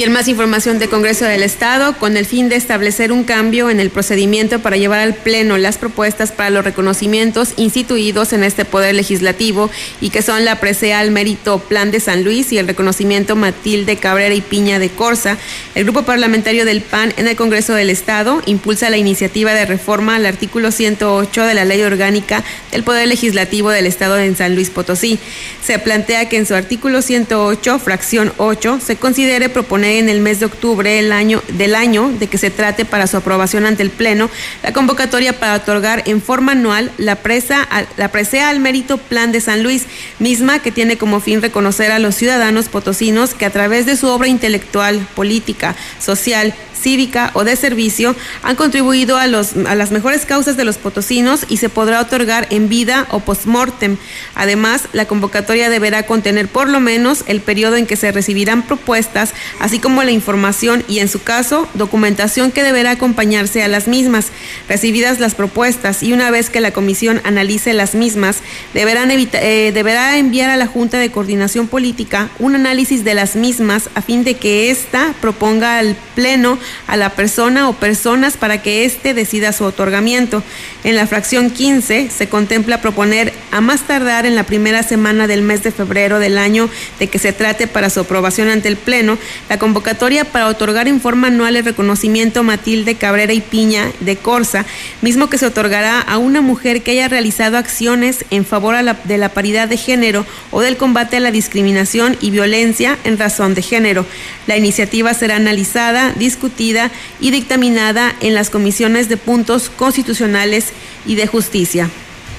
Y 0.00 0.04
en 0.04 0.12
más 0.12 0.28
información 0.28 0.78
de 0.78 0.88
Congreso 0.88 1.26
del 1.26 1.42
Estado, 1.42 1.94
con 1.98 2.16
el 2.16 2.24
fin 2.24 2.48
de 2.48 2.56
establecer 2.56 3.12
un 3.12 3.22
cambio 3.22 3.68
en 3.68 3.80
el 3.80 3.90
procedimiento 3.90 4.60
para 4.60 4.78
llevar 4.78 5.00
al 5.00 5.14
Pleno 5.14 5.58
las 5.58 5.76
propuestas 5.76 6.32
para 6.32 6.48
los 6.48 6.64
reconocimientos 6.64 7.52
instituidos 7.58 8.32
en 8.32 8.42
este 8.42 8.64
Poder 8.64 8.94
Legislativo 8.94 9.68
y 10.00 10.08
que 10.08 10.22
son 10.22 10.46
la 10.46 10.58
presea 10.58 11.00
al 11.00 11.10
mérito 11.10 11.58
Plan 11.58 11.90
de 11.90 12.00
San 12.00 12.24
Luis 12.24 12.50
y 12.50 12.56
el 12.56 12.66
reconocimiento 12.66 13.36
Matilde 13.36 13.96
Cabrera 13.96 14.34
y 14.34 14.40
Piña 14.40 14.78
de 14.78 14.88
Corsa, 14.88 15.36
el 15.74 15.84
Grupo 15.84 16.04
Parlamentario 16.04 16.64
del 16.64 16.80
PAN 16.80 17.12
en 17.18 17.28
el 17.28 17.36
Congreso 17.36 17.74
del 17.74 17.90
Estado 17.90 18.40
impulsa 18.46 18.88
la 18.88 18.96
iniciativa 18.96 19.52
de 19.52 19.66
reforma 19.66 20.16
al 20.16 20.24
artículo 20.24 20.70
108 20.70 21.44
de 21.44 21.52
la 21.52 21.66
Ley 21.66 21.82
Orgánica 21.82 22.42
del 22.72 22.84
Poder 22.84 23.06
Legislativo 23.06 23.68
del 23.68 23.84
Estado 23.84 24.18
en 24.18 24.34
San 24.34 24.54
Luis 24.54 24.70
Potosí. 24.70 25.18
Se 25.62 25.78
plantea 25.78 26.30
que 26.30 26.38
en 26.38 26.46
su 26.46 26.54
artículo 26.54 27.02
108, 27.02 27.78
fracción 27.80 28.32
8, 28.38 28.80
se 28.82 28.96
considere 28.96 29.50
proponer 29.50 29.89
en 29.98 30.08
el 30.08 30.20
mes 30.20 30.40
de 30.40 30.46
octubre 30.46 30.90
del 30.90 31.12
año, 31.12 31.42
del 31.48 31.74
año 31.74 32.10
de 32.18 32.26
que 32.28 32.38
se 32.38 32.50
trate 32.50 32.84
para 32.84 33.06
su 33.06 33.16
aprobación 33.16 33.66
ante 33.66 33.82
el 33.82 33.90
Pleno 33.90 34.30
la 34.62 34.72
convocatoria 34.72 35.38
para 35.38 35.54
otorgar 35.54 36.02
en 36.06 36.22
forma 36.22 36.52
anual 36.52 36.92
la, 36.98 37.16
presa, 37.16 37.68
la 37.96 38.08
presea 38.08 38.48
al 38.48 38.60
mérito 38.60 38.98
Plan 38.98 39.32
de 39.32 39.40
San 39.40 39.62
Luis, 39.62 39.86
misma 40.18 40.60
que 40.60 40.72
tiene 40.72 40.98
como 40.98 41.20
fin 41.20 41.42
reconocer 41.42 41.92
a 41.92 41.98
los 41.98 42.14
ciudadanos 42.14 42.68
potosinos 42.68 43.34
que 43.34 43.46
a 43.46 43.50
través 43.50 43.86
de 43.86 43.96
su 43.96 44.06
obra 44.08 44.28
intelectual, 44.28 45.06
política, 45.14 45.76
social, 45.98 46.54
cívica 46.80 47.30
o 47.34 47.44
de 47.44 47.56
servicio 47.56 48.16
han 48.42 48.56
contribuido 48.56 49.16
a, 49.16 49.26
los, 49.26 49.54
a 49.66 49.74
las 49.74 49.90
mejores 49.90 50.24
causas 50.26 50.56
de 50.56 50.64
los 50.64 50.78
potosinos 50.78 51.44
y 51.48 51.58
se 51.58 51.68
podrá 51.68 52.00
otorgar 52.00 52.46
en 52.50 52.68
vida 52.68 53.06
o 53.10 53.20
post-mortem. 53.20 53.96
Además, 54.34 54.84
la 54.92 55.06
convocatoria 55.06 55.70
deberá 55.70 56.04
contener 56.04 56.48
por 56.48 56.68
lo 56.68 56.80
menos 56.80 57.24
el 57.26 57.40
periodo 57.40 57.76
en 57.76 57.86
que 57.86 57.96
se 57.96 58.12
recibirán 58.12 58.62
propuestas, 58.62 59.32
así 59.58 59.78
como 59.78 60.02
la 60.02 60.10
información 60.10 60.84
y, 60.88 61.00
en 61.00 61.08
su 61.08 61.22
caso, 61.22 61.68
documentación 61.74 62.50
que 62.50 62.62
deberá 62.62 62.92
acompañarse 62.92 63.62
a 63.62 63.68
las 63.68 63.88
mismas. 63.88 64.26
Recibidas 64.68 65.20
las 65.20 65.34
propuestas 65.34 66.02
y 66.02 66.12
una 66.12 66.30
vez 66.30 66.50
que 66.50 66.60
la 66.60 66.72
comisión 66.72 67.20
analice 67.24 67.72
las 67.72 67.94
mismas, 67.94 68.38
deberán 68.74 69.10
eh, 69.10 69.72
deberá 69.74 70.18
enviar 70.18 70.50
a 70.50 70.56
la 70.56 70.66
Junta 70.66 70.98
de 70.98 71.10
Coordinación 71.10 71.68
Política 71.68 72.30
un 72.38 72.54
análisis 72.54 73.04
de 73.04 73.14
las 73.14 73.36
mismas 73.36 73.88
a 73.94 74.02
fin 74.02 74.24
de 74.24 74.34
que 74.34 74.70
ésta 74.70 75.14
proponga 75.20 75.78
al 75.78 75.96
Pleno 76.14 76.58
a 76.86 76.96
la 76.96 77.10
persona 77.10 77.68
o 77.68 77.74
personas 77.74 78.36
para 78.36 78.62
que 78.62 78.84
éste 78.84 79.14
decida 79.14 79.52
su 79.52 79.64
otorgamiento. 79.64 80.42
En 80.84 80.96
la 80.96 81.06
fracción 81.06 81.50
15 81.50 82.10
se 82.10 82.28
contempla 82.28 82.80
proponer 82.80 83.32
a 83.50 83.60
más 83.60 83.82
tardar 83.82 84.26
en 84.26 84.34
la 84.34 84.44
primera 84.44 84.82
semana 84.82 85.26
del 85.26 85.42
mes 85.42 85.62
de 85.62 85.72
febrero 85.72 86.18
del 86.18 86.38
año 86.38 86.68
de 86.98 87.08
que 87.08 87.18
se 87.18 87.32
trate 87.32 87.66
para 87.66 87.90
su 87.90 88.00
aprobación 88.00 88.48
ante 88.48 88.68
el 88.68 88.76
Pleno 88.76 89.18
la 89.48 89.58
convocatoria 89.58 90.24
para 90.24 90.48
otorgar 90.48 90.88
en 90.88 91.00
forma 91.00 91.28
anual 91.28 91.56
el 91.56 91.64
reconocimiento 91.64 92.42
Matilde 92.42 92.94
Cabrera 92.94 93.32
y 93.32 93.40
Piña 93.40 93.90
de 94.00 94.16
Corsa, 94.16 94.64
mismo 95.02 95.28
que 95.28 95.38
se 95.38 95.46
otorgará 95.46 96.00
a 96.00 96.18
una 96.18 96.40
mujer 96.40 96.82
que 96.82 96.92
haya 96.92 97.08
realizado 97.08 97.58
acciones 97.58 98.24
en 98.30 98.44
favor 98.44 98.76
de 99.04 99.18
la 99.18 99.28
paridad 99.30 99.68
de 99.68 99.76
género 99.76 100.26
o 100.50 100.60
del 100.60 100.76
combate 100.76 101.16
a 101.16 101.20
la 101.20 101.30
discriminación 101.30 102.16
y 102.20 102.30
violencia 102.30 102.98
en 103.04 103.18
razón 103.18 103.54
de 103.54 103.62
género. 103.62 104.06
La 104.46 104.56
iniciativa 104.56 105.14
será 105.14 105.36
analizada, 105.36 106.12
discutida 106.16 106.59
y 106.60 107.30
dictaminada 107.30 108.14
en 108.20 108.34
las 108.34 108.50
comisiones 108.50 109.08
de 109.08 109.16
puntos 109.16 109.70
constitucionales 109.70 110.66
y 111.06 111.14
de 111.14 111.26
justicia. 111.26 111.88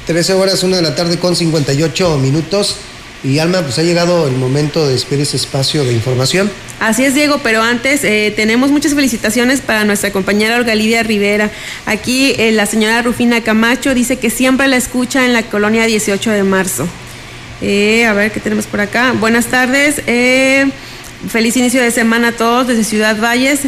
13 0.06 0.34
horas, 0.34 0.62
1 0.62 0.76
de 0.76 0.82
la 0.82 0.96
tarde 0.96 1.18
con 1.18 1.36
58 1.36 2.18
minutos. 2.20 2.78
Y 3.24 3.38
Alma, 3.38 3.62
pues 3.62 3.78
ha 3.78 3.84
llegado 3.84 4.28
el 4.28 4.36
momento 4.36 4.86
de 4.88 4.94
despedir 4.94 5.24
ese 5.24 5.38
espacio 5.38 5.84
de 5.84 5.94
información. 5.94 6.50
Así 6.80 7.04
es, 7.04 7.14
Diego, 7.14 7.40
pero 7.44 7.62
antes 7.62 8.04
eh, 8.04 8.34
tenemos 8.36 8.72
muchas 8.72 8.96
felicitaciones 8.96 9.62
para 9.62 9.86
nuestra 9.86 10.12
compañera 10.12 10.58
Olga 10.58 10.74
Lidia 10.74 11.04
Rivera. 11.04 11.52
Aquí 11.86 12.34
eh, 12.40 12.52
la 12.52 12.66
señora 12.66 13.04
Rufina 13.04 13.42
Camacho 13.42 13.94
dice 13.94 14.18
que 14.18 14.32
siempre 14.32 14.68
la 14.68 14.78
escucha 14.78 15.24
en 15.26 15.34
la 15.34 15.44
colonia 15.44 15.86
18 15.86 16.32
de 16.32 16.44
marzo. 16.44 16.88
Eh, 17.62 18.06
a 18.06 18.14
ver 18.14 18.32
qué 18.32 18.40
tenemos 18.40 18.66
por 18.66 18.82
acá. 18.82 19.14
Buenas 19.14 19.48
tardes. 19.48 20.02
feliz 21.30 21.56
inicio 21.58 21.82
de 21.84 21.92
semana 21.92 22.30
a 22.30 22.32
todos 22.32 22.68
desde 22.68 22.84
Ciudad 22.84 23.18
Valles. 23.22 23.62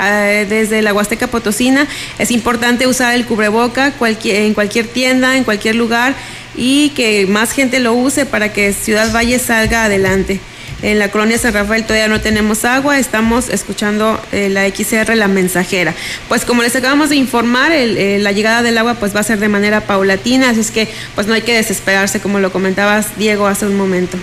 Eh, 0.00 0.46
desde 0.48 0.82
la 0.82 0.92
Huasteca 0.92 1.28
Potosina. 1.28 1.86
Es 2.18 2.30
importante 2.30 2.86
usar 2.86 3.14
el 3.14 3.26
cubreboca 3.26 3.92
en 4.00 4.54
cualquier 4.54 4.88
tienda, 4.88 5.36
en 5.36 5.44
cualquier 5.44 5.76
lugar 5.76 6.14
y 6.56 6.90
que 6.90 7.26
más 7.26 7.52
gente 7.52 7.78
lo 7.78 7.94
use 7.94 8.26
para 8.26 8.52
que 8.52 8.72
Ciudad 8.72 9.12
Valle 9.12 9.38
salga 9.38 9.84
adelante. 9.84 10.40
En 10.82 10.98
la 10.98 11.10
colonia 11.10 11.38
San 11.38 11.54
Rafael 11.54 11.84
todavía 11.84 12.08
no 12.08 12.20
tenemos 12.20 12.64
agua, 12.64 12.98
estamos 12.98 13.48
escuchando 13.48 14.20
eh, 14.32 14.50
la 14.50 14.68
XR, 14.68 15.14
la 15.14 15.28
mensajera. 15.28 15.94
Pues 16.28 16.44
como 16.44 16.62
les 16.62 16.76
acabamos 16.76 17.08
de 17.08 17.16
informar, 17.16 17.72
eh, 17.72 18.18
la 18.18 18.32
llegada 18.32 18.62
del 18.62 18.76
agua 18.76 18.94
pues 18.94 19.14
va 19.14 19.20
a 19.20 19.22
ser 19.22 19.38
de 19.38 19.48
manera 19.48 19.82
paulatina, 19.82 20.50
así 20.50 20.60
es 20.60 20.70
que 20.70 20.88
pues 21.14 21.26
no 21.26 21.34
hay 21.34 21.42
que 21.42 21.54
desesperarse 21.54 22.20
como 22.20 22.40
lo 22.40 22.52
comentabas 22.52 23.16
Diego 23.16 23.46
hace 23.46 23.64
un 23.64 23.76
momento. 23.76 24.18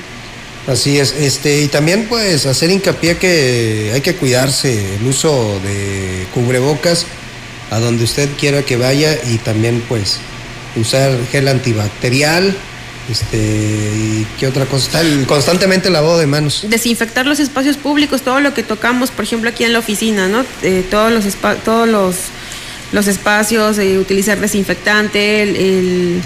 Así 0.68 1.00
es, 1.00 1.14
este, 1.14 1.64
y 1.64 1.68
también 1.68 2.06
pues 2.08 2.46
hacer 2.46 2.70
hincapié 2.70 3.18
que 3.18 3.92
hay 3.94 4.02
que 4.02 4.16
cuidarse 4.16 4.96
el 4.96 5.08
uso 5.08 5.60
de 5.64 6.28
cubrebocas 6.34 7.08
a 7.72 7.80
donde 7.80 8.04
usted 8.04 8.30
quiera 8.40 8.62
que 8.62 8.78
vaya 8.78 9.18
y 9.28 9.38
también 9.38 9.84
pues 9.90 10.20
usar 10.76 11.18
gel 11.32 11.48
antibacterial, 11.48 12.56
este, 13.10 13.38
y 13.38 14.28
qué 14.40 14.48
otra 14.48 14.66
cosa, 14.66 15.02
está 15.02 15.28
constantemente 15.28 15.90
lavado 15.90 16.20
de 16.20 16.28
manos. 16.28 16.66
Desinfectar 16.70 17.26
los 17.26 17.40
espacios 17.40 17.78
públicos, 17.78 18.22
todo 18.22 18.40
lo 18.40 18.54
que 18.54 18.62
tocamos, 18.62 19.10
por 19.10 19.26
ejemplo 19.26 19.50
aquí 19.50 19.64
en 19.64 19.74
la 19.74 19.80
oficina, 19.80 20.28
¿no? 20.28 20.46
Eh, 20.62 20.86
todos 20.90 21.12
los 21.12 21.26
todos 21.64 21.90
los 21.90 22.16
los 22.92 23.08
espacios, 23.08 23.78
eh, 23.80 23.98
utilizar 23.98 24.40
desinfectante, 24.40 25.42
el 25.44 25.56
el, 25.56 26.22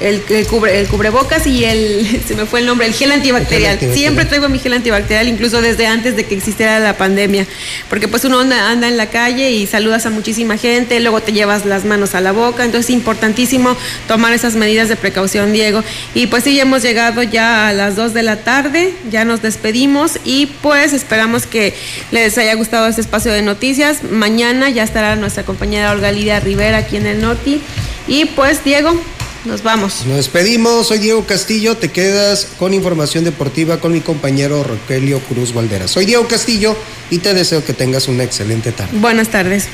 el, 0.00 0.46
cubre, 0.46 0.80
el 0.80 0.88
cubrebocas 0.88 1.46
y 1.46 1.64
el, 1.64 2.22
se 2.26 2.34
me 2.34 2.46
fue 2.46 2.60
el 2.60 2.66
nombre, 2.66 2.86
el 2.86 2.94
gel 2.94 3.12
antibacterial. 3.12 3.74
El 3.74 3.78
gel 3.78 3.88
antibacterial. 3.90 3.98
Siempre 3.98 4.24
traigo 4.24 4.48
mi 4.48 4.58
gel 4.58 4.72
antibacterial, 4.72 5.28
incluso 5.28 5.60
desde 5.60 5.86
antes 5.86 6.16
de 6.16 6.24
que 6.24 6.34
existiera 6.34 6.78
la 6.80 6.96
pandemia, 6.96 7.46
porque 7.88 8.08
pues 8.08 8.24
uno 8.24 8.40
anda, 8.40 8.70
anda, 8.70 8.88
en 8.88 8.96
la 8.96 9.06
calle 9.06 9.50
y 9.50 9.66
saludas 9.66 10.06
a 10.06 10.10
muchísima 10.10 10.56
gente, 10.56 11.00
luego 11.00 11.20
te 11.20 11.32
llevas 11.32 11.64
las 11.64 11.84
manos 11.84 12.14
a 12.14 12.20
la 12.20 12.32
boca, 12.32 12.64
entonces 12.64 12.90
es 12.90 12.96
importantísimo 12.96 13.76
tomar 14.08 14.32
esas 14.32 14.54
medidas 14.54 14.88
de 14.88 14.96
precaución, 14.96 15.52
Diego. 15.52 15.82
Y 16.14 16.26
pues 16.26 16.44
sí, 16.44 16.54
ya 16.54 16.62
hemos 16.62 16.82
llegado 16.82 17.22
ya 17.22 17.68
a 17.68 17.72
las 17.72 17.96
2 17.96 18.14
de 18.14 18.22
la 18.22 18.36
tarde, 18.36 18.94
ya 19.10 19.24
nos 19.24 19.42
despedimos 19.42 20.18
y 20.24 20.46
pues 20.62 20.92
esperamos 20.92 21.46
que 21.46 21.74
les 22.10 22.36
haya 22.38 22.54
gustado 22.54 22.86
este 22.86 23.00
espacio 23.00 23.32
de 23.32 23.42
noticias. 23.42 24.02
Mañana 24.04 24.70
ya 24.70 24.82
estará 24.82 25.16
nuestra 25.16 25.44
compañera 25.44 25.92
Olga 25.92 26.12
Lidia 26.12 26.40
Rivera 26.40 26.78
aquí 26.78 26.96
en 26.96 27.06
el 27.06 27.20
Noti. 27.20 27.60
Y 28.08 28.26
pues, 28.26 28.62
Diego, 28.64 29.00
nos 29.46 29.62
vamos. 29.62 30.04
Nos 30.06 30.16
despedimos. 30.16 30.88
Soy 30.88 30.98
Diego 30.98 31.24
Castillo. 31.24 31.76
Te 31.76 31.90
quedas 31.90 32.46
con 32.58 32.74
información 32.74 33.24
deportiva 33.24 33.80
con 33.80 33.92
mi 33.92 34.00
compañero 34.00 34.62
Rogelio 34.64 35.20
Cruz 35.20 35.54
Valdera. 35.54 35.88
Soy 35.88 36.04
Diego 36.04 36.26
Castillo 36.28 36.76
y 37.10 37.18
te 37.18 37.34
deseo 37.34 37.64
que 37.64 37.72
tengas 37.72 38.08
una 38.08 38.24
excelente 38.24 38.72
tarde. 38.72 38.98
Buenas 38.98 39.28
tardes. 39.28 39.68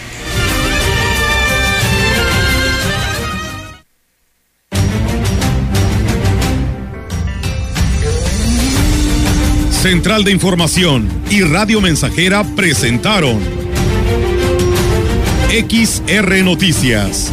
Central 9.82 10.22
de 10.22 10.30
Información 10.30 11.10
y 11.28 11.42
Radio 11.42 11.80
Mensajera 11.80 12.44
presentaron 12.54 13.40
XR 15.50 16.44
Noticias. 16.44 17.32